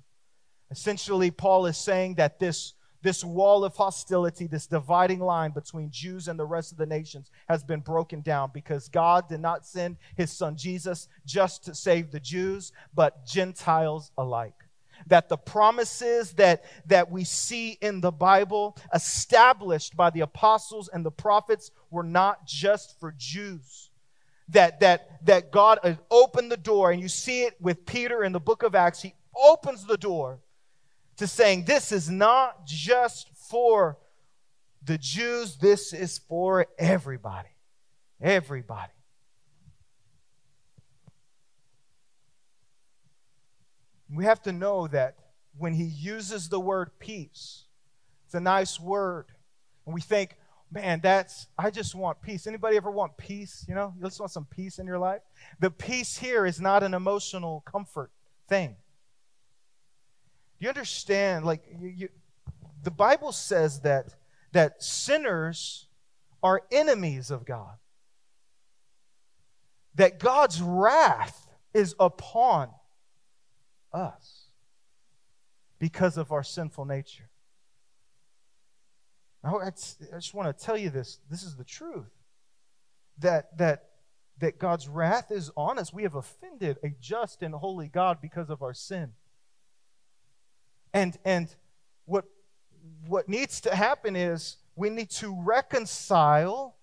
Essentially, 0.71 1.31
Paul 1.31 1.67
is 1.67 1.77
saying 1.77 2.15
that 2.15 2.39
this 2.39 2.75
this 3.03 3.25
wall 3.25 3.65
of 3.65 3.75
hostility, 3.77 4.47
this 4.47 4.67
dividing 4.67 5.21
line 5.21 5.53
between 5.53 5.91
Jews 5.91 6.29
and 6.29 6.39
the 6.39 6.45
rest 6.45 6.71
of 6.71 6.79
the 6.79 6.85
nations 6.85 7.31
has 7.49 7.65
been 7.65 7.81
broken 7.81 8.21
down 8.21 8.51
because 8.53 8.89
God 8.89 9.29
did 9.29 9.41
not 9.41 9.65
send 9.65 9.97
his 10.17 10.31
son 10.31 10.57
Jesus 10.57 11.09
just 11.25 11.65
to 11.65 11.75
save 11.75 12.11
the 12.11 12.21
Jews, 12.21 12.73
but 12.95 13.25
Gentiles 13.27 14.13
alike. 14.19 14.60
That 15.07 15.29
the 15.29 15.37
promises 15.37 16.33
that, 16.35 16.65
that 16.87 17.11
we 17.11 17.25
see 17.25 17.79
in 17.81 18.01
the 18.01 18.13
Bible, 18.13 18.77
established 18.95 19.97
by 19.97 20.11
the 20.11 20.21
apostles 20.21 20.89
and 20.93 21.05
the 21.05 21.11
prophets, 21.11 21.71
were 21.91 22.03
not 22.03 22.47
just 22.47 22.99
for 23.01 23.15
Jews 23.17 23.91
that 24.51 24.81
that 24.81 25.25
that 25.27 25.51
God 25.51 25.99
opened 26.11 26.51
the 26.51 26.57
door, 26.57 26.91
and 26.91 27.01
you 27.01 27.09
see 27.09 27.43
it 27.43 27.55
with 27.61 27.87
Peter 27.87 28.25
in 28.25 28.33
the 28.33 28.41
book 28.41 28.63
of 28.63 28.75
Acts. 28.75 29.03
He 29.03 29.15
opens 29.37 29.87
the 29.87 29.97
door 29.97 30.41
to 31.17 31.27
saying, 31.27 31.65
This 31.65 31.93
is 31.93 32.11
not 32.11 32.67
just 32.67 33.29
for 33.35 33.99
the 34.83 34.99
Jews, 34.99 35.57
this 35.57 35.93
is 35.93 36.19
for 36.19 36.67
everybody. 36.79 37.51
Everybody. 38.21 38.93
We 44.13 44.25
have 44.25 44.43
to 44.43 44.53
know 44.53 44.87
that 44.89 45.17
when 45.57 45.75
he 45.75 45.85
uses 45.85 46.49
the 46.49 46.61
word 46.61 46.91
peace, 46.99 47.65
it's 48.27 48.35
a 48.35 48.41
nice 48.41 48.81
word. 48.81 49.27
And 49.87 49.95
we 49.95 50.01
think, 50.01 50.37
man, 50.73 51.01
that's, 51.03 51.47
I 51.59 51.71
just 51.71 51.95
want 51.95 52.23
peace. 52.23 52.47
Anybody 52.47 52.77
ever 52.77 52.91
want 52.91 53.17
peace? 53.17 53.65
You 53.69 53.75
know, 53.75 53.95
you 53.97 54.05
just 54.05 54.21
want 54.21 54.33
some 54.33 54.47
peace 54.47 54.79
in 54.79 54.87
your 54.87 54.99
life? 54.99 55.21
The 55.61 55.71
peace 55.71 56.19
here 56.19 56.47
is 56.47 56.61
not 56.61 56.83
an 56.83 56.95
emotional 56.95 57.63
comfort 57.67 58.11
thing 58.49 58.77
Do 60.59 60.65
you 60.65 60.69
understand? 60.69 61.45
Like, 61.45 61.63
you, 61.81 61.89
you, 61.89 62.09
the 62.83 62.91
Bible 62.91 63.33
says 63.33 63.81
that, 63.81 64.15
that 64.53 64.83
sinners 64.83 65.87
are 66.43 66.63
enemies 66.73 67.31
of 67.31 67.45
God, 67.45 67.75
that 69.95 70.19
God's 70.19 70.61
wrath 70.61 71.47
is 71.75 71.95
upon 72.01 72.71
us 73.93 74.47
because 75.79 76.17
of 76.17 76.33
our 76.33 76.43
sinful 76.43 76.85
nature. 76.85 77.31
I 79.43 79.71
just 79.71 80.35
want 80.35 80.57
to 80.57 80.65
tell 80.65 80.77
you 80.77 80.91
this. 80.91 81.19
This 81.31 81.43
is 81.43 81.57
the 81.57 81.65
truth. 81.65 82.11
That, 83.19 83.57
that, 83.59 83.85
that 84.39 84.59
God's 84.59 84.89
wrath 84.89 85.31
is 85.31 85.51
on 85.57 85.79
us. 85.79 85.93
We 85.93 86.03
have 86.03 86.15
offended 86.15 86.79
a 86.83 86.91
just 87.01 87.43
and 87.43 87.55
holy 87.55 87.89
God 87.89 88.19
because 88.21 88.51
of 88.51 88.63
our 88.63 88.75
sin. 88.75 89.13
And, 90.93 91.17
and 91.25 91.55
what, 92.05 92.25
what 93.07 93.29
needs 93.29 93.61
to 93.63 93.75
happen 93.75 94.17
is 94.17 94.59
we 94.77 94.91
need 94.91 95.11
to 95.11 95.35
reconcile 95.43 96.77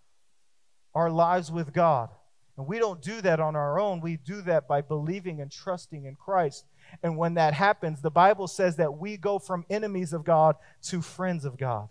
our 0.96 1.12
lives 1.12 1.52
with 1.52 1.74
God. 1.74 2.10
And 2.58 2.66
we 2.66 2.80
don't 2.80 3.02
do 3.02 3.22
that 3.22 3.40
on 3.40 3.56
our 3.56 3.80
own. 3.80 4.02
We 4.02 4.18
do 4.18 4.42
that 4.42 4.68
by 4.68 4.82
believing 4.82 5.42
and 5.42 5.52
trusting 5.52 6.06
in 6.06 6.16
Christ. 6.16 6.66
And 7.04 7.18
when 7.18 7.36
that 7.36 7.54
happens, 7.54 8.02
the 8.02 8.12
Bible 8.12 8.48
says 8.48 8.78
that 8.78 8.98
we 8.98 9.18
go 9.18 9.40
from 9.40 9.66
enemies 9.70 10.14
of 10.14 10.24
God 10.24 10.56
to 10.84 11.02
friends 11.02 11.46
of 11.46 11.58
God. 11.58 11.90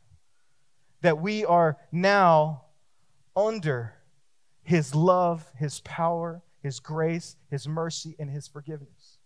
That 1.02 1.20
we 1.20 1.44
are 1.44 1.76
now 1.92 2.62
under 3.34 3.94
His 4.62 4.94
love, 4.94 5.44
His 5.56 5.80
power, 5.80 6.42
His 6.62 6.80
grace, 6.80 7.36
His 7.50 7.68
mercy, 7.68 8.16
and 8.18 8.30
His 8.30 8.48
forgiveness. 8.48 9.18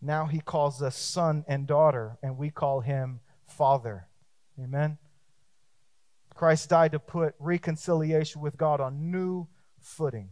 Now 0.00 0.26
he 0.26 0.40
calls 0.40 0.82
us 0.82 0.96
son 0.96 1.44
and 1.46 1.66
daughter, 1.66 2.16
and 2.22 2.38
we 2.38 2.50
call 2.50 2.80
him 2.80 3.20
father. 3.46 4.06
Amen. 4.58 4.98
Christ 6.34 6.70
died 6.70 6.92
to 6.92 6.98
put 6.98 7.34
reconciliation 7.38 8.40
with 8.40 8.56
God 8.56 8.80
on 8.80 9.10
new 9.10 9.46
footing. 9.78 10.30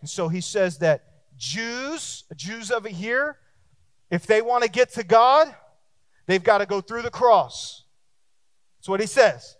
And 0.00 0.10
so 0.10 0.28
he 0.28 0.40
says 0.40 0.78
that 0.78 1.04
Jews, 1.44 2.24
Jews 2.34 2.70
over 2.70 2.88
here, 2.88 3.36
if 4.10 4.26
they 4.26 4.40
want 4.40 4.64
to 4.64 4.70
get 4.70 4.94
to 4.94 5.04
God, 5.04 5.54
they've 6.26 6.42
got 6.42 6.58
to 6.58 6.66
go 6.66 6.80
through 6.80 7.02
the 7.02 7.10
cross. 7.10 7.84
That's 8.78 8.88
what 8.88 9.00
he 9.00 9.06
says. 9.06 9.56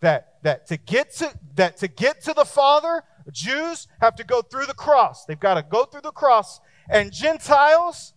That, 0.00 0.42
that 0.42 0.66
to 0.66 0.76
get 0.76 1.14
to 1.16 1.32
that 1.54 1.78
to 1.78 1.88
get 1.88 2.22
to 2.24 2.34
the 2.34 2.44
Father, 2.44 3.02
Jews 3.30 3.88
have 4.00 4.16
to 4.16 4.24
go 4.24 4.42
through 4.42 4.66
the 4.66 4.74
cross. 4.74 5.24
They've 5.24 5.40
got 5.40 5.54
to 5.54 5.62
go 5.62 5.84
through 5.84 6.02
the 6.02 6.10
cross. 6.10 6.60
And 6.90 7.12
Gentiles, 7.12 8.12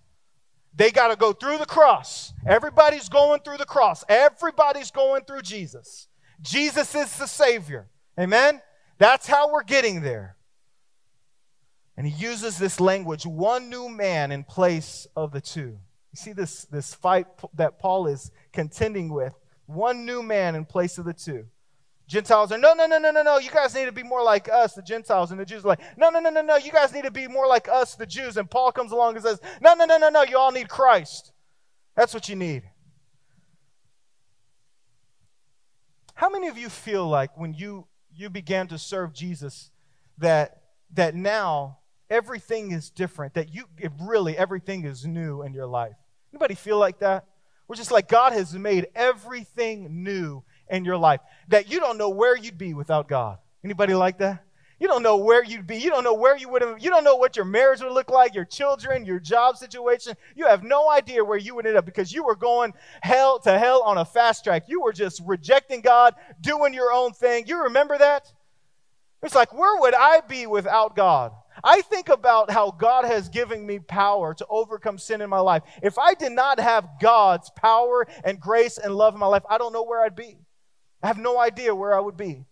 they 0.76 0.92
got 0.92 1.10
to 1.10 1.16
go 1.16 1.32
through 1.32 1.60
the 1.60 1.66
cross. 1.66 2.34
Everybody's 2.46 3.08
going 3.08 3.42
through 3.42 3.58
the 3.58 3.66
cross. 3.66 4.04
Everybody's 4.10 4.92
going 4.92 5.24
through 5.24 5.44
Jesus. 5.44 6.08
Jesus 6.42 6.96
is 6.96 7.18
the 7.18 7.28
Savior. 7.28 7.88
Amen? 8.20 8.62
That's 8.98 9.28
how 9.28 9.52
we're 9.52 9.64
getting 9.64 10.02
there. 10.02 10.35
And 11.98 12.06
he 12.06 12.14
uses 12.14 12.58
this 12.58 12.80
language 12.80 13.26
one 13.26 13.70
new 13.70 13.90
man 13.90 14.32
in 14.32 14.44
place 14.44 15.08
of 15.16 15.32
the 15.32 15.42
two. 15.42 15.78
You 16.12 16.18
see 16.18 16.34
this, 16.34 16.66
this 16.66 16.94
fight 16.94 17.28
that 17.56 17.80
Paul 17.80 18.08
is 18.08 18.32
contending 18.52 19.14
with 19.14 19.34
one 19.66 20.06
new 20.06 20.22
man 20.22 20.56
in 20.56 20.66
place 20.66 20.98
of 20.98 21.06
the 21.06 21.14
two. 21.14 21.46
Gentiles 22.08 22.52
are, 22.52 22.58
no, 22.58 22.74
no, 22.74 22.86
no, 22.86 23.00
no, 23.00 23.12
no, 23.12 23.24
no. 23.24 23.40
You 23.40 23.50
guys 23.50 23.74
need 23.74 23.86
to 23.86 23.92
be 23.92 24.04
more 24.04 24.22
like 24.22 24.48
us, 24.48 24.74
the 24.74 24.82
Gentiles. 24.82 25.32
And 25.32 25.40
the 25.40 25.46
Jews 25.46 25.66
are 25.66 25.70
like, 25.70 25.82
no, 25.98 26.10
no, 26.10 26.20
no, 26.20 26.30
no, 26.30 26.42
no. 26.42 26.56
You 26.58 26.72
guys 26.72 26.94
need 26.94 27.06
to 27.06 27.12
be 27.12 27.28
more 27.28 27.48
like 27.48 27.68
us, 27.68 27.96
the 27.96 28.06
Jews. 28.06 28.38
And 28.38 28.50
Paul 28.50 28.72
comes 28.72 28.92
along 28.92 29.16
and 29.16 29.24
says, 29.26 29.40
no, 29.60 29.74
no, 29.74 29.86
no, 29.86 29.98
no, 29.98 30.10
no. 30.10 30.24
You 30.24 30.38
all 30.38 30.52
need 30.52 30.70
Christ. 30.70 31.32
That's 31.96 32.14
what 32.14 32.30
you 32.30 32.36
need. 32.36 32.64
How 36.14 36.30
many 36.30 36.48
of 36.48 36.58
you 36.58 36.70
feel 36.70 37.08
like 37.08 37.36
when 37.38 37.54
you, 37.54 37.88
you 38.14 38.30
began 38.30 38.68
to 38.68 38.78
serve 38.78 39.14
Jesus 39.14 39.72
that, 40.18 40.62
that 40.94 41.16
now 41.16 41.80
everything 42.10 42.72
is 42.72 42.90
different, 42.90 43.34
that 43.36 43.54
you 43.54 43.66
really 44.02 44.38
everything 44.38 44.86
is 44.86 45.06
new 45.06 45.42
in 45.42 45.54
your 45.54 45.68
life? 45.68 45.96
Anybody 46.34 46.56
feel 46.56 46.78
like 46.78 47.00
that? 47.00 47.26
We're 47.68 47.76
just 47.76 47.92
like 47.92 48.08
God 48.08 48.34
has 48.34 48.54
made 48.54 48.88
everything 48.96 50.04
new 50.04 50.44
in 50.70 50.86
your 50.86 50.98
life 50.98 51.22
that 51.48 51.72
you 51.72 51.80
don't 51.80 51.98
know 51.98 52.10
where 52.10 52.36
you'd 52.36 52.58
be 52.58 52.74
without 52.74 53.08
God. 53.08 53.38
Anybody 53.64 53.96
like 53.96 54.20
that? 54.20 54.44
You 54.80 54.88
don't 54.88 55.04
know 55.04 55.18
where 55.18 55.44
you'd 55.44 55.66
be. 55.66 55.78
You 55.78 55.90
don't 55.90 56.04
know 56.04 56.14
where 56.14 56.36
you 56.36 56.50
would 56.50 56.62
have, 56.62 56.84
you 56.84 56.90
don't 56.90 57.06
know 57.06 57.16
what 57.16 57.36
your 57.38 57.46
marriage 57.46 57.82
would 57.82 57.94
look 57.94 58.10
like, 58.10 58.36
your 58.36 58.46
children, 58.46 59.06
your 59.06 59.20
job 59.20 59.56
situation. 59.56 60.16
You 60.36 60.48
have 60.48 60.64
no 60.64 60.92
idea 60.92 61.24
where 61.24 61.38
you 61.38 61.56
would 61.56 61.66
end 61.66 61.78
up 61.78 61.86
because 61.86 62.12
you 62.12 62.26
were 62.26 62.36
going 62.36 62.74
hell 63.02 63.40
to 63.40 63.58
hell 63.58 63.84
on 63.84 63.98
a 63.98 64.06
fast 64.06 64.44
track. 64.44 64.66
You 64.68 64.82
were 64.82 64.92
just 64.92 65.22
rejecting 65.26 65.82
God, 65.82 66.14
doing 66.42 66.74
your 66.74 66.92
own 66.92 67.14
thing. 67.14 67.48
You 67.48 67.64
remember 67.64 67.98
that? 67.98 68.32
It's 69.24 69.34
like, 69.34 69.54
where 69.54 69.80
would 69.80 69.96
I 69.96 70.22
be 70.22 70.46
without 70.46 70.96
God? 70.96 71.32
I 71.64 71.82
think 71.82 72.10
about 72.10 72.52
how 72.52 72.72
God 72.72 73.06
has 73.06 73.30
given 73.30 73.66
me 73.66 73.80
power 73.80 74.34
to 74.34 74.46
overcome 74.50 74.98
sin 74.98 75.22
in 75.22 75.30
my 75.30 75.40
life. 75.40 75.64
If 75.82 75.98
I 75.98 76.14
did 76.14 76.32
not 76.32 76.60
have 76.60 76.88
God's 77.00 77.50
power 77.52 78.08
and 78.24 78.40
grace 78.40 78.78
and 78.78 78.96
love 78.96 79.14
in 79.14 79.20
my 79.20 79.28
life, 79.28 79.44
I 79.50 79.58
don't 79.58 79.74
know 79.74 79.84
where 79.84 80.04
I'd 80.04 80.16
be. 80.16 80.38
I 81.02 81.08
have 81.08 81.18
no 81.18 81.40
idea 81.40 81.74
where 81.76 81.96
I 81.96 82.00
would 82.00 82.18
be. 82.18 82.46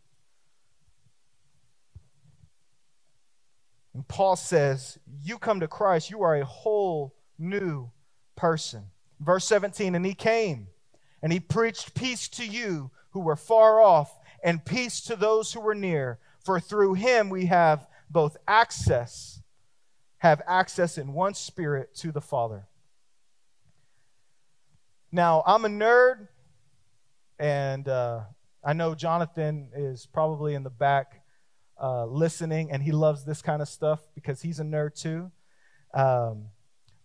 And 3.93 4.07
Paul 4.07 4.35
says, 4.35 4.97
You 5.23 5.37
come 5.37 5.59
to 5.59 5.67
Christ, 5.67 6.09
you 6.09 6.23
are 6.23 6.35
a 6.35 6.45
whole 6.45 7.15
new 7.37 7.91
person. 8.35 8.85
Verse 9.19 9.45
17, 9.45 9.95
and 9.95 10.05
he 10.05 10.13
came 10.13 10.67
and 11.21 11.31
he 11.31 11.39
preached 11.39 11.93
peace 11.93 12.27
to 12.29 12.45
you 12.45 12.91
who 13.11 13.21
were 13.21 13.35
far 13.35 13.79
off 13.79 14.19
and 14.43 14.65
peace 14.65 15.01
to 15.01 15.15
those 15.15 15.53
who 15.53 15.61
were 15.61 15.75
near. 15.75 16.19
For 16.43 16.59
through 16.59 16.95
him 16.95 17.29
we 17.29 17.45
have 17.45 17.87
both 18.13 18.37
access, 18.47 19.41
have 20.19 20.41
access 20.47 20.97
in 20.97 21.13
one 21.13 21.33
spirit 21.33 21.93
to 21.95 22.11
the 22.11 22.21
Father. 22.21 22.67
Now, 25.11 25.43
I'm 25.45 25.65
a 25.65 25.69
nerd, 25.69 26.27
and 27.39 27.87
uh, 27.87 28.21
I 28.63 28.73
know 28.73 28.95
Jonathan 28.95 29.69
is 29.75 30.05
probably 30.05 30.53
in 30.53 30.63
the 30.63 30.69
back 30.69 31.23
uh, 31.81 32.05
listening, 32.05 32.71
and 32.71 32.81
he 32.81 32.91
loves 32.91 33.25
this 33.25 33.41
kind 33.41 33.61
of 33.61 33.67
stuff 33.67 33.99
because 34.15 34.41
he's 34.41 34.59
a 34.59 34.63
nerd 34.63 34.93
too. 34.93 35.31
Um, 35.93 36.45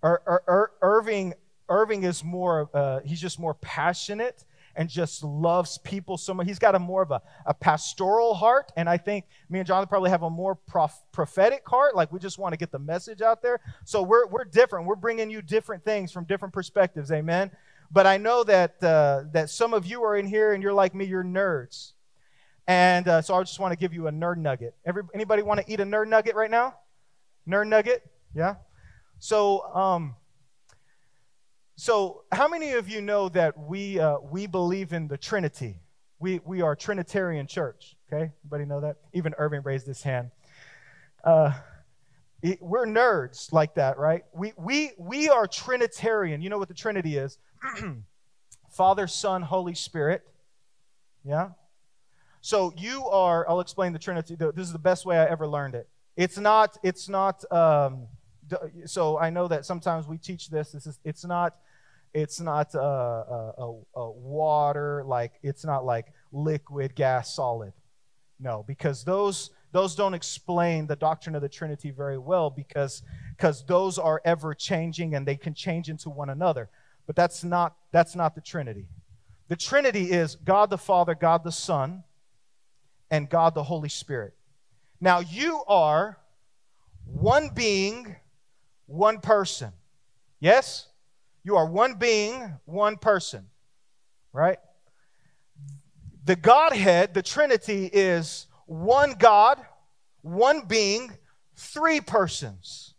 Ir- 0.04 0.22
Ir- 0.46 0.70
Irving, 0.80 1.34
Irving 1.68 2.04
is 2.04 2.22
more, 2.22 2.70
uh, 2.72 3.00
he's 3.04 3.20
just 3.20 3.38
more 3.40 3.54
passionate 3.54 4.44
and 4.78 4.88
just 4.88 5.24
loves 5.24 5.76
people 5.78 6.16
so 6.16 6.32
much. 6.32 6.46
He's 6.46 6.60
got 6.60 6.76
a 6.76 6.78
more 6.78 7.02
of 7.02 7.10
a, 7.10 7.20
a 7.46 7.52
pastoral 7.52 8.32
heart, 8.32 8.70
and 8.76 8.88
I 8.88 8.96
think 8.96 9.24
me 9.50 9.58
and 9.58 9.66
Jonathan 9.66 9.88
probably 9.88 10.10
have 10.10 10.22
a 10.22 10.30
more 10.30 10.54
prof- 10.54 11.02
prophetic 11.10 11.68
heart. 11.68 11.96
Like 11.96 12.12
we 12.12 12.20
just 12.20 12.38
want 12.38 12.52
to 12.52 12.56
get 12.56 12.70
the 12.70 12.78
message 12.78 13.20
out 13.20 13.42
there. 13.42 13.60
So 13.84 14.02
we're, 14.02 14.28
we're 14.28 14.44
different. 14.44 14.86
We're 14.86 14.94
bringing 14.94 15.30
you 15.30 15.42
different 15.42 15.84
things 15.84 16.12
from 16.12 16.24
different 16.24 16.54
perspectives. 16.54 17.10
Amen. 17.10 17.50
But 17.90 18.06
I 18.06 18.18
know 18.18 18.44
that, 18.44 18.82
uh, 18.82 19.24
that 19.32 19.50
some 19.50 19.74
of 19.74 19.84
you 19.84 20.04
are 20.04 20.16
in 20.16 20.26
here 20.26 20.52
and 20.52 20.62
you're 20.62 20.72
like 20.72 20.94
me, 20.94 21.06
you're 21.06 21.24
nerds. 21.24 21.92
And 22.68 23.08
uh, 23.08 23.20
so 23.20 23.34
I 23.34 23.42
just 23.42 23.58
want 23.58 23.72
to 23.72 23.78
give 23.78 23.92
you 23.92 24.06
a 24.06 24.12
nerd 24.12 24.36
nugget. 24.36 24.76
Every, 24.86 25.02
anybody 25.12 25.42
want 25.42 25.58
to 25.58 25.72
eat 25.72 25.80
a 25.80 25.84
nerd 25.84 26.06
nugget 26.06 26.36
right 26.36 26.50
now? 26.50 26.76
Nerd 27.48 27.66
nugget? 27.66 28.08
Yeah? 28.32 28.56
So, 29.18 29.62
um, 29.74 30.14
So, 31.80 32.24
how 32.32 32.48
many 32.48 32.72
of 32.72 32.88
you 32.88 33.00
know 33.00 33.28
that 33.28 33.56
we, 33.56 34.00
uh, 34.00 34.18
we 34.18 34.48
believe 34.48 34.92
in 34.92 35.06
the 35.06 35.16
Trinity? 35.16 35.78
We, 36.18 36.40
we 36.44 36.60
are 36.60 36.74
Trinitarian 36.74 37.46
church, 37.46 37.94
okay? 38.12 38.32
Everybody 38.44 38.64
know 38.64 38.80
that? 38.80 38.96
Even 39.12 39.32
Irving 39.38 39.62
raised 39.62 39.86
his 39.86 40.02
hand. 40.02 40.32
Uh, 41.22 41.52
it, 42.42 42.60
we're 42.60 42.84
nerds 42.84 43.52
like 43.52 43.76
that, 43.76 43.96
right? 43.96 44.24
We, 44.34 44.54
we, 44.56 44.90
we 44.98 45.28
are 45.28 45.46
Trinitarian. 45.46 46.42
You 46.42 46.50
know 46.50 46.58
what 46.58 46.66
the 46.66 46.74
Trinity 46.74 47.16
is? 47.16 47.38
Father, 48.70 49.06
Son, 49.06 49.42
Holy 49.42 49.74
Spirit. 49.74 50.26
Yeah? 51.24 51.50
So 52.40 52.72
you 52.76 53.06
are, 53.06 53.48
I'll 53.48 53.60
explain 53.60 53.92
the 53.92 54.00
Trinity. 54.00 54.34
This 54.34 54.66
is 54.66 54.72
the 54.72 54.80
best 54.80 55.06
way 55.06 55.16
I 55.16 55.26
ever 55.26 55.46
learned 55.46 55.76
it. 55.76 55.88
It's 56.16 56.38
not, 56.38 56.76
it's 56.82 57.08
not, 57.08 57.44
um, 57.52 58.08
so 58.84 59.16
I 59.16 59.30
know 59.30 59.46
that 59.46 59.64
sometimes 59.64 60.08
we 60.08 60.18
teach 60.18 60.50
this. 60.50 60.72
This 60.72 60.88
is, 60.88 60.98
it's 61.04 61.24
not 61.24 61.54
it's 62.14 62.40
not 62.40 62.74
a, 62.74 62.80
a, 62.80 63.80
a, 63.94 64.10
water, 64.10 65.02
like 65.06 65.32
it's 65.42 65.64
not 65.64 65.84
like 65.84 66.12
liquid, 66.32 66.94
gas, 66.94 67.34
solid. 67.34 67.72
No, 68.40 68.64
because 68.66 69.04
those 69.04 69.50
those 69.72 69.94
don't 69.94 70.14
explain 70.14 70.86
the 70.86 70.96
doctrine 70.96 71.34
of 71.34 71.42
the 71.42 71.48
Trinity 71.48 71.90
very 71.90 72.18
well 72.18 72.50
because 72.50 73.02
because 73.36 73.64
those 73.66 73.98
are 73.98 74.22
ever 74.24 74.54
changing 74.54 75.14
and 75.14 75.26
they 75.26 75.36
can 75.36 75.54
change 75.54 75.88
into 75.88 76.08
one 76.08 76.30
another. 76.30 76.68
But 77.06 77.16
that's 77.16 77.44
not 77.44 77.76
that's 77.92 78.14
not 78.14 78.34
the 78.34 78.40
Trinity. 78.40 78.86
The 79.48 79.56
Trinity 79.56 80.10
is 80.10 80.36
God 80.36 80.70
the 80.70 80.78
Father, 80.78 81.14
God 81.14 81.44
the 81.44 81.52
Son, 81.52 82.04
and 83.10 83.28
God 83.28 83.54
the 83.54 83.62
Holy 83.62 83.88
Spirit. 83.88 84.34
Now 85.00 85.20
you 85.20 85.62
are 85.66 86.18
one 87.04 87.50
being, 87.54 88.16
one 88.86 89.20
person. 89.20 89.72
Yes? 90.40 90.87
You 91.48 91.56
are 91.56 91.64
one 91.64 91.94
being, 91.94 92.58
one 92.66 92.98
person, 92.98 93.46
right? 94.34 94.58
The 96.26 96.36
Godhead, 96.36 97.14
the 97.14 97.22
Trinity, 97.22 97.86
is 97.86 98.48
one 98.66 99.14
God, 99.18 99.58
one 100.20 100.66
being, 100.66 101.10
three 101.56 102.02
persons. 102.02 102.92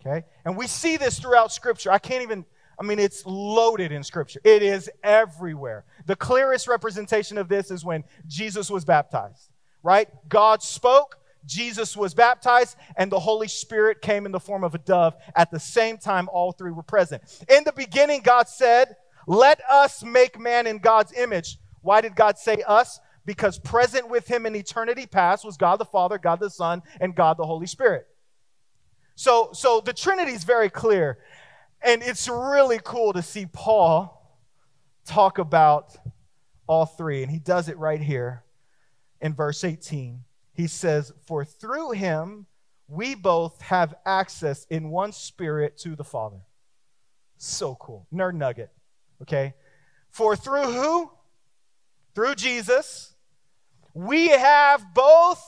Okay? 0.00 0.24
And 0.44 0.56
we 0.56 0.68
see 0.68 0.96
this 0.96 1.18
throughout 1.18 1.50
Scripture. 1.50 1.90
I 1.90 1.98
can't 1.98 2.22
even, 2.22 2.44
I 2.78 2.84
mean, 2.84 3.00
it's 3.00 3.26
loaded 3.26 3.90
in 3.90 4.04
Scripture, 4.04 4.40
it 4.44 4.62
is 4.62 4.88
everywhere. 5.02 5.84
The 6.06 6.14
clearest 6.14 6.68
representation 6.68 7.38
of 7.38 7.48
this 7.48 7.72
is 7.72 7.84
when 7.84 8.04
Jesus 8.28 8.70
was 8.70 8.84
baptized, 8.84 9.50
right? 9.82 10.08
God 10.28 10.62
spoke, 10.62 11.16
Jesus 11.46 11.96
was 11.96 12.14
baptized, 12.14 12.76
and 12.96 13.10
the 13.10 13.20
Holy 13.20 13.48
Spirit 13.48 14.00
came 14.02 14.26
in 14.26 14.32
the 14.32 14.40
form 14.40 14.64
of 14.64 14.74
a 14.74 14.78
dove. 14.78 15.14
At 15.36 15.50
the 15.50 15.60
same 15.60 15.98
time, 15.98 16.28
all 16.32 16.52
three 16.52 16.72
were 16.72 16.82
present. 16.82 17.22
In 17.48 17.64
the 17.64 17.72
beginning, 17.72 18.22
God 18.22 18.48
said, 18.48 18.96
Let 19.26 19.60
us 19.68 20.02
make 20.02 20.38
man 20.38 20.66
in 20.66 20.78
God's 20.78 21.12
image. 21.12 21.58
Why 21.82 22.00
did 22.00 22.16
God 22.16 22.38
say 22.38 22.62
us? 22.66 23.00
Because 23.26 23.58
present 23.58 24.08
with 24.08 24.26
him 24.26 24.46
in 24.46 24.54
eternity 24.54 25.06
past 25.06 25.44
was 25.44 25.56
God 25.56 25.76
the 25.76 25.84
Father, 25.84 26.18
God 26.18 26.40
the 26.40 26.50
Son, 26.50 26.82
and 27.00 27.14
God 27.14 27.36
the 27.36 27.46
Holy 27.46 27.66
Spirit. 27.66 28.06
So, 29.14 29.50
so 29.52 29.80
the 29.80 29.92
Trinity 29.92 30.32
is 30.32 30.44
very 30.44 30.70
clear. 30.70 31.18
And 31.82 32.02
it's 32.02 32.28
really 32.28 32.80
cool 32.82 33.12
to 33.12 33.22
see 33.22 33.46
Paul 33.46 34.38
talk 35.04 35.38
about 35.38 35.96
all 36.66 36.86
three. 36.86 37.22
And 37.22 37.30
he 37.30 37.38
does 37.38 37.68
it 37.68 37.78
right 37.78 38.00
here 38.00 38.42
in 39.20 39.34
verse 39.34 39.64
18 39.64 40.24
he 40.54 40.68
says, 40.68 41.12
For 41.26 41.44
through 41.44 41.90
him 41.92 42.46
we 42.88 43.14
both 43.14 43.60
have 43.62 43.94
access 44.06 44.66
in 44.70 44.90
one 44.90 45.12
spirit 45.12 45.76
to 45.78 45.96
the 45.96 46.04
Father. 46.04 46.40
So 47.36 47.74
cool. 47.74 48.06
Nerd 48.12 48.34
nugget. 48.34 48.70
Okay? 49.22 49.54
For 50.10 50.36
through 50.36 50.72
who? 50.72 51.10
Through 52.14 52.36
Jesus, 52.36 53.14
we 53.92 54.28
have 54.28 54.94
both 54.94 55.42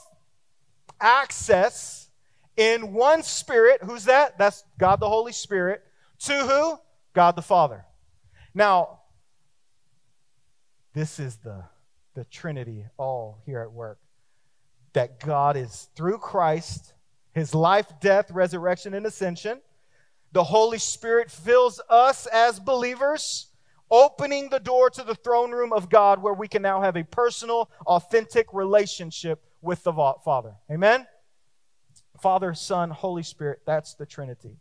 access 1.00 2.08
in 2.56 2.92
one 2.92 3.22
spirit. 3.22 3.82
Who's 3.84 4.06
that? 4.06 4.36
That's 4.38 4.64
God 4.78 4.98
the 4.98 5.08
Holy 5.08 5.32
Spirit. 5.32 5.82
To 6.20 6.32
who? 6.32 6.78
God 7.12 7.36
the 7.36 7.42
Father. 7.42 7.84
Now, 8.52 9.00
this 10.94 11.20
is 11.20 11.36
the, 11.36 11.62
the 12.14 12.24
Trinity 12.24 12.86
all 12.96 13.38
here 13.44 13.60
at 13.60 13.70
work 13.70 13.98
that 14.96 15.20
God 15.20 15.58
is 15.58 15.90
through 15.94 16.16
Christ, 16.16 16.94
his 17.34 17.54
life, 17.54 17.86
death, 18.00 18.30
resurrection, 18.30 18.94
and 18.94 19.04
ascension. 19.04 19.60
The 20.32 20.42
Holy 20.42 20.78
Spirit 20.78 21.30
fills 21.30 21.82
us 21.90 22.24
as 22.24 22.58
believers, 22.58 23.48
opening 23.90 24.48
the 24.48 24.58
door 24.58 24.88
to 24.88 25.02
the 25.02 25.14
throne 25.14 25.52
room 25.52 25.70
of 25.70 25.90
God 25.90 26.22
where 26.22 26.32
we 26.32 26.48
can 26.48 26.62
now 26.62 26.80
have 26.80 26.96
a 26.96 27.04
personal, 27.04 27.70
authentic 27.86 28.46
relationship 28.54 29.44
with 29.60 29.84
the 29.84 29.92
Father. 29.92 30.54
Amen? 30.70 31.06
Father, 32.22 32.54
Son, 32.54 32.88
Holy 32.88 33.22
Spirit, 33.22 33.60
that's 33.66 33.92
the 33.92 34.06
Trinity. 34.06 34.56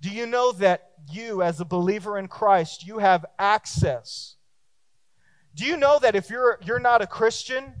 Do 0.00 0.08
you 0.08 0.24
know 0.24 0.52
that 0.52 0.92
you, 1.10 1.42
as 1.42 1.60
a 1.60 1.66
believer 1.66 2.16
in 2.16 2.26
Christ, 2.26 2.86
you 2.86 3.00
have 3.00 3.26
access? 3.38 4.36
Do 5.54 5.66
you 5.66 5.76
know 5.76 5.98
that 5.98 6.16
if 6.16 6.30
you're, 6.30 6.58
you're 6.64 6.80
not 6.80 7.02
a 7.02 7.06
Christian, 7.06 7.74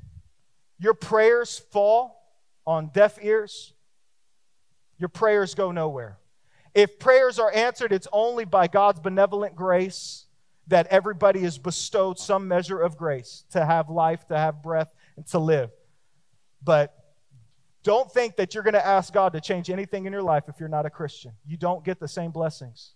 your 0.82 0.94
prayers 0.94 1.60
fall 1.70 2.34
on 2.66 2.90
deaf 2.92 3.16
ears, 3.22 3.72
your 4.98 5.08
prayers 5.08 5.54
go 5.54 5.70
nowhere. 5.70 6.18
If 6.74 6.98
prayers 6.98 7.38
are 7.38 7.52
answered, 7.54 7.92
it's 7.92 8.08
only 8.12 8.44
by 8.44 8.66
God's 8.66 8.98
benevolent 8.98 9.54
grace 9.54 10.26
that 10.66 10.88
everybody 10.88 11.44
is 11.44 11.56
bestowed 11.56 12.18
some 12.18 12.48
measure 12.48 12.80
of 12.80 12.96
grace 12.96 13.44
to 13.50 13.64
have 13.64 13.90
life, 13.90 14.26
to 14.26 14.36
have 14.36 14.60
breath, 14.60 14.92
and 15.16 15.24
to 15.28 15.38
live. 15.38 15.70
But 16.64 16.92
don't 17.84 18.10
think 18.10 18.34
that 18.36 18.52
you're 18.52 18.64
going 18.64 18.74
to 18.74 18.84
ask 18.84 19.12
God 19.12 19.34
to 19.34 19.40
change 19.40 19.70
anything 19.70 20.06
in 20.06 20.12
your 20.12 20.22
life 20.22 20.44
if 20.48 20.58
you're 20.58 20.68
not 20.68 20.84
a 20.84 20.90
Christian. 20.90 21.32
You 21.46 21.56
don't 21.56 21.84
get 21.84 22.00
the 22.00 22.08
same 22.08 22.32
blessings. 22.32 22.94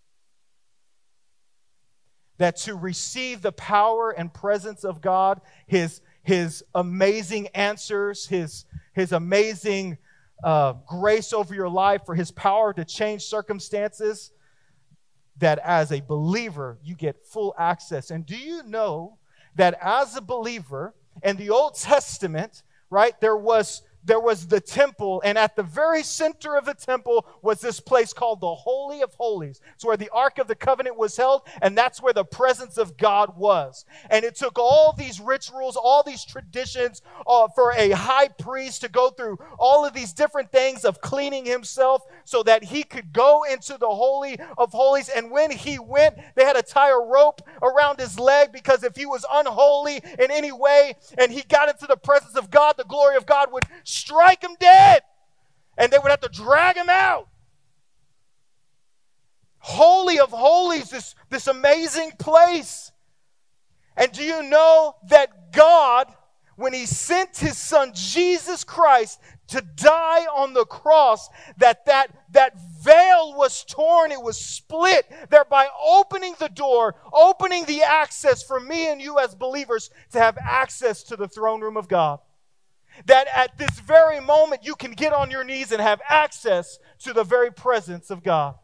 That 2.38 2.56
to 2.58 2.74
receive 2.74 3.42
the 3.42 3.52
power 3.52 4.10
and 4.10 4.32
presence 4.34 4.84
of 4.84 5.00
God, 5.00 5.40
His 5.68 6.00
his 6.26 6.64
amazing 6.74 7.46
answers, 7.54 8.26
his, 8.26 8.64
his 8.94 9.12
amazing 9.12 9.96
uh, 10.42 10.72
grace 10.84 11.32
over 11.32 11.54
your 11.54 11.68
life, 11.68 12.02
for 12.04 12.16
his 12.16 12.32
power 12.32 12.72
to 12.72 12.84
change 12.84 13.22
circumstances, 13.22 14.32
that 15.38 15.60
as 15.60 15.92
a 15.92 16.00
believer, 16.00 16.78
you 16.82 16.96
get 16.96 17.24
full 17.24 17.54
access. 17.56 18.10
And 18.10 18.26
do 18.26 18.36
you 18.36 18.64
know 18.64 19.18
that 19.54 19.78
as 19.80 20.16
a 20.16 20.20
believer 20.20 20.94
in 21.22 21.36
the 21.36 21.50
Old 21.50 21.76
Testament, 21.76 22.64
right, 22.90 23.18
there 23.20 23.36
was 23.36 23.82
there 24.06 24.20
was 24.20 24.46
the 24.46 24.60
temple, 24.60 25.20
and 25.24 25.36
at 25.36 25.56
the 25.56 25.62
very 25.62 26.02
center 26.02 26.56
of 26.56 26.64
the 26.64 26.74
temple 26.74 27.26
was 27.42 27.60
this 27.60 27.80
place 27.80 28.12
called 28.12 28.40
the 28.40 28.54
Holy 28.54 29.02
of 29.02 29.12
Holies. 29.14 29.60
It's 29.74 29.84
where 29.84 29.96
the 29.96 30.10
Ark 30.10 30.38
of 30.38 30.46
the 30.46 30.54
Covenant 30.54 30.96
was 30.96 31.16
held, 31.16 31.42
and 31.60 31.76
that's 31.76 32.00
where 32.00 32.12
the 32.12 32.24
presence 32.24 32.78
of 32.78 32.96
God 32.96 33.36
was. 33.36 33.84
And 34.08 34.24
it 34.24 34.36
took 34.36 34.58
all 34.58 34.94
these 34.96 35.20
rituals, 35.20 35.76
all 35.76 36.02
these 36.02 36.24
traditions 36.24 37.02
uh, 37.26 37.48
for 37.54 37.72
a 37.72 37.90
high 37.90 38.28
priest 38.28 38.82
to 38.82 38.88
go 38.88 39.10
through 39.10 39.38
all 39.58 39.84
of 39.84 39.92
these 39.92 40.12
different 40.12 40.52
things 40.52 40.84
of 40.84 41.00
cleaning 41.00 41.44
himself 41.44 42.02
so 42.24 42.42
that 42.44 42.64
he 42.64 42.82
could 42.84 43.12
go 43.12 43.44
into 43.50 43.76
the 43.78 43.88
Holy 43.88 44.38
of 44.56 44.72
Holies. 44.72 45.08
And 45.08 45.30
when 45.30 45.50
he 45.50 45.78
went, 45.78 46.16
they 46.34 46.44
had 46.44 46.54
to 46.56 46.62
tie 46.62 46.90
a 46.90 46.98
rope 46.98 47.42
around 47.62 47.98
his 47.98 48.18
leg 48.18 48.52
because 48.52 48.84
if 48.84 48.96
he 48.96 49.06
was 49.06 49.24
unholy 49.30 50.00
in 50.18 50.30
any 50.30 50.52
way 50.52 50.94
and 51.18 51.32
he 51.32 51.42
got 51.42 51.68
into 51.68 51.86
the 51.86 51.96
presence 51.96 52.36
of 52.36 52.50
God, 52.50 52.76
the 52.76 52.84
glory 52.84 53.16
of 53.16 53.26
God 53.26 53.52
would 53.52 53.64
strike 53.96 54.42
him 54.42 54.56
dead. 54.60 55.02
And 55.78 55.92
they 55.92 55.98
would 55.98 56.10
have 56.10 56.20
to 56.20 56.28
drag 56.28 56.76
him 56.76 56.88
out. 56.88 57.28
Holy 59.58 60.20
of 60.20 60.30
holies, 60.30 60.90
this, 60.90 61.14
this 61.28 61.48
amazing 61.48 62.12
place. 62.18 62.92
And 63.96 64.12
do 64.12 64.22
you 64.22 64.42
know 64.42 64.94
that 65.08 65.52
God, 65.52 66.06
when 66.56 66.72
He 66.72 66.86
sent 66.86 67.36
His 67.38 67.58
Son 67.58 67.90
Jesus 67.94 68.62
Christ 68.62 69.20
to 69.48 69.60
die 69.60 70.26
on 70.26 70.52
the 70.52 70.66
cross, 70.66 71.28
that 71.58 71.84
that, 71.86 72.08
that 72.32 72.52
veil 72.80 73.34
was 73.36 73.64
torn, 73.64 74.12
it 74.12 74.22
was 74.22 74.36
split, 74.36 75.10
thereby 75.30 75.66
opening 75.84 76.34
the 76.38 76.48
door, 76.48 76.94
opening 77.12 77.64
the 77.64 77.82
access 77.82 78.42
for 78.42 78.60
me 78.60 78.90
and 78.90 79.00
you 79.00 79.18
as 79.18 79.34
believers 79.34 79.90
to 80.12 80.18
have 80.18 80.38
access 80.38 81.02
to 81.04 81.16
the 81.16 81.28
throne 81.28 81.60
room 81.60 81.76
of 81.76 81.88
God 81.88 82.20
that 83.04 83.26
at 83.34 83.58
this 83.58 83.78
very 83.80 84.20
moment 84.20 84.64
you 84.64 84.74
can 84.74 84.92
get 84.92 85.12
on 85.12 85.30
your 85.30 85.44
knees 85.44 85.72
and 85.72 85.80
have 85.80 86.00
access 86.08 86.78
to 87.00 87.12
the 87.12 87.24
very 87.24 87.52
presence 87.52 88.10
of 88.10 88.22
God. 88.22 88.54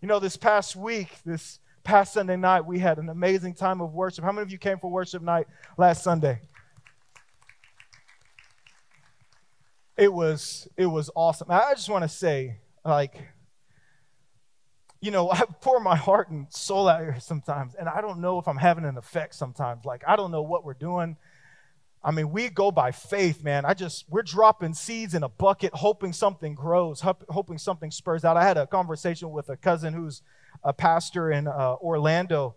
You 0.00 0.08
know, 0.08 0.18
this 0.18 0.36
past 0.36 0.76
week, 0.76 1.08
this 1.24 1.60
past 1.84 2.14
Sunday 2.14 2.36
night, 2.36 2.64
we 2.64 2.78
had 2.78 2.98
an 2.98 3.08
amazing 3.08 3.54
time 3.54 3.80
of 3.80 3.92
worship. 3.92 4.24
How 4.24 4.32
many 4.32 4.42
of 4.42 4.50
you 4.50 4.58
came 4.58 4.78
for 4.78 4.90
worship 4.90 5.22
night 5.22 5.46
last 5.76 6.02
Sunday? 6.02 6.40
It 9.96 10.12
was 10.12 10.66
it 10.76 10.86
was 10.86 11.10
awesome. 11.14 11.50
I 11.50 11.72
just 11.74 11.90
want 11.90 12.04
to 12.04 12.08
say, 12.08 12.60
like, 12.84 13.14
you 15.00 15.10
know, 15.10 15.30
I 15.32 15.42
pour 15.60 15.80
my 15.80 15.96
heart 15.96 16.30
and 16.30 16.46
soul 16.50 16.88
out 16.88 17.00
here 17.00 17.16
sometimes, 17.20 17.74
and 17.74 17.88
I 17.88 18.00
don't 18.00 18.20
know 18.20 18.38
if 18.38 18.48
I'm 18.48 18.56
having 18.56 18.84
an 18.84 18.96
effect 18.96 19.34
sometimes. 19.34 19.84
Like, 19.84 20.02
I 20.06 20.16
don't 20.16 20.30
know 20.30 20.42
what 20.42 20.64
we're 20.64 20.74
doing. 20.74 21.16
I 22.02 22.10
mean, 22.12 22.30
we 22.30 22.48
go 22.48 22.70
by 22.70 22.92
faith, 22.92 23.44
man. 23.44 23.66
I 23.66 23.74
just, 23.74 24.06
we're 24.08 24.22
dropping 24.22 24.72
seeds 24.72 25.14
in 25.14 25.22
a 25.22 25.28
bucket, 25.28 25.74
hoping 25.74 26.14
something 26.14 26.54
grows, 26.54 27.02
hoping 27.02 27.58
something 27.58 27.90
spurs 27.90 28.24
out. 28.24 28.38
I 28.38 28.44
had 28.44 28.56
a 28.56 28.66
conversation 28.66 29.30
with 29.30 29.50
a 29.50 29.56
cousin 29.56 29.92
who's 29.92 30.22
a 30.64 30.72
pastor 30.72 31.30
in 31.30 31.46
uh, 31.46 31.76
Orlando 31.82 32.54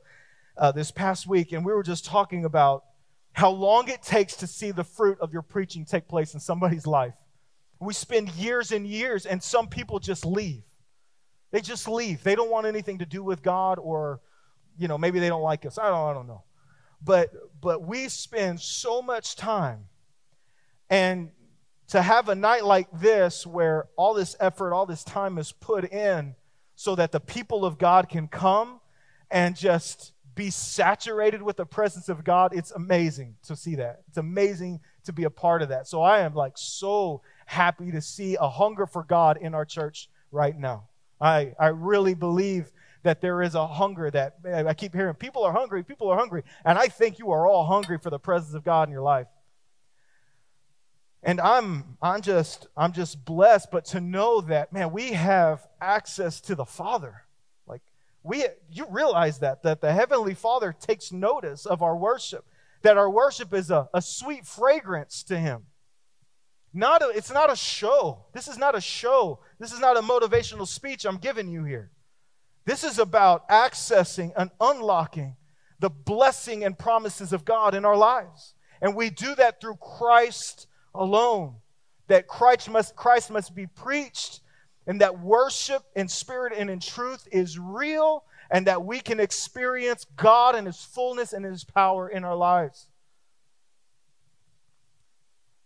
uh, 0.58 0.72
this 0.72 0.92
past 0.92 1.28
week, 1.28 1.52
and 1.52 1.66
we 1.66 1.74
were 1.74 1.84
just 1.84 2.06
talking 2.06 2.46
about 2.46 2.86
how 3.34 3.50
long 3.50 3.90
it 3.90 4.02
takes 4.02 4.38
to 4.38 4.48
see 4.48 4.72
the 4.72 4.84
fruit 4.84 5.18
of 5.20 5.34
your 5.34 5.42
preaching 5.42 5.84
take 5.84 6.08
place 6.08 6.34
in 6.34 6.40
somebody's 6.40 6.88
life. 6.88 7.16
We 7.82 7.94
spend 7.94 8.30
years 8.36 8.72
and 8.72 8.88
years, 8.88 9.26
and 9.26 9.44
some 9.44 9.68
people 9.68 10.00
just 10.00 10.26
leave. 10.26 10.64
They 11.52 11.60
just 11.60 11.88
leave. 11.90 12.24
They 12.24 12.36
don't 12.36 12.50
want 12.50 12.66
anything 12.66 13.00
to 13.00 13.06
do 13.06 13.24
with 13.24 13.44
God, 13.44 13.78
or, 13.78 14.22
you 14.78 14.88
know, 14.88 14.98
maybe 14.98 15.20
they 15.20 15.28
don't 15.28 15.42
like 15.42 15.66
us. 15.66 15.78
I 15.78 15.90
don't, 15.90 16.10
I 16.10 16.14
don't 16.14 16.28
know. 16.28 16.44
But, 17.04 17.32
but 17.60 17.84
we 17.86 18.08
spend 18.10 18.62
so 18.62 19.02
much 19.02 19.36
time, 19.36 19.86
and 20.90 21.32
to 21.88 22.02
have 22.02 22.30
a 22.30 22.36
night 22.36 22.64
like 22.64 22.88
this 22.92 23.46
where 23.46 23.88
all 23.98 24.14
this 24.14 24.36
effort, 24.40 24.74
all 24.74 24.86
this 24.86 25.04
time 25.04 25.38
is 25.38 25.52
put 25.52 25.92
in 25.92 26.36
so 26.76 26.96
that 26.96 27.12
the 27.12 27.20
people 27.20 27.66
of 27.66 27.78
God 27.78 28.10
can 28.10 28.28
come 28.28 28.80
and 29.30 29.56
just 29.56 30.14
be 30.36 30.50
saturated 30.50 31.42
with 31.42 31.58
the 31.58 31.66
presence 31.66 32.10
of 32.10 32.24
God, 32.24 32.56
it's 32.56 32.72
amazing 32.72 33.36
to 33.44 33.56
see 33.56 33.76
that. 33.76 34.02
It's 34.08 34.18
amazing 34.18 34.80
to 35.06 35.14
be 35.14 35.26
a 35.26 35.30
part 35.30 35.62
of 35.62 35.70
that. 35.70 35.88
So 35.88 36.02
I 36.02 36.22
am 36.22 36.34
like 36.34 36.54
so 36.56 37.22
happy 37.46 37.92
to 37.92 38.02
see 38.02 38.36
a 38.40 38.50
hunger 38.50 38.88
for 38.88 39.04
God 39.04 39.38
in 39.40 39.54
our 39.54 39.66
church 39.66 40.10
right 40.32 40.58
now. 40.58 40.86
I, 41.22 41.54
I 41.60 41.68
really 41.68 42.16
believe 42.16 42.72
that 43.04 43.22
there 43.22 43.42
is 43.42 43.56
a 43.56 43.68
hunger 43.68 44.10
that 44.12 44.38
I 44.46 44.74
keep 44.74 44.94
hearing 44.94 45.16
people 45.16 45.44
are 45.44 45.54
hungry, 45.54 45.84
people 45.84 46.10
are 46.10 46.18
hungry. 46.18 46.44
And 46.66 46.78
I 46.78 46.88
think 46.88 47.20
you 47.20 47.32
are 47.32 47.48
all 47.48 47.66
hungry 47.66 47.98
for 47.98 48.10
the 48.10 48.20
presence 48.20 48.56
of 48.56 48.64
God 48.64 48.88
in 48.88 48.94
your 48.94 49.02
life. 49.02 49.28
And 51.22 51.40
I'm 51.40 51.98
I'm 52.02 52.22
just 52.22 52.68
I'm 52.76 52.92
just 52.92 53.24
blessed, 53.24 53.70
but 53.72 53.86
to 53.86 54.02
know 54.02 54.42
that, 54.42 54.74
man, 54.74 54.92
we 54.92 55.14
have 55.14 55.66
access 55.82 56.42
to 56.42 56.56
the 56.56 56.66
Father 56.66 57.24
Like 57.68 57.82
we 58.24 58.46
you 58.72 58.86
realize 58.90 59.40
that 59.40 59.64
that 59.64 59.82
the 59.82 59.94
heavenly 59.94 60.34
father 60.34 60.74
takes 60.74 61.12
notice 61.12 61.66
of 61.66 61.82
our 61.82 61.96
worship 61.96 62.46
that 62.82 62.98
our 62.98 63.10
worship 63.10 63.54
is 63.54 63.72
a, 63.72 63.90
a 63.94 64.02
sweet 64.02 64.46
fragrance 64.46 65.24
to 65.24 65.38
him 65.38 65.64
not 66.74 67.02
a, 67.02 67.10
it's 67.10 67.32
not 67.32 67.52
a 67.52 67.56
show 67.56 68.26
this 68.34 68.48
is 68.48 68.58
not 68.58 68.76
a 68.76 68.82
show 68.82 69.40
this 69.60 69.72
is 69.72 69.80
not 69.80 69.98
a 69.98 70.02
motivational 70.02 70.68
speech 70.68 71.06
i'm 71.06 71.18
giving 71.18 71.48
you 71.50 71.64
here 71.64 71.92
this 72.66 72.84
is 72.84 73.00
about 73.00 73.48
accessing 73.50 74.32
and 74.38 74.50
unlocking 74.60 75.36
the 75.80 75.90
blessing 75.90 76.64
and 76.64 76.78
promises 76.78 77.34
of 77.34 77.46
god 77.46 77.76
in 77.76 77.86
our 77.86 77.98
lives 77.98 78.54
and 78.82 78.96
we 78.96 79.10
do 79.10 79.36
that 79.36 79.60
through 79.60 79.76
christ 79.76 80.68
alone 80.96 81.56
that 82.08 82.28
christ 82.28 82.70
must 82.70 82.96
christ 82.96 83.32
must 83.32 83.56
be 83.56 83.68
preached 83.68 84.42
and 84.86 85.02
that 85.02 85.20
worship 85.20 85.84
in 85.96 86.08
spirit 86.08 86.54
and 86.56 86.70
in 86.70 86.80
truth 86.80 87.28
is 87.32 87.58
real, 87.58 88.26
and 88.52 88.68
that 88.68 88.84
we 88.84 89.00
can 89.00 89.20
experience 89.20 90.06
God 90.18 90.56
and 90.56 90.68
His 90.68 90.84
fullness 90.84 91.34
and 91.34 91.46
His 91.46 91.64
power 91.64 92.10
in 92.10 92.24
our 92.24 92.36
lives. 92.36 92.88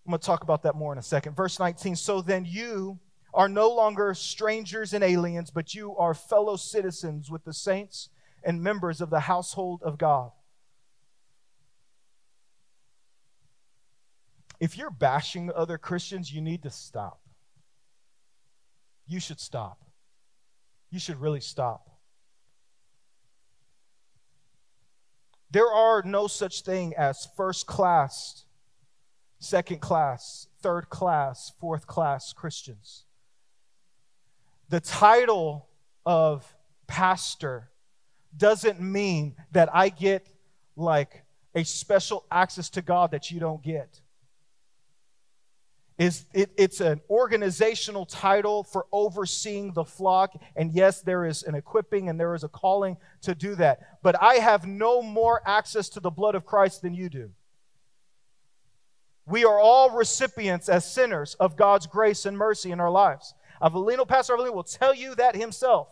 I'm 0.05 0.11
going 0.11 0.19
to 0.19 0.25
talk 0.25 0.43
about 0.43 0.63
that 0.63 0.75
more 0.75 0.93
in 0.93 0.99
a 0.99 1.03
second. 1.03 1.35
Verse 1.35 1.59
19 1.59 1.95
So 1.95 2.21
then 2.21 2.45
you 2.45 2.99
are 3.37 3.47
no 3.47 3.69
longer 3.69 4.13
strangers 4.13 4.93
and 4.93 5.01
aliens, 5.01 5.49
but 5.49 5.73
you 5.73 5.95
are 5.95 6.13
fellow 6.13 6.57
citizens 6.57 7.31
with 7.31 7.45
the 7.45 7.53
saints 7.53 8.09
and 8.43 8.61
members 8.61 8.99
of 8.99 9.09
the 9.09 9.21
household 9.21 9.81
of 9.81 9.97
God. 9.97 10.31
If 14.59 14.77
you're 14.77 14.91
bashing 14.91 15.49
other 15.55 15.77
Christians, 15.77 16.33
you 16.33 16.41
need 16.41 16.63
to 16.63 16.69
stop 16.69 17.21
you 19.07 19.19
should 19.19 19.39
stop. 19.39 19.79
You 20.91 20.99
should 20.99 21.19
really 21.19 21.39
stop. 21.39 21.89
There 25.49 25.71
are 25.71 26.03
no 26.03 26.27
such 26.27 26.61
thing 26.61 26.93
as 26.97 27.27
first 27.37 27.67
class, 27.67 28.43
second 29.39 29.79
class, 29.79 30.47
third 30.61 30.89
class, 30.89 31.53
fourth 31.59 31.87
class 31.87 32.33
Christians. 32.33 33.05
The 34.69 34.79
title 34.79 35.67
of 36.05 36.45
pastor 36.87 37.69
doesn't 38.35 38.81
mean 38.81 39.35
that 39.51 39.69
I 39.73 39.89
get 39.89 40.27
like 40.75 41.23
a 41.55 41.63
special 41.63 42.25
access 42.31 42.69
to 42.71 42.81
God 42.81 43.11
that 43.11 43.31
you 43.31 43.39
don't 43.39 43.63
get. 43.63 44.01
Is 45.97 46.25
it, 46.31 46.51
it's 46.57 46.79
an 46.79 47.01
organizational 47.09 48.05
title 48.05 48.63
for 48.63 48.85
overseeing 48.91 49.73
the 49.73 49.83
flock 49.83 50.39
and 50.55 50.71
yes 50.71 51.01
there 51.01 51.25
is 51.25 51.41
an 51.41 51.55
equipping 51.55 52.07
and 52.07 52.19
there 52.19 52.35
is 52.35 52.43
a 52.43 52.47
calling 52.47 52.97
to 53.21 53.33
do 53.33 53.55
that. 53.55 53.79
But 54.03 54.21
i 54.21 54.35
have 54.35 54.67
no 54.67 55.01
more 55.01 55.41
access 55.45 55.89
to 55.89 55.99
the 55.99 56.11
blood 56.11 56.35
of 56.35 56.45
christ 56.45 56.83
than 56.83 56.93
you 56.93 57.09
do. 57.09 57.31
We 59.25 59.43
are 59.43 59.59
all 59.59 59.89
recipients 59.89 60.69
as 60.69 60.89
sinners 60.89 61.33
of 61.39 61.57
god's 61.57 61.87
grace 61.87 62.27
and 62.27 62.37
mercy 62.37 62.71
in 62.71 62.79
our 62.79 62.91
lives 62.91 63.33
avelino 63.61 64.07
pastor 64.07 64.35
avelino 64.35 64.53
will 64.53 64.63
tell 64.63 64.93
you 64.93 65.15
that 65.15 65.35
himself 65.35 65.87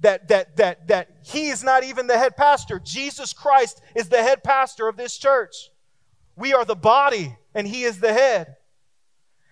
that 0.00 0.28
that 0.28 0.56
that 0.56 0.88
that 0.88 1.08
he 1.24 1.48
is 1.48 1.62
not 1.62 1.84
even 1.84 2.06
the 2.06 2.18
head 2.18 2.36
pastor 2.36 2.80
jesus 2.82 3.32
christ 3.32 3.80
is 3.94 4.08
the 4.08 4.22
head 4.22 4.42
pastor 4.42 4.88
of 4.88 4.96
this 4.96 5.18
church 5.18 5.70
we 6.36 6.54
are 6.54 6.64
the 6.64 6.76
body 6.76 7.36
and 7.54 7.66
he 7.66 7.84
is 7.84 8.00
the 8.00 8.12
head 8.12 8.56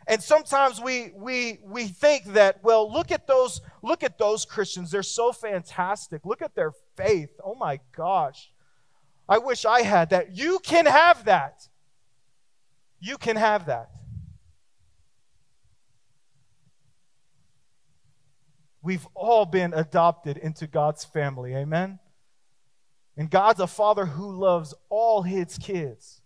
and 0.08 0.22
sometimes 0.22 0.80
we 0.80 1.12
we 1.14 1.58
we 1.62 1.86
think 1.86 2.32
that, 2.32 2.64
well, 2.64 2.90
look 2.90 3.12
at 3.12 3.26
those, 3.26 3.60
look 3.82 4.02
at 4.02 4.16
those 4.16 4.46
Christians. 4.46 4.90
They're 4.90 5.02
so 5.02 5.32
fantastic. 5.32 6.24
Look 6.24 6.40
at 6.40 6.54
their 6.54 6.72
faith. 6.96 7.28
Oh 7.44 7.54
my 7.54 7.78
gosh. 7.94 8.50
I 9.28 9.36
wish 9.36 9.66
I 9.66 9.82
had 9.82 10.08
that. 10.10 10.34
You 10.34 10.60
can 10.60 10.86
have 10.86 11.26
that. 11.26 11.68
You 13.00 13.18
can 13.18 13.36
have 13.36 13.66
that. 13.66 13.90
We've 18.88 19.06
all 19.14 19.44
been 19.44 19.74
adopted 19.74 20.38
into 20.38 20.66
God's 20.66 21.04
family. 21.04 21.54
Amen. 21.54 21.98
And 23.18 23.30
God's 23.30 23.60
a 23.60 23.66
father 23.66 24.06
who 24.06 24.34
loves 24.34 24.72
all 24.88 25.20
his 25.20 25.58
kids. 25.58 26.22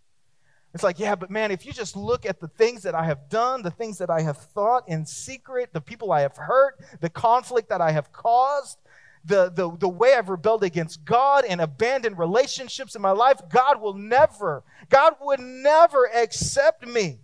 It's 0.72 0.84
like, 0.84 1.00
yeah, 1.00 1.16
but 1.16 1.28
man, 1.28 1.50
if 1.50 1.66
you 1.66 1.72
just 1.72 1.96
look 1.96 2.24
at 2.24 2.38
the 2.38 2.46
things 2.46 2.84
that 2.84 2.94
I 2.94 3.04
have 3.04 3.28
done, 3.28 3.62
the 3.62 3.72
things 3.72 3.98
that 3.98 4.10
I 4.10 4.20
have 4.20 4.36
thought 4.36 4.88
in 4.88 5.04
secret, 5.06 5.72
the 5.72 5.80
people 5.80 6.12
I 6.12 6.20
have 6.20 6.36
hurt, 6.36 6.78
the 7.00 7.10
conflict 7.10 7.68
that 7.70 7.80
I 7.80 7.90
have 7.90 8.12
caused, 8.12 8.78
the, 9.24 9.50
the, 9.50 9.76
the 9.76 9.88
way 9.88 10.14
I've 10.14 10.28
rebelled 10.28 10.62
against 10.62 11.04
God 11.04 11.44
and 11.44 11.60
abandoned 11.60 12.16
relationships 12.16 12.94
in 12.94 13.02
my 13.02 13.10
life, 13.10 13.40
God 13.50 13.82
will 13.82 13.94
never, 13.94 14.62
God 14.88 15.14
would 15.20 15.40
never 15.40 16.08
accept 16.14 16.86
me. 16.86 17.22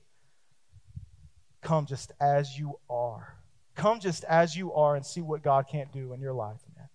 Come 1.63 1.87
just 1.87 2.11
as 2.21 2.59
you 2.59 2.81
are. 2.91 3.38
Come 3.79 4.01
just 4.01 4.25
as 4.25 4.57
you 4.57 4.73
are 4.73 4.97
and 4.97 5.07
see 5.07 5.21
what 5.21 5.43
God 5.43 5.67
can't 5.71 5.93
do 5.93 6.13
in 6.13 6.21
your 6.21 6.33
life, 6.33 6.59
man. 6.77 6.89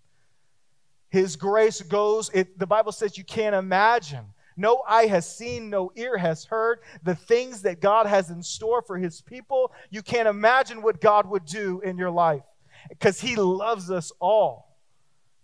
His 1.09 1.37
grace 1.37 1.81
goes, 1.81 2.29
it, 2.33 2.59
the 2.59 2.67
Bible 2.67 2.91
says 2.91 3.17
you 3.17 3.23
can't 3.23 3.55
imagine 3.55 4.25
no 4.57 4.83
eye 4.85 5.05
has 5.05 5.33
seen, 5.33 5.69
no 5.69 5.93
ear 5.95 6.17
has 6.17 6.43
heard 6.43 6.79
the 7.01 7.15
things 7.15 7.61
that 7.61 7.79
God 7.79 8.05
has 8.05 8.29
in 8.29 8.43
store 8.43 8.81
for 8.81 8.97
his 8.97 9.21
people. 9.21 9.71
You 9.91 10.01
can't 10.01 10.27
imagine 10.27 10.81
what 10.81 10.99
God 10.99 11.25
would 11.29 11.45
do 11.45 11.79
in 11.79 11.97
your 11.97 12.11
life 12.11 12.43
because 12.89 13.21
he 13.21 13.37
loves 13.37 13.89
us 13.89 14.11
all, 14.19 14.77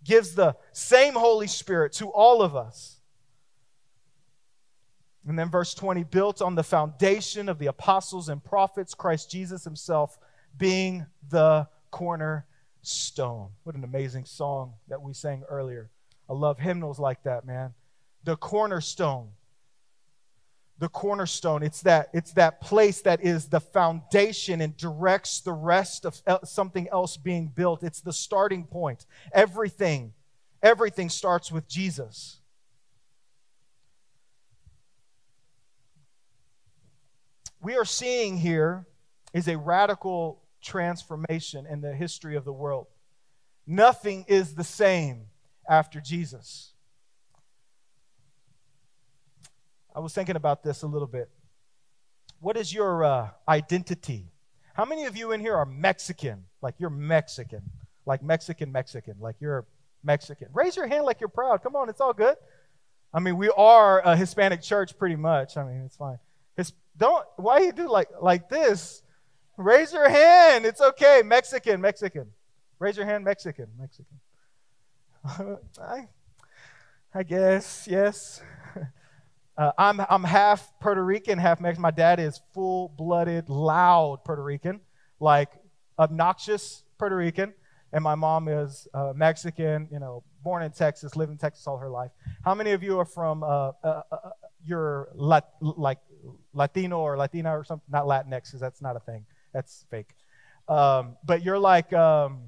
gives 0.04 0.34
the 0.34 0.56
same 0.72 1.14
Holy 1.14 1.46
Spirit 1.46 1.94
to 1.94 2.10
all 2.10 2.42
of 2.42 2.54
us. 2.54 3.00
And 5.26 5.38
then 5.38 5.50
verse 5.50 5.72
20 5.72 6.04
built 6.04 6.42
on 6.42 6.54
the 6.54 6.62
foundation 6.62 7.48
of 7.48 7.58
the 7.58 7.66
apostles 7.66 8.28
and 8.28 8.44
prophets, 8.44 8.94
Christ 8.94 9.30
Jesus 9.30 9.64
himself 9.64 10.18
being 10.56 11.06
the 11.28 11.68
cornerstone. 11.90 13.50
What 13.64 13.74
an 13.74 13.84
amazing 13.84 14.24
song 14.24 14.74
that 14.88 15.02
we 15.02 15.12
sang 15.12 15.44
earlier. 15.48 15.90
I 16.28 16.32
love 16.32 16.58
hymnals 16.58 16.98
like 16.98 17.22
that, 17.24 17.44
man. 17.44 17.74
The 18.24 18.36
cornerstone. 18.36 19.30
The 20.78 20.88
cornerstone. 20.88 21.62
It's 21.62 21.82
that 21.82 22.08
it's 22.12 22.32
that 22.34 22.60
place 22.60 23.02
that 23.02 23.22
is 23.24 23.48
the 23.48 23.60
foundation 23.60 24.60
and 24.60 24.76
directs 24.76 25.40
the 25.40 25.52
rest 25.52 26.06
of 26.06 26.20
something 26.44 26.88
else 26.90 27.16
being 27.16 27.48
built. 27.48 27.82
It's 27.82 28.00
the 28.00 28.12
starting 28.12 28.64
point. 28.64 29.06
Everything 29.32 30.12
everything 30.62 31.08
starts 31.08 31.50
with 31.50 31.66
jesus. 31.68 32.38
We 37.62 37.76
are 37.76 37.84
seeing 37.84 38.38
here 38.38 38.86
is 39.34 39.48
a 39.48 39.58
radical 39.58 40.39
transformation 40.60 41.66
in 41.66 41.80
the 41.80 41.94
history 41.94 42.36
of 42.36 42.44
the 42.44 42.52
world 42.52 42.86
Nothing 43.70 44.24
is 44.26 44.56
the 44.56 44.64
same 44.64 45.26
after 45.68 46.00
Jesus. 46.00 46.72
I 49.94 50.00
was 50.00 50.12
thinking 50.12 50.34
about 50.34 50.64
this 50.64 50.82
a 50.82 50.88
little 50.88 51.06
bit. 51.06 51.30
What 52.40 52.56
is 52.56 52.74
your 52.74 53.04
uh, 53.04 53.28
identity? 53.48 54.26
How 54.74 54.84
many 54.84 55.04
of 55.04 55.16
you 55.16 55.30
in 55.30 55.40
here 55.40 55.54
are 55.54 55.66
Mexican? 55.66 56.46
Like 56.60 56.74
you're 56.78 56.90
Mexican, 56.90 57.62
like 58.06 58.24
Mexican, 58.24 58.72
Mexican, 58.72 59.14
like 59.20 59.36
you're 59.38 59.66
Mexican. 60.02 60.48
Raise 60.52 60.74
your 60.74 60.88
hand 60.88 61.04
like 61.04 61.20
you're 61.20 61.28
proud. 61.28 61.62
Come 61.62 61.76
on, 61.76 61.88
it's 61.88 62.00
all 62.00 62.12
good. 62.12 62.36
I 63.14 63.20
mean, 63.20 63.36
we 63.36 63.50
are 63.50 64.00
a 64.00 64.16
Hispanic 64.16 64.62
church 64.62 64.98
pretty 64.98 65.16
much. 65.16 65.56
I 65.56 65.62
mean, 65.62 65.82
it's 65.86 65.96
fine. 65.96 66.18
His, 66.56 66.72
don't 66.96 67.24
why 67.36 67.60
you 67.60 67.70
do 67.70 67.88
like 67.88 68.08
like 68.20 68.48
this? 68.48 69.04
Raise 69.60 69.92
your 69.92 70.08
hand. 70.08 70.64
It's 70.64 70.80
okay. 70.80 71.20
Mexican, 71.22 71.82
Mexican. 71.82 72.28
Raise 72.78 72.96
your 72.96 73.04
hand, 73.04 73.24
Mexican, 73.24 73.66
Mexican. 73.78 74.18
I, 75.78 76.08
I 77.14 77.22
guess 77.22 77.86
yes. 77.88 78.42
Uh, 79.58 79.72
I'm 79.76 80.00
I'm 80.08 80.24
half 80.24 80.72
Puerto 80.80 81.04
Rican, 81.04 81.36
half 81.36 81.60
Mexican. 81.60 81.82
My 81.82 81.90
dad 81.90 82.18
is 82.18 82.40
full-blooded, 82.54 83.50
loud 83.50 84.24
Puerto 84.24 84.42
Rican, 84.42 84.80
like 85.18 85.50
obnoxious 85.98 86.82
Puerto 86.96 87.14
Rican, 87.16 87.52
and 87.92 88.02
my 88.02 88.14
mom 88.14 88.48
is 88.48 88.88
uh, 88.94 89.12
Mexican. 89.14 89.86
You 89.92 89.98
know, 89.98 90.22
born 90.42 90.62
in 90.62 90.70
Texas, 90.70 91.14
lived 91.14 91.32
in 91.32 91.36
Texas 91.36 91.66
all 91.66 91.76
her 91.76 91.90
life. 91.90 92.10
How 92.42 92.54
many 92.54 92.70
of 92.70 92.82
you 92.82 92.98
are 93.00 93.04
from 93.04 93.42
uh, 93.42 93.46
uh, 93.46 93.72
uh, 93.84 94.02
uh 94.10 94.30
you're 94.64 95.10
Lat- 95.14 95.52
like 95.60 95.98
Latino 96.54 97.00
or 97.00 97.18
Latina 97.18 97.50
or 97.50 97.62
something? 97.62 97.84
Not 97.90 98.06
Latinx, 98.06 98.44
because 98.44 98.60
that's 98.60 98.80
not 98.80 98.96
a 98.96 99.00
thing. 99.00 99.26
That's 99.52 99.84
fake. 99.90 100.14
Um, 100.68 101.16
but 101.24 101.42
you're 101.42 101.58
like 101.58 101.92
um, 101.92 102.42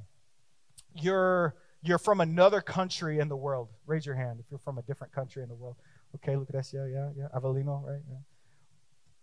you're 0.94 1.54
you're 1.82 1.98
from 1.98 2.20
another 2.20 2.60
country 2.60 3.18
in 3.18 3.28
the 3.28 3.36
world. 3.36 3.68
Raise 3.86 4.06
your 4.06 4.14
hand 4.14 4.38
if 4.40 4.46
you're 4.50 4.60
from 4.60 4.78
a 4.78 4.82
different 4.82 5.12
country 5.12 5.42
in 5.42 5.48
the 5.48 5.54
world. 5.54 5.76
Okay, 6.16 6.34
Lucrecia, 6.34 6.92
yeah, 6.92 7.10
yeah. 7.16 7.28
Avelino, 7.34 7.82
right? 7.84 8.00
Yeah. 8.08 8.16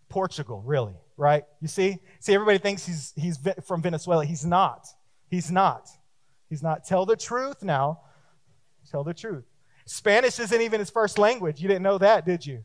Portugal, 0.09 0.61
really, 0.65 0.95
right? 1.17 1.43
You 1.61 1.67
see? 1.67 1.99
See, 2.19 2.33
everybody 2.33 2.57
thinks 2.57 2.85
he's, 2.85 3.13
he's 3.15 3.39
from 3.65 3.81
Venezuela. 3.81 4.25
He's 4.25 4.43
not. 4.43 4.87
He's 5.29 5.51
not. 5.51 5.87
He's 6.49 6.63
not. 6.63 6.83
Tell 6.83 7.05
the 7.05 7.15
truth 7.15 7.63
now. 7.63 8.01
Tell 8.89 9.03
the 9.03 9.13
truth. 9.13 9.45
Spanish 9.85 10.39
isn't 10.39 10.61
even 10.61 10.79
his 10.79 10.89
first 10.89 11.19
language. 11.19 11.61
You 11.61 11.67
didn't 11.67 11.83
know 11.83 11.99
that, 11.99 12.25
did 12.25 12.45
you? 12.45 12.63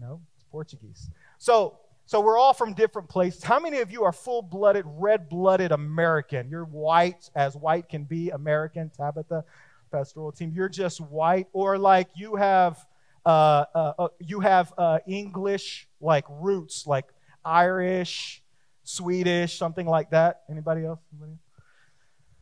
No, 0.00 0.20
it's 0.36 0.44
Portuguese. 0.44 1.10
So, 1.38 1.80
so 2.08 2.22
we're 2.22 2.38
all 2.38 2.54
from 2.54 2.72
different 2.72 3.06
places. 3.06 3.42
How 3.42 3.60
many 3.60 3.80
of 3.80 3.90
you 3.90 4.02
are 4.04 4.12
full-blooded, 4.12 4.86
red-blooded 4.86 5.72
American? 5.72 6.48
You're 6.48 6.64
white 6.64 7.28
as 7.36 7.54
white 7.54 7.90
can 7.90 8.04
be, 8.04 8.30
American, 8.30 8.90
Tabitha, 8.96 9.44
pastoral 9.92 10.32
team. 10.32 10.50
You're 10.54 10.70
just 10.70 11.02
white, 11.02 11.48
or 11.52 11.76
like 11.76 12.08
you 12.14 12.36
have 12.36 12.78
uh, 13.26 13.66
uh, 13.74 13.92
uh, 13.98 14.08
you 14.20 14.40
have 14.40 14.72
uh, 14.78 15.00
English 15.06 15.86
like 16.00 16.24
roots, 16.30 16.86
like 16.86 17.04
Irish, 17.44 18.42
Swedish, 18.84 19.58
something 19.58 19.86
like 19.86 20.08
that. 20.08 20.44
Anybody 20.50 20.86
else? 20.86 21.00
Anybody? 21.12 21.36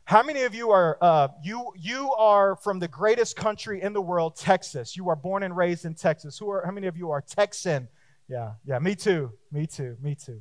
How 0.04 0.22
many 0.22 0.44
of 0.44 0.54
you 0.54 0.70
are 0.70 0.96
uh, 1.00 1.26
you 1.42 1.72
you 1.76 2.12
are 2.12 2.54
from 2.54 2.78
the 2.78 2.86
greatest 2.86 3.34
country 3.34 3.82
in 3.82 3.92
the 3.92 4.00
world, 4.00 4.36
Texas? 4.36 4.96
You 4.96 5.08
are 5.08 5.16
born 5.16 5.42
and 5.42 5.56
raised 5.56 5.86
in 5.86 5.94
Texas. 5.94 6.38
Who 6.38 6.48
are 6.50 6.62
how 6.64 6.70
many 6.70 6.86
of 6.86 6.96
you 6.96 7.10
are 7.10 7.20
Texan? 7.20 7.88
Yeah, 8.29 8.55
yeah, 8.64 8.79
me 8.81 8.97
too, 8.97 9.33
me 9.53 9.66
too, 9.66 9.97
me 10.03 10.14
too. 10.16 10.41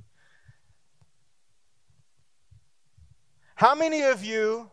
How 3.56 3.76
many 3.76 4.04
of 4.04 4.24
you 4.24 4.70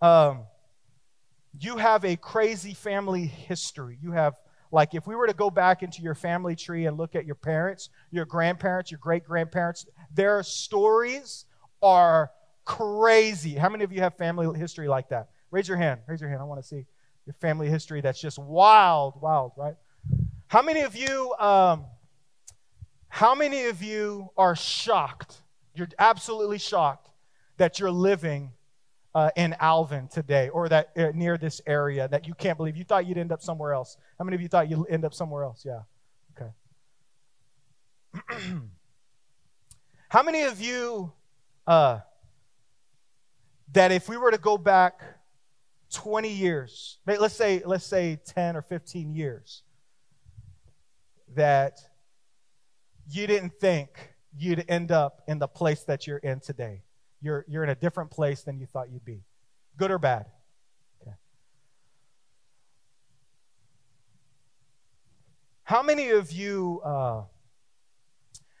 um, 0.00 0.44
you 1.58 1.76
have 1.76 2.04
a 2.04 2.16
crazy 2.16 2.72
family 2.72 3.26
history? 3.26 3.98
You 4.00 4.12
have 4.12 4.36
like 4.72 4.94
if 4.94 5.06
we 5.06 5.16
were 5.16 5.26
to 5.26 5.34
go 5.34 5.50
back 5.50 5.82
into 5.82 6.02
your 6.02 6.14
family 6.14 6.54
tree 6.54 6.86
and 6.86 6.96
look 6.96 7.16
at 7.16 7.26
your 7.26 7.34
parents, 7.34 7.90
your 8.12 8.24
grandparents, 8.24 8.90
your 8.90 8.98
great 8.98 9.24
grandparents, 9.24 9.86
their 10.14 10.42
stories 10.44 11.44
are 11.82 12.30
crazy. 12.64 13.54
How 13.54 13.68
many 13.68 13.82
of 13.82 13.92
you 13.92 14.00
have 14.00 14.16
family 14.16 14.56
history 14.58 14.86
like 14.86 15.08
that? 15.08 15.30
Raise 15.50 15.66
your 15.66 15.76
hand. 15.76 16.00
Raise 16.06 16.20
your 16.20 16.30
hand. 16.30 16.40
I 16.40 16.44
want 16.44 16.62
to 16.62 16.66
see 16.66 16.86
your 17.26 17.34
family 17.40 17.68
history 17.68 18.00
that's 18.00 18.20
just 18.20 18.38
wild, 18.38 19.20
wild, 19.20 19.52
right? 19.56 19.74
How 20.46 20.62
many 20.62 20.82
of 20.82 20.96
you, 20.96 21.34
um, 21.38 21.84
how 23.10 23.34
many 23.34 23.64
of 23.64 23.82
you 23.82 24.30
are 24.36 24.54
shocked? 24.56 25.42
You're 25.74 25.88
absolutely 25.98 26.58
shocked 26.58 27.10
that 27.56 27.78
you're 27.78 27.90
living 27.90 28.52
uh, 29.14 29.30
in 29.36 29.56
Alvin 29.58 30.06
today 30.06 30.48
or 30.48 30.68
that 30.68 30.92
uh, 30.96 31.10
near 31.12 31.36
this 31.36 31.60
area 31.66 32.06
that 32.08 32.28
you 32.28 32.34
can't 32.34 32.56
believe. 32.56 32.76
You 32.76 32.84
thought 32.84 33.06
you'd 33.06 33.18
end 33.18 33.32
up 33.32 33.42
somewhere 33.42 33.74
else. 33.74 33.96
How 34.18 34.24
many 34.24 34.36
of 34.36 34.40
you 34.40 34.46
thought 34.46 34.70
you'd 34.70 34.86
end 34.88 35.04
up 35.04 35.12
somewhere 35.12 35.42
else? 35.42 35.66
Yeah. 35.66 35.80
Okay. 36.40 36.50
How 40.08 40.22
many 40.22 40.42
of 40.42 40.60
you 40.60 41.12
uh, 41.66 41.98
that 43.72 43.90
if 43.90 44.08
we 44.08 44.16
were 44.16 44.30
to 44.30 44.38
go 44.38 44.56
back 44.56 45.00
20 45.92 46.28
years, 46.28 46.98
let's 47.06 47.34
say 47.34 47.62
let's 47.66 47.84
say 47.84 48.20
10 48.24 48.56
or 48.56 48.62
15 48.62 49.12
years, 49.12 49.64
that 51.34 51.80
you 53.10 53.26
didn't 53.26 53.54
think 53.60 54.14
you'd 54.36 54.64
end 54.68 54.92
up 54.92 55.22
in 55.26 55.38
the 55.38 55.48
place 55.48 55.82
that 55.84 56.06
you're 56.06 56.18
in 56.18 56.40
today? 56.40 56.82
you're, 57.20 57.44
you're 57.48 57.62
in 57.62 57.70
a 57.70 57.74
different 57.74 58.10
place 58.10 58.42
than 58.42 58.58
you 58.58 58.66
thought 58.66 58.90
you'd 58.90 59.04
be. 59.04 59.22
Good 59.76 59.90
or 59.90 59.98
bad? 59.98 60.26
Okay. 61.02 61.14
How 65.64 65.82
many 65.82 66.10
of 66.10 66.32
you, 66.32 66.80
uh, 66.84 67.22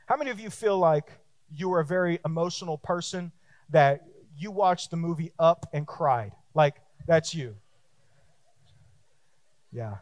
how 0.06 0.16
many 0.16 0.30
of 0.30 0.40
you 0.40 0.50
feel 0.50 0.78
like 0.78 1.10
you 1.50 1.72
are 1.72 1.80
a 1.80 1.84
very 1.84 2.20
emotional 2.24 2.78
person 2.78 3.32
that 3.70 4.02
you 4.36 4.50
watched 4.50 4.90
the 4.90 4.96
movie 4.96 5.32
Up 5.38 5.66
and 5.72 5.86
cried? 5.86 6.32
Like, 6.54 6.76
that's 7.06 7.34
you. 7.34 7.56
Yeah. 9.72 9.96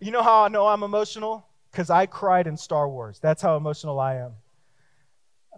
You 0.00 0.10
know 0.10 0.22
how 0.22 0.44
I 0.44 0.48
know 0.48 0.66
I'm 0.66 0.82
emotional? 0.82 1.45
Because 1.76 1.90
I 1.90 2.06
cried 2.06 2.46
in 2.46 2.56
Star 2.56 2.88
Wars. 2.88 3.18
That's 3.20 3.42
how 3.42 3.58
emotional 3.58 4.00
I 4.00 4.14
am. 4.14 4.32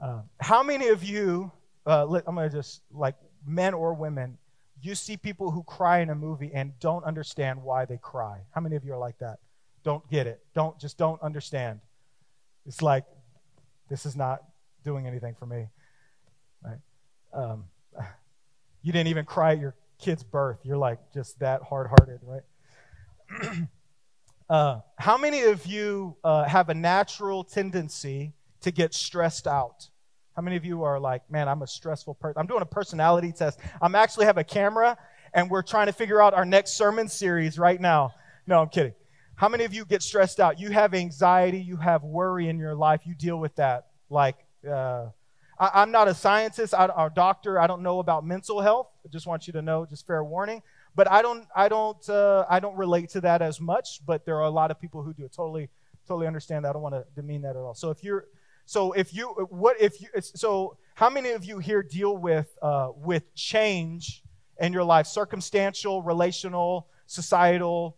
Uh, 0.03 0.23
how 0.41 0.65
many 0.65 0.89
of 0.89 1.05
you 1.05 1.53
uh, 1.87 2.21
I'm 2.27 2.35
going 2.35 2.51
to 2.51 2.57
just, 2.57 2.83
like 2.91 3.15
men 3.47 3.73
or 3.73 3.95
women, 3.95 4.37
you 4.83 4.97
see 4.97 5.17
people 5.17 5.53
who 5.53 5.63
cry 5.63 6.01
in 6.01 6.11
a 6.11 6.17
movie 6.17 6.51
and 6.53 6.73
don't 6.81 7.05
understand 7.05 7.63
why 7.63 7.85
they 7.85 7.99
cry. 7.99 8.41
How 8.51 8.61
many 8.61 8.75
of 8.75 8.85
you 8.85 8.95
are 8.95 8.99
like 8.99 9.17
that? 9.21 9.39
Don't 9.85 10.11
get 10.11 10.27
it. 10.27 10.41
Don't, 10.57 10.77
just 10.81 10.99
don't 10.99 11.23
understand. 11.23 11.79
It's 12.67 12.83
like, 12.83 13.05
this 13.89 14.05
is 14.05 14.17
not 14.17 14.43
doing 14.85 15.07
anything 15.07 15.37
for 15.39 15.47
me. 15.47 15.69
Right? 16.65 16.79
Um, 17.33 17.67
you 18.83 18.91
didn't 18.91 19.07
even 19.07 19.25
cry 19.25 19.53
at 19.53 19.61
your 19.61 19.77
kid's 20.01 20.25
birth. 20.25 20.59
You're 20.65 20.79
like 20.79 20.99
just 21.15 21.39
that 21.39 21.63
hard 21.63 21.87
hearted, 21.87 22.19
right? 22.25 23.69
uh, 24.49 24.81
how 24.97 25.19
many 25.19 25.43
of 25.43 25.67
you 25.67 26.17
uh, 26.25 26.45
have 26.45 26.69
a 26.69 26.75
natural 26.75 27.45
tendency 27.45 28.33
to 28.63 28.71
get 28.71 28.95
stressed 28.95 29.47
out? 29.47 29.89
How 30.35 30.43
many 30.43 30.57
of 30.57 30.65
you 30.65 30.85
are 30.85 30.99
like, 31.01 31.29
man, 31.31 31.49
I'm 31.49 31.63
a 31.63 31.67
stressful 31.67 32.15
person? 32.15 32.39
I'm 32.39 32.47
doing 32.47 32.63
a 32.63 32.67
personality 32.67 33.33
test. 33.33 33.59
I'm 33.83 33.95
actually 33.95 34.27
have 34.27 34.39
a 34.39 34.45
camera 34.45 34.97
and 35.35 35.51
we're 35.51 35.63
trying 35.63 35.87
to 35.87 35.93
figure 35.93 36.23
out 36.23 36.33
our 36.33 36.45
next 36.45 36.77
sermon 36.77 37.09
series 37.09 37.59
right 37.59 37.81
now. 37.81 38.15
No, 38.47 38.61
I'm 38.61 38.69
kidding. 38.69 38.95
How 39.35 39.49
many 39.49 39.65
of 39.65 39.75
you 39.75 39.85
get 39.85 40.03
stressed 40.03 40.41
out? 40.41 40.59
You 40.59 40.71
have 40.71 40.95
anxiety, 40.95 41.61
you 41.61 41.77
have 41.77 42.03
worry 42.03 42.49
in 42.49 42.59
your 42.59 42.75
life, 42.75 43.03
you 43.05 43.15
deal 43.15 43.39
with 43.39 43.55
that. 43.57 43.89
Like, 44.11 44.37
uh, 44.69 45.09
I, 45.59 45.83
am 45.83 45.91
not 45.91 46.09
a 46.09 46.15
scientist 46.15 46.73
I, 46.75 46.87
or 46.87 47.11
doctor. 47.11 47.61
I 47.61 47.67
don't 47.67 47.83
know 47.83 47.99
about 47.99 48.25
mental 48.25 48.61
health. 48.61 48.89
I 49.05 49.09
just 49.09 49.27
want 49.27 49.47
you 49.47 49.53
to 49.55 49.63
know, 49.63 49.87
just 49.87 50.07
fair 50.07 50.25
warning. 50.25 50.63
But 50.99 51.09
I 51.09 51.23
don't, 51.23 51.47
I 51.55 51.69
don't, 51.69 52.09
uh, 52.11 52.45
I 52.51 52.59
don't 52.59 52.77
relate 52.77 53.11
to 53.11 53.21
that 53.21 53.41
as 53.41 53.61
much. 53.61 54.05
But 54.05 54.27
there 54.27 54.35
are 54.35 54.47
a 54.47 54.51
lot 54.51 54.73
of 54.73 54.81
people 54.81 55.05
who 55.05 55.15
do 55.15 55.25
it. 55.25 55.33
Totally, 55.33 55.69
totally 56.09 56.27
understand 56.27 56.65
that. 56.65 56.71
I 56.71 56.73
don't 56.73 56.83
want 56.83 56.97
to 56.97 57.05
demean 57.15 57.43
that 57.43 57.51
at 57.51 57.57
all. 57.57 57.75
So 57.75 57.91
if 57.91 58.03
you're 58.03 58.27
so 58.67 58.91
if 58.91 59.15
you 59.15 59.29
what 59.49 59.81
if 59.81 60.01
you 60.03 60.09
so 60.21 60.77
how 60.97 61.09
many 61.09 61.31
of 61.31 61.45
you 61.45 61.61
here 61.61 61.85
deal 61.85 62.17
with 62.17 62.49
uh, 62.61 62.91
with 62.97 63.33
change 63.37 64.25
in 64.59 64.73
your 64.73 64.83
life, 64.83 65.07
circumstantial, 65.07 66.03
relational, 66.03 66.89
societal, 67.07 67.97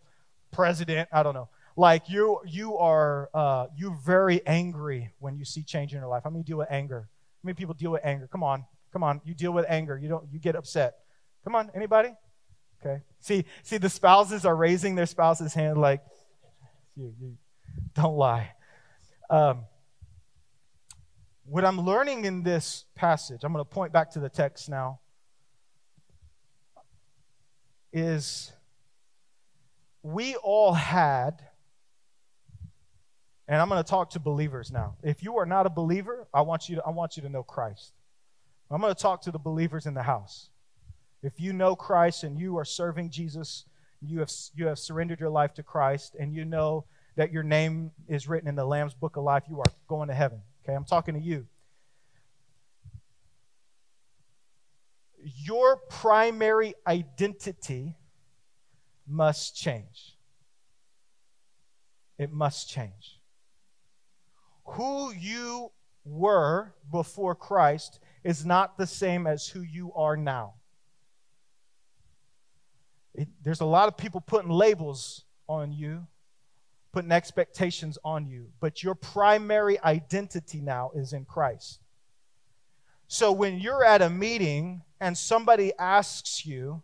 president? 0.51 1.09
I 1.11 1.23
don't 1.23 1.33
know. 1.33 1.49
Like 1.75 2.07
you 2.07 2.39
you 2.45 2.77
are 2.77 3.31
uh, 3.33 3.65
you 3.75 3.97
very 4.05 4.45
angry 4.45 5.11
when 5.17 5.37
you 5.37 5.43
see 5.43 5.63
change 5.63 5.91
in 5.91 5.99
your 6.01 6.07
life. 6.07 6.21
How 6.23 6.29
many 6.29 6.43
deal 6.43 6.59
with 6.59 6.67
anger? 6.69 7.09
How 7.09 7.47
many 7.47 7.55
people 7.55 7.73
deal 7.73 7.89
with 7.89 8.05
anger? 8.05 8.29
Come 8.31 8.43
on, 8.43 8.63
come 8.93 9.01
on. 9.01 9.21
You 9.25 9.33
deal 9.33 9.53
with 9.53 9.65
anger. 9.67 9.97
You 9.97 10.07
don't. 10.07 10.31
You 10.31 10.37
get 10.37 10.55
upset. 10.55 10.99
Come 11.43 11.55
on, 11.55 11.71
anybody? 11.73 12.11
Okay. 12.83 13.01
See, 13.19 13.45
see, 13.63 13.77
the 13.77 13.89
spouses 13.89 14.45
are 14.45 14.55
raising 14.55 14.95
their 14.95 15.05
spouse's 15.05 15.53
hand 15.53 15.79
like, 15.79 16.01
you, 16.95 17.13
you 17.21 17.37
don't 17.93 18.17
lie. 18.17 18.51
Um, 19.29 19.65
what 21.45 21.63
I'm 21.63 21.79
learning 21.79 22.25
in 22.25 22.43
this 22.43 22.85
passage, 22.95 23.43
I'm 23.43 23.53
going 23.53 23.63
to 23.63 23.69
point 23.69 23.93
back 23.93 24.11
to 24.11 24.19
the 24.19 24.29
text 24.29 24.69
now. 24.69 24.99
is 27.93 28.51
we 30.03 30.35
all 30.35 30.73
had, 30.73 31.41
and 33.47 33.61
I'm 33.61 33.69
going 33.69 33.83
to 33.83 33.89
talk 33.89 34.11
to 34.11 34.19
believers 34.19 34.71
now. 34.71 34.95
If 35.03 35.23
you 35.23 35.37
are 35.37 35.45
not 35.45 35.65
a 35.65 35.69
believer, 35.69 36.27
I 36.33 36.41
want 36.41 36.69
you 36.69 36.77
to, 36.77 36.83
I 36.85 36.89
want 36.89 37.17
you 37.17 37.23
to 37.23 37.29
know 37.29 37.43
Christ. 37.43 37.93
I'm 38.69 38.79
going 38.79 38.93
to 38.93 38.99
talk 38.99 39.21
to 39.23 39.31
the 39.31 39.39
believers 39.39 39.85
in 39.85 39.93
the 39.93 40.03
house. 40.03 40.49
If 41.23 41.39
you 41.39 41.53
know 41.53 41.75
Christ 41.75 42.23
and 42.23 42.39
you 42.39 42.57
are 42.57 42.65
serving 42.65 43.11
Jesus, 43.11 43.65
you 44.01 44.19
have, 44.19 44.31
you 44.55 44.67
have 44.67 44.79
surrendered 44.79 45.19
your 45.19 45.29
life 45.29 45.53
to 45.55 45.63
Christ, 45.63 46.15
and 46.19 46.33
you 46.33 46.45
know 46.45 46.85
that 47.15 47.31
your 47.31 47.43
name 47.43 47.91
is 48.07 48.27
written 48.27 48.47
in 48.47 48.55
the 48.55 48.65
Lamb's 48.65 48.95
book 48.95 49.17
of 49.17 49.23
life, 49.23 49.43
you 49.47 49.59
are 49.59 49.71
going 49.87 50.07
to 50.07 50.13
heaven. 50.13 50.41
Okay, 50.63 50.75
I'm 50.75 50.85
talking 50.85 51.13
to 51.13 51.19
you. 51.19 51.45
Your 55.23 55.77
primary 55.89 56.73
identity 56.87 57.95
must 59.07 59.55
change. 59.55 60.17
It 62.17 62.31
must 62.31 62.69
change. 62.69 63.19
Who 64.65 65.13
you 65.13 65.71
were 66.05 66.73
before 66.91 67.35
Christ 67.35 67.99
is 68.23 68.45
not 68.45 68.77
the 68.77 68.87
same 68.87 69.27
as 69.27 69.47
who 69.47 69.61
you 69.61 69.93
are 69.93 70.17
now. 70.17 70.55
It, 73.13 73.27
there's 73.43 73.61
a 73.61 73.65
lot 73.65 73.87
of 73.87 73.97
people 73.97 74.21
putting 74.21 74.49
labels 74.49 75.25
on 75.47 75.71
you, 75.73 76.07
putting 76.91 77.11
expectations 77.11 77.97
on 78.03 78.27
you, 78.27 78.47
but 78.59 78.83
your 78.83 78.95
primary 78.95 79.79
identity 79.81 80.61
now 80.61 80.91
is 80.95 81.13
in 81.13 81.25
Christ. 81.25 81.79
So 83.07 83.31
when 83.31 83.59
you're 83.59 83.83
at 83.83 84.01
a 84.01 84.09
meeting 84.09 84.83
and 84.99 85.17
somebody 85.17 85.73
asks 85.77 86.45
you, 86.45 86.83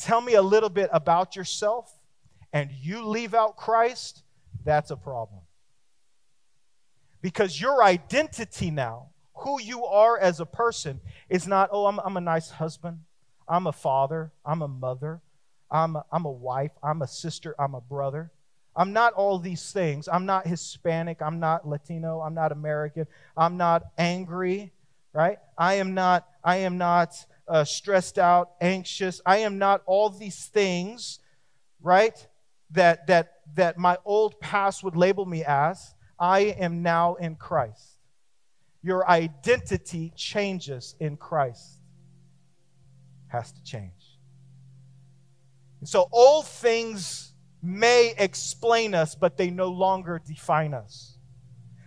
Tell 0.00 0.22
me 0.22 0.32
a 0.32 0.40
little 0.40 0.70
bit 0.70 0.88
about 0.94 1.36
yourself, 1.36 1.92
and 2.54 2.70
you 2.72 3.04
leave 3.04 3.34
out 3.34 3.58
Christ, 3.58 4.22
that's 4.64 4.90
a 4.90 4.96
problem. 4.96 5.42
Because 7.20 7.60
your 7.60 7.84
identity 7.84 8.70
now, 8.70 9.08
who 9.34 9.60
you 9.60 9.84
are 9.84 10.18
as 10.18 10.40
a 10.40 10.46
person, 10.46 11.00
is 11.28 11.46
not, 11.46 11.68
oh, 11.70 11.84
I'm, 11.84 11.98
I'm 12.00 12.16
a 12.16 12.20
nice 12.20 12.48
husband, 12.48 13.00
I'm 13.46 13.66
a 13.66 13.72
father, 13.72 14.32
I'm 14.42 14.62
a 14.62 14.68
mother, 14.68 15.20
I'm 15.70 15.96
a, 15.96 16.04
I'm 16.12 16.24
a 16.24 16.30
wife, 16.30 16.72
I'm 16.82 17.02
a 17.02 17.06
sister, 17.06 17.54
I'm 17.58 17.74
a 17.74 17.80
brother. 17.80 18.30
I'm 18.76 18.92
not 18.92 19.12
all 19.14 19.38
these 19.38 19.72
things. 19.72 20.08
I'm 20.08 20.26
not 20.26 20.46
Hispanic, 20.46 21.20
I'm 21.20 21.40
not 21.40 21.66
Latino, 21.66 22.20
I'm 22.20 22.34
not 22.34 22.52
American, 22.52 23.06
I'm 23.36 23.56
not 23.56 23.82
angry, 23.98 24.72
right? 25.12 25.38
I 25.58 25.74
am 25.74 25.94
not 25.94 26.26
I 26.42 26.58
am 26.58 26.78
not 26.78 27.14
uh, 27.48 27.64
stressed 27.64 28.18
out, 28.18 28.52
anxious. 28.60 29.20
I 29.26 29.38
am 29.38 29.58
not 29.58 29.82
all 29.86 30.08
these 30.08 30.46
things, 30.46 31.18
right? 31.82 32.26
That 32.70 33.06
that 33.08 33.40
that 33.54 33.76
my 33.76 33.98
old 34.04 34.40
past 34.40 34.84
would 34.84 34.96
label 34.96 35.26
me 35.26 35.44
as. 35.44 35.94
I 36.18 36.40
am 36.40 36.82
now 36.82 37.14
in 37.14 37.34
Christ. 37.34 37.98
Your 38.82 39.08
identity 39.08 40.12
changes 40.16 40.94
in 41.00 41.16
Christ. 41.16 41.80
Has 43.28 43.52
to 43.52 43.62
change. 43.62 43.99
So 45.84 46.08
old 46.12 46.46
things 46.46 47.32
may 47.62 48.14
explain 48.18 48.94
us, 48.94 49.14
but 49.14 49.36
they 49.36 49.50
no 49.50 49.68
longer 49.68 50.20
define 50.26 50.74
us. 50.74 51.16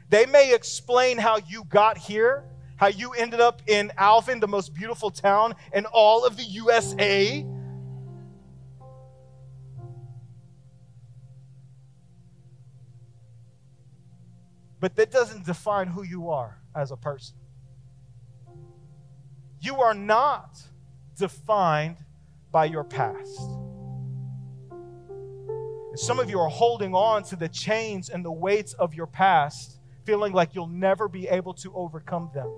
They 0.10 0.26
may 0.26 0.54
explain 0.54 1.18
how 1.18 1.38
you 1.48 1.64
got 1.66 1.98
here, 1.98 2.46
how 2.76 2.88
you 2.88 3.14
ended 3.14 3.40
up 3.40 3.62
in 3.68 3.92
Alvin, 3.98 4.40
the 4.40 4.48
most 4.48 4.74
beautiful 4.74 5.10
town 5.10 5.56
in 5.74 5.86
all 5.88 6.26
of 6.26 6.38
the 6.38 6.44
USA. 6.44 7.46
But 14.80 14.96
that 14.98 15.12
doesn't 15.12 15.46
define 15.46 15.88
who 15.88 16.04
you 16.04 16.30
are 16.30 16.60
as 16.76 16.92
a 16.92 16.98
person. 16.98 17.38
You 19.62 19.82
are 19.82 19.94
not 19.94 20.62
defined 21.18 21.98
by 22.52 22.66
your 22.66 22.84
past. 22.84 23.63
Some 25.96 26.20
of 26.20 26.28
you 26.28 26.40
are 26.40 26.50
holding 26.50 26.96
on 26.96 27.22
to 27.26 27.36
the 27.36 27.48
chains 27.48 28.10
and 28.10 28.26
the 28.26 28.32
weights 28.32 28.74
of 28.74 28.96
your 28.96 29.06
past, 29.06 29.80
feeling 30.06 30.34
like 30.34 30.56
you'll 30.56 30.68
never 30.68 31.08
be 31.08 31.28
able 31.28 31.54
to 31.56 31.72
overcome 31.76 32.32
them. 32.34 32.52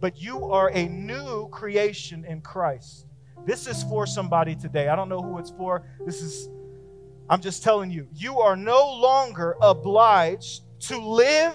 But 0.00 0.18
you 0.20 0.46
are 0.46 0.70
a 0.70 0.88
new 0.88 1.48
creation 1.50 2.24
in 2.24 2.40
Christ. 2.40 3.06
This 3.44 3.66
is 3.66 3.82
for 3.82 4.06
somebody 4.06 4.54
today. 4.54 4.88
I 4.88 4.96
don't 4.96 5.10
know 5.10 5.20
who 5.20 5.38
it's 5.38 5.50
for. 5.50 5.82
This 6.06 6.22
is, 6.22 6.48
I'm 7.28 7.42
just 7.42 7.62
telling 7.62 7.90
you, 7.90 8.08
you 8.14 8.40
are 8.40 8.56
no 8.56 8.78
longer 8.78 9.56
obliged 9.60 10.62
to 10.86 10.98
live 10.98 11.54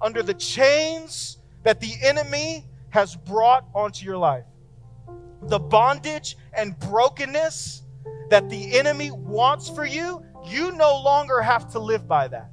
under 0.00 0.22
the 0.22 0.34
chains 0.34 1.38
that 1.64 1.80
the 1.80 1.92
enemy 2.02 2.66
has 2.88 3.14
brought 3.14 3.66
onto 3.74 4.06
your 4.06 4.16
life. 4.16 4.44
The 5.42 5.58
bondage 5.58 6.38
and 6.54 6.78
brokenness 6.78 7.82
that 8.30 8.48
the 8.50 8.78
enemy 8.78 9.10
wants 9.10 9.68
for 9.68 9.84
you, 9.84 10.22
you 10.44 10.72
no 10.72 11.00
longer 11.02 11.40
have 11.40 11.70
to 11.72 11.78
live 11.78 12.06
by 12.06 12.28
that. 12.28 12.50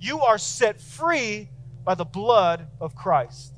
You 0.00 0.20
are 0.20 0.38
set 0.38 0.80
free 0.80 1.50
by 1.84 1.94
the 1.94 2.04
blood 2.04 2.66
of 2.80 2.94
Christ. 2.94 3.52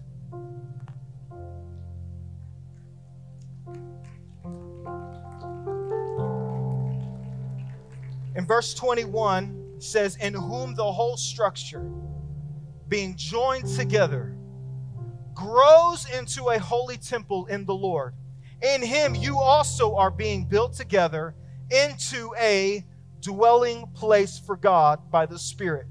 In 8.35 8.45
verse 8.47 8.75
21 8.75 9.81
says, 9.81 10.17
In 10.17 10.35
whom 10.35 10.75
the 10.75 10.93
whole 10.93 11.17
structure, 11.17 11.91
being 12.89 13.17
joined 13.17 13.67
together, 13.67 14.37
grows 15.35 16.07
into 16.11 16.51
a 16.51 16.59
holy 16.59 16.97
temple 16.97 17.47
in 17.47 17.65
the 17.65 17.75
Lord 17.75 18.15
in 18.63 18.83
him 18.83 19.15
you 19.15 19.39
also 19.39 19.95
are 19.97 20.11
being 20.11 20.45
built 20.45 20.75
together 20.75 21.35
into 21.71 22.33
a 22.39 22.85
dwelling 23.21 23.87
place 23.95 24.39
for 24.39 24.57
God 24.57 25.11
by 25.11 25.27
the 25.27 25.39
Spirit. 25.39 25.87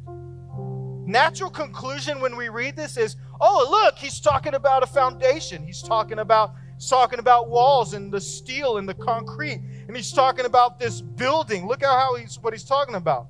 Natural 1.05 1.49
conclusion 1.49 2.19
when 2.19 2.35
we 2.35 2.49
read 2.49 2.75
this 2.75 2.97
is, 2.97 3.15
oh, 3.39 3.67
look, 3.69 3.97
he's 3.97 4.19
talking 4.19 4.55
about 4.55 4.83
a 4.83 4.87
foundation. 4.87 5.63
He's 5.63 5.83
talking 5.83 6.19
about 6.19 6.53
he's 6.75 6.89
talking 6.89 7.19
about 7.19 7.49
walls 7.49 7.93
and 7.93 8.11
the 8.11 8.21
steel 8.21 8.77
and 8.77 8.89
the 8.89 8.93
concrete. 8.95 9.61
And 9.87 9.95
he's 9.95 10.11
talking 10.11 10.45
about 10.45 10.79
this 10.79 11.01
building. 11.01 11.67
Look 11.67 11.83
at 11.83 11.89
how 11.89 12.15
he's 12.15 12.39
what 12.39 12.53
he's 12.53 12.63
talking 12.63 12.95
about. 12.95 13.27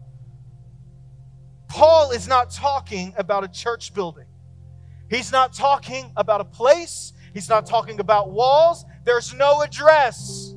Paul 1.67 2.11
is 2.11 2.27
not 2.27 2.51
talking 2.51 3.13
about 3.17 3.43
a 3.43 3.49
church 3.49 3.93
building. 3.93 4.27
He's 5.09 5.31
not 5.31 5.51
talking 5.51 6.11
about 6.15 6.39
a 6.39 6.45
place. 6.45 7.11
He's 7.33 7.49
not 7.49 7.65
talking 7.65 7.99
about 7.99 8.31
walls. 8.31 8.85
There's 9.05 9.33
no 9.33 9.61
address. 9.61 10.53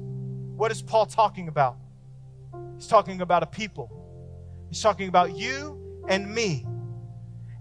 What 0.57 0.72
is 0.72 0.82
Paul 0.82 1.07
talking 1.07 1.49
about? 1.49 1.76
He's 2.76 2.86
talking 2.88 3.20
about 3.20 3.42
a 3.42 3.46
people. 3.46 3.90
He's 4.68 4.80
talking 4.80 5.09
about 5.09 5.36
you 5.36 6.03
and 6.09 6.34
me. 6.34 6.66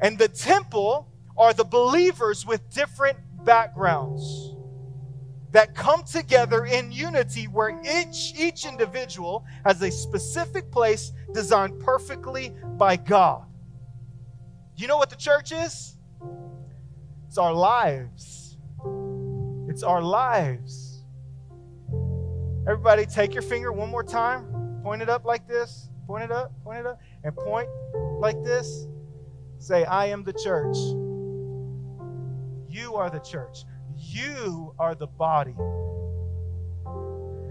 And 0.02 0.18
the 0.18 0.28
temple 0.28 1.12
are 1.38 1.54
the 1.54 1.66
believers 1.66 2.46
with 2.46 2.70
different 2.74 3.18
backgrounds 3.44 4.56
that 5.52 5.76
come 5.76 6.04
together 6.04 6.66
in 6.66 6.92
unity 6.92 7.46
where 7.46 7.80
each, 7.84 8.34
each 8.38 8.66
individual 8.66 9.46
has 9.66 9.82
a 9.82 9.92
specific 9.92 10.72
place 10.72 11.12
designed 11.34 11.80
perfectly 11.80 12.54
by 12.78 12.96
God. 12.96 13.46
You 14.76 14.88
know 14.88 14.98
what 14.98 15.10
the 15.10 15.16
church 15.16 15.52
is? 15.52 15.98
It's 17.28 17.38
our 17.38 17.54
lives. 17.54 18.37
It's 19.78 19.84
our 19.84 20.02
lives. 20.02 21.04
Everybody, 22.68 23.06
take 23.06 23.36
your 23.36 23.44
finger 23.44 23.72
one 23.72 23.92
more 23.92 24.04
time. 24.04 24.82
Point 24.82 25.04
it 25.04 25.08
up 25.08 25.24
like 25.24 25.48
this. 25.48 25.90
Point 26.08 26.24
it 26.24 26.32
up, 26.32 26.52
point 26.64 26.80
it 26.80 26.88
up, 26.88 27.00
and 27.24 27.36
point 27.36 27.70
like 28.18 28.44
this. 28.44 28.88
Say, 29.60 29.86
I 29.86 30.08
am 30.08 30.24
the 30.24 30.34
church. 30.34 30.76
You 32.68 32.96
are 32.96 33.12
the 33.12 33.20
church. 33.20 33.66
You 33.96 34.74
are 34.80 34.96
the 34.96 35.06
body. 35.06 35.54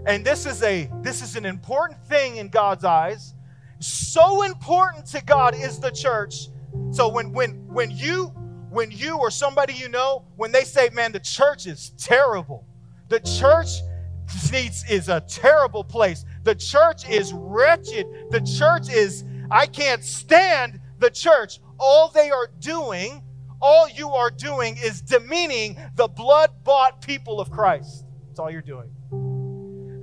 And 0.05 0.25
this 0.25 0.45
is 0.45 0.61
a 0.63 0.91
this 1.01 1.21
is 1.21 1.37
an 1.37 1.45
important 1.45 2.03
thing 2.07 2.35
in 2.35 2.49
God's 2.49 2.83
eyes. 2.83 3.35
So 3.79 4.43
important 4.43 5.05
to 5.11 5.23
God 5.23 5.55
is 5.55 5.79
the 5.79 5.91
church. 5.91 6.49
So 6.91 7.07
when 7.07 7.31
when 7.31 7.51
when 7.73 7.89
you 7.89 8.33
when 8.77 8.91
you 8.91 9.17
or 9.17 9.31
somebody 9.31 9.73
you 9.73 9.89
know, 9.89 10.23
when 10.35 10.51
they 10.51 10.63
say, 10.63 10.87
man, 10.93 11.11
the 11.11 11.19
church 11.19 11.65
is 11.65 11.93
terrible, 11.97 12.63
the 13.09 13.19
church 13.21 13.69
needs 14.51 14.87
is 14.87 15.09
a 15.09 15.19
terrible 15.21 15.83
place. 15.83 16.25
The 16.43 16.53
church 16.53 17.09
is 17.09 17.33
wretched. 17.33 18.05
The 18.29 18.39
church 18.41 18.91
is, 18.91 19.23
I 19.49 19.65
can't 19.65 20.03
stand 20.03 20.79
the 20.99 21.09
church. 21.09 21.59
All 21.79 22.09
they 22.09 22.29
are 22.29 22.49
doing, 22.59 23.23
all 23.63 23.89
you 23.89 24.09
are 24.09 24.29
doing 24.29 24.77
is 24.77 25.01
demeaning 25.01 25.75
the 25.95 26.07
blood 26.07 26.51
bought 26.63 27.01
people 27.01 27.41
of 27.41 27.49
Christ. 27.49 28.05
That's 28.27 28.37
all 28.37 28.51
you're 28.51 28.61
doing. 28.61 28.91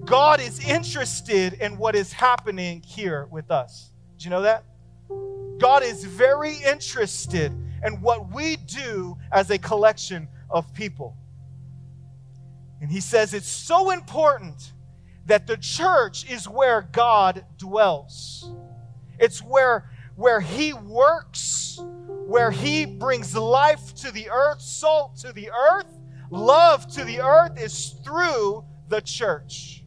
God 0.04 0.40
is 0.40 0.58
interested 0.68 1.52
in 1.60 1.78
what 1.78 1.94
is 1.94 2.12
happening 2.12 2.82
here 2.84 3.28
with 3.30 3.52
us. 3.52 3.92
Do 4.18 4.24
you 4.24 4.30
know 4.30 4.42
that? 4.42 4.64
God 5.60 5.84
is 5.84 6.04
very 6.04 6.56
interested 6.56 7.52
in 7.84 8.00
what 8.00 8.32
we 8.32 8.56
do 8.56 9.16
as 9.32 9.50
a 9.50 9.58
collection 9.58 10.28
of 10.50 10.72
people. 10.74 11.16
And 12.80 12.90
he 12.90 13.00
says 13.00 13.34
it's 13.34 13.48
so 13.48 13.90
important 13.90 14.72
that 15.26 15.46
the 15.46 15.56
church 15.56 16.30
is 16.30 16.48
where 16.48 16.82
God 16.82 17.44
dwells. 17.56 18.52
It's 19.18 19.42
where, 19.42 19.90
where 20.16 20.40
he 20.40 20.72
works, 20.72 21.78
where 22.26 22.50
he 22.50 22.84
brings 22.84 23.34
life 23.34 23.94
to 23.96 24.10
the 24.10 24.28
earth, 24.30 24.60
salt 24.60 25.16
to 25.18 25.32
the 25.32 25.50
earth, 25.50 25.86
love 26.30 26.86
to 26.88 27.04
the 27.04 27.20
earth 27.20 27.58
is 27.58 27.96
through 28.04 28.64
the 28.88 29.00
church. 29.00 29.84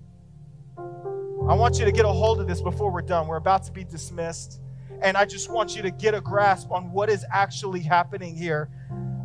I 0.78 1.54
want 1.54 1.80
you 1.80 1.86
to 1.86 1.92
get 1.92 2.06
a 2.06 2.10
hold 2.10 2.42
of 2.42 2.48
this 2.48 2.62
before 2.62 2.92
we're 2.92 3.02
done. 3.02 3.28
We're 3.28 3.38
about 3.38 3.64
to 3.64 3.72
be 3.72 3.84
dismissed. 3.84 4.60
And 5.02 5.18
I 5.18 5.26
just 5.26 5.52
want 5.52 5.76
you 5.76 5.82
to 5.84 5.92
get 5.92 6.14
a 6.14 6.22
grasp 6.22 6.72
on 6.72 6.92
what 6.92 7.10
is 7.10 7.26
actually 7.32 7.82
happening 7.82 8.36
here. 8.36 8.70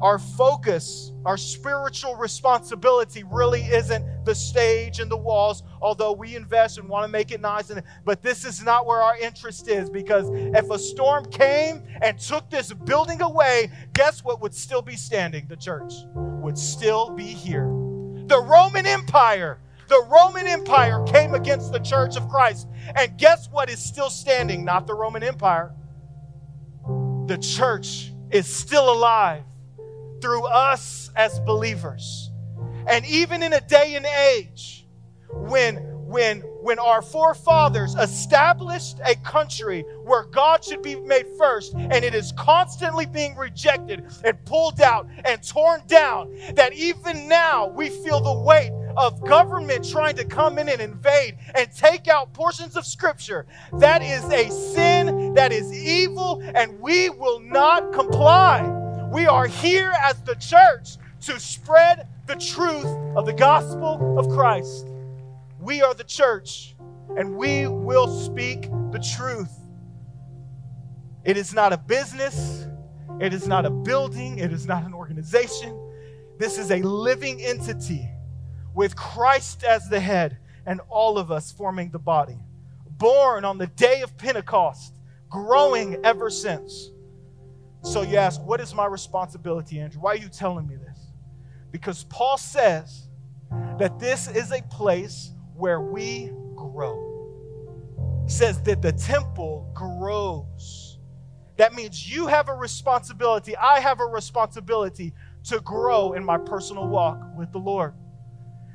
Our 0.01 0.19
focus, 0.19 1.13
our 1.25 1.37
spiritual 1.37 2.17
responsibility 2.17 3.23
really 3.23 3.63
isn't 3.63 4.25
the 4.25 4.35
stage 4.35 4.99
and 4.99 5.09
the 5.09 5.17
walls, 5.17 5.63
although 5.81 6.11
we 6.11 6.35
invest 6.35 6.79
and 6.79 6.89
want 6.89 7.05
to 7.05 7.09
make 7.09 7.31
it 7.31 7.41
nice. 7.41 7.71
And, 7.71 7.85
but 8.05 8.21
this 8.21 8.45
is 8.45 8.65
not 8.65 8.85
where 8.85 9.01
our 9.01 9.17
interest 9.17 9.69
is 9.69 9.89
because 9.89 10.29
if 10.33 10.69
a 10.71 10.79
storm 10.79 11.27
came 11.27 11.85
and 12.03 12.19
took 12.19 12.51
this 12.51 12.73
building 12.73 13.23
away, 13.23 13.71
guess 13.93 14.25
what 14.25 14.43
would 14.43 14.55
still 14.55 14.83
be 14.83 14.97
standing? 14.97 15.47
The 15.49 15.57
church 15.57 15.93
would 16.15 16.59
still 16.59 17.11
be 17.11 17.27
here. 17.27 17.67
The 18.27 18.43
Roman 18.45 18.87
Empire 18.87 19.61
the 19.89 20.03
Roman 20.11 20.47
Empire 20.47 21.05
came 21.05 21.35
against 21.35 21.73
the 21.73 21.79
church 21.79 22.17
of 22.17 22.29
Christ. 22.29 22.69
And 22.97 23.17
guess 23.19 23.49
what 23.51 23.71
is 23.71 23.79
still 23.79 24.11
standing? 24.11 24.65
Not 24.65 24.87
the 24.87 24.95
Roman 24.95 25.23
Empire. 25.23 25.73
The 27.27 27.39
church 27.39 28.13
is 28.31 28.47
still 28.47 28.93
alive 28.93 29.45
through 30.21 30.47
us 30.47 31.11
as 31.17 31.41
believers. 31.41 32.31
And 32.87 33.05
even 33.07 33.43
in 33.43 33.53
a 33.53 33.61
day 33.61 33.95
and 33.97 34.07
age 34.07 34.87
when 35.33 35.77
when 36.13 36.41
when 36.61 36.79
our 36.79 37.01
forefathers 37.01 37.95
established 37.95 39.01
a 39.05 39.17
country 39.17 39.83
where 40.05 40.25
God 40.25 40.63
should 40.63 40.83
be 40.83 40.95
made 40.95 41.27
first 41.39 41.75
and 41.75 42.05
it 42.05 42.15
is 42.15 42.33
constantly 42.33 43.07
being 43.07 43.35
rejected 43.35 44.05
and 44.23 44.45
pulled 44.45 44.81
out 44.81 45.09
and 45.25 45.43
torn 45.43 45.83
down 45.87 46.37
that 46.55 46.75
even 46.75 47.29
now 47.29 47.67
we 47.67 47.89
feel 47.89 48.21
the 48.21 48.41
weight 48.43 48.73
of 48.97 49.21
government 49.21 49.89
trying 49.89 50.17
to 50.17 50.25
come 50.25 50.59
in 50.59 50.69
and 50.69 50.81
invade 50.81 51.39
and 51.55 51.71
take 51.73 52.09
out 52.09 52.33
portions 52.33 52.77
of 52.77 52.87
Scripture. 52.87 53.47
That 53.79 54.03
is 54.03 54.25
a 54.25 54.51
sin, 54.51 55.35
that 55.35 55.53
is 55.53 55.73
evil, 55.73 56.43
and 56.55 56.79
we 56.81 57.11
will 57.11 57.41
not 57.41 57.93
comply. 57.93 58.63
We 59.13 59.27
are 59.27 59.47
here 59.47 59.93
as 60.03 60.21
the 60.23 60.35
church 60.37 60.97
to 61.23 61.39
spread 61.39 62.09
the 62.27 62.37
truth 62.37 62.87
of 63.17 63.27
the 63.27 63.33
gospel 63.33 64.19
of 64.19 64.29
Christ. 64.29 64.89
We 65.59 65.83
are 65.83 65.95
the 65.95 66.05
church, 66.05 66.75
and 67.17 67.37
we 67.37 67.67
will 67.67 68.09
speak 68.09 68.63
the 68.91 68.99
truth. 69.17 69.53
It 71.25 71.37
is 71.37 71.55
not 71.55 71.73
a 71.73 71.79
business, 71.79 72.67
it 73.21 73.33
is 73.33 73.47
not 73.47 73.65
a 73.65 73.71
building, 73.71 74.39
it 74.39 74.53
is 74.53 74.67
not 74.67 74.85
an 74.85 74.93
organization. 74.93 75.79
This 76.39 76.59
is 76.59 76.73
a 76.73 76.79
living 76.79 77.41
entity 77.41 78.09
with 78.75 78.97
Christ 78.97 79.65
as 79.65 79.89
the 79.89 80.01
head 80.01 80.39
and 80.67 80.81
all 80.89 81.19
of 81.19 81.31
us 81.31 81.53
forming 81.53 81.91
the 81.91 81.99
body. 81.99 82.39
Born 82.99 83.45
on 83.45 83.59
the 83.59 83.67
day 83.67 84.03
of 84.03 84.17
Pentecost, 84.17 84.95
growing 85.29 85.97
ever 86.05 86.31
since. 86.31 86.91
So 87.83 88.03
you 88.03 88.17
ask, 88.17 88.41
what 88.43 88.61
is 88.61 88.75
my 88.75 88.87
responsibility, 88.87 89.81
Andrew? 89.81 90.01
Why 90.01 90.13
are 90.13 90.17
you 90.17 90.29
telling 90.29 90.69
me 90.69 90.77
this? 90.77 90.99
Because 91.73 92.05
Paul 92.05 92.39
says 92.39 93.09
that 93.79 93.99
this 93.99 94.29
is 94.29 94.53
a 94.53 94.63
place 94.63 95.33
where 95.55 95.81
we 95.81 96.31
grow. 96.55 97.09
He 98.25 98.31
says 98.31 98.63
that 98.63 98.83
the 98.83 98.93
temple 98.93 99.69
grows. 99.75 100.99
That 101.57 101.75
means 101.75 102.09
you 102.11 102.29
have 102.29 102.49
a 102.49 102.55
responsibility, 102.55 103.57
I 103.57 103.81
have 103.81 104.01
a 104.01 104.07
responsibility 104.07 105.13
to 105.45 105.61
grow 105.61 106.13
in 106.13 106.25
my 106.25 106.39
personal 106.39 106.87
walk 106.87 107.21
with 107.37 107.51
the 107.53 107.59
Lord 107.59 107.95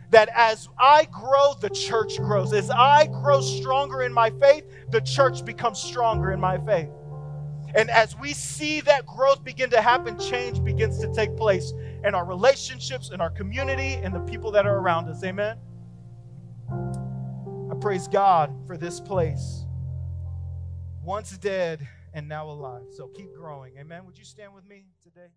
that 0.10 0.30
as 0.34 0.70
I 0.78 1.06
grow, 1.06 1.54
the 1.60 1.70
church 1.70 2.18
grows. 2.18 2.54
As 2.54 2.70
I 2.70 3.08
grow 3.08 3.42
stronger 3.42 4.04
in 4.04 4.14
my 4.14 4.30
faith, 4.30 4.66
the 4.92 5.02
church 5.02 5.44
becomes 5.44 5.80
stronger 5.80 6.32
in 6.32 6.40
my 6.40 6.58
faith. 6.60 6.90
And 7.76 7.90
as 7.90 8.18
we 8.18 8.34
see 8.34 8.82
that 8.82 9.06
growth 9.06 9.44
begin 9.44 9.70
to 9.72 9.82
happen, 9.82 10.18
change 10.18 10.64
begins 10.64 11.00
to 11.00 11.14
take 11.14 11.36
place 11.36 11.74
in 12.06 12.16
our 12.16 12.26
relationships, 12.26 13.12
in 13.12 13.20
our 13.20 13.30
community, 13.30 13.96
and 13.96 14.16
the 14.16 14.22
people 14.22 14.52
that 14.52 14.66
are 14.66 14.78
around 14.78 15.10
us. 15.10 15.24
Amen. 15.24 15.58
I 16.72 17.76
praise 17.80 18.08
God 18.08 18.54
for 18.66 18.78
this 18.78 19.00
place. 19.00 19.66
Once 21.04 21.38
dead 21.38 21.88
and 22.14 22.28
now 22.28 22.50
alive. 22.50 22.84
So 22.92 23.08
keep 23.08 23.34
growing. 23.36 23.74
Amen. 23.78 24.06
Would 24.06 24.18
you 24.18 24.26
stand 24.26 24.54
with 24.54 24.66
me 24.66 24.86
today? 25.04 25.28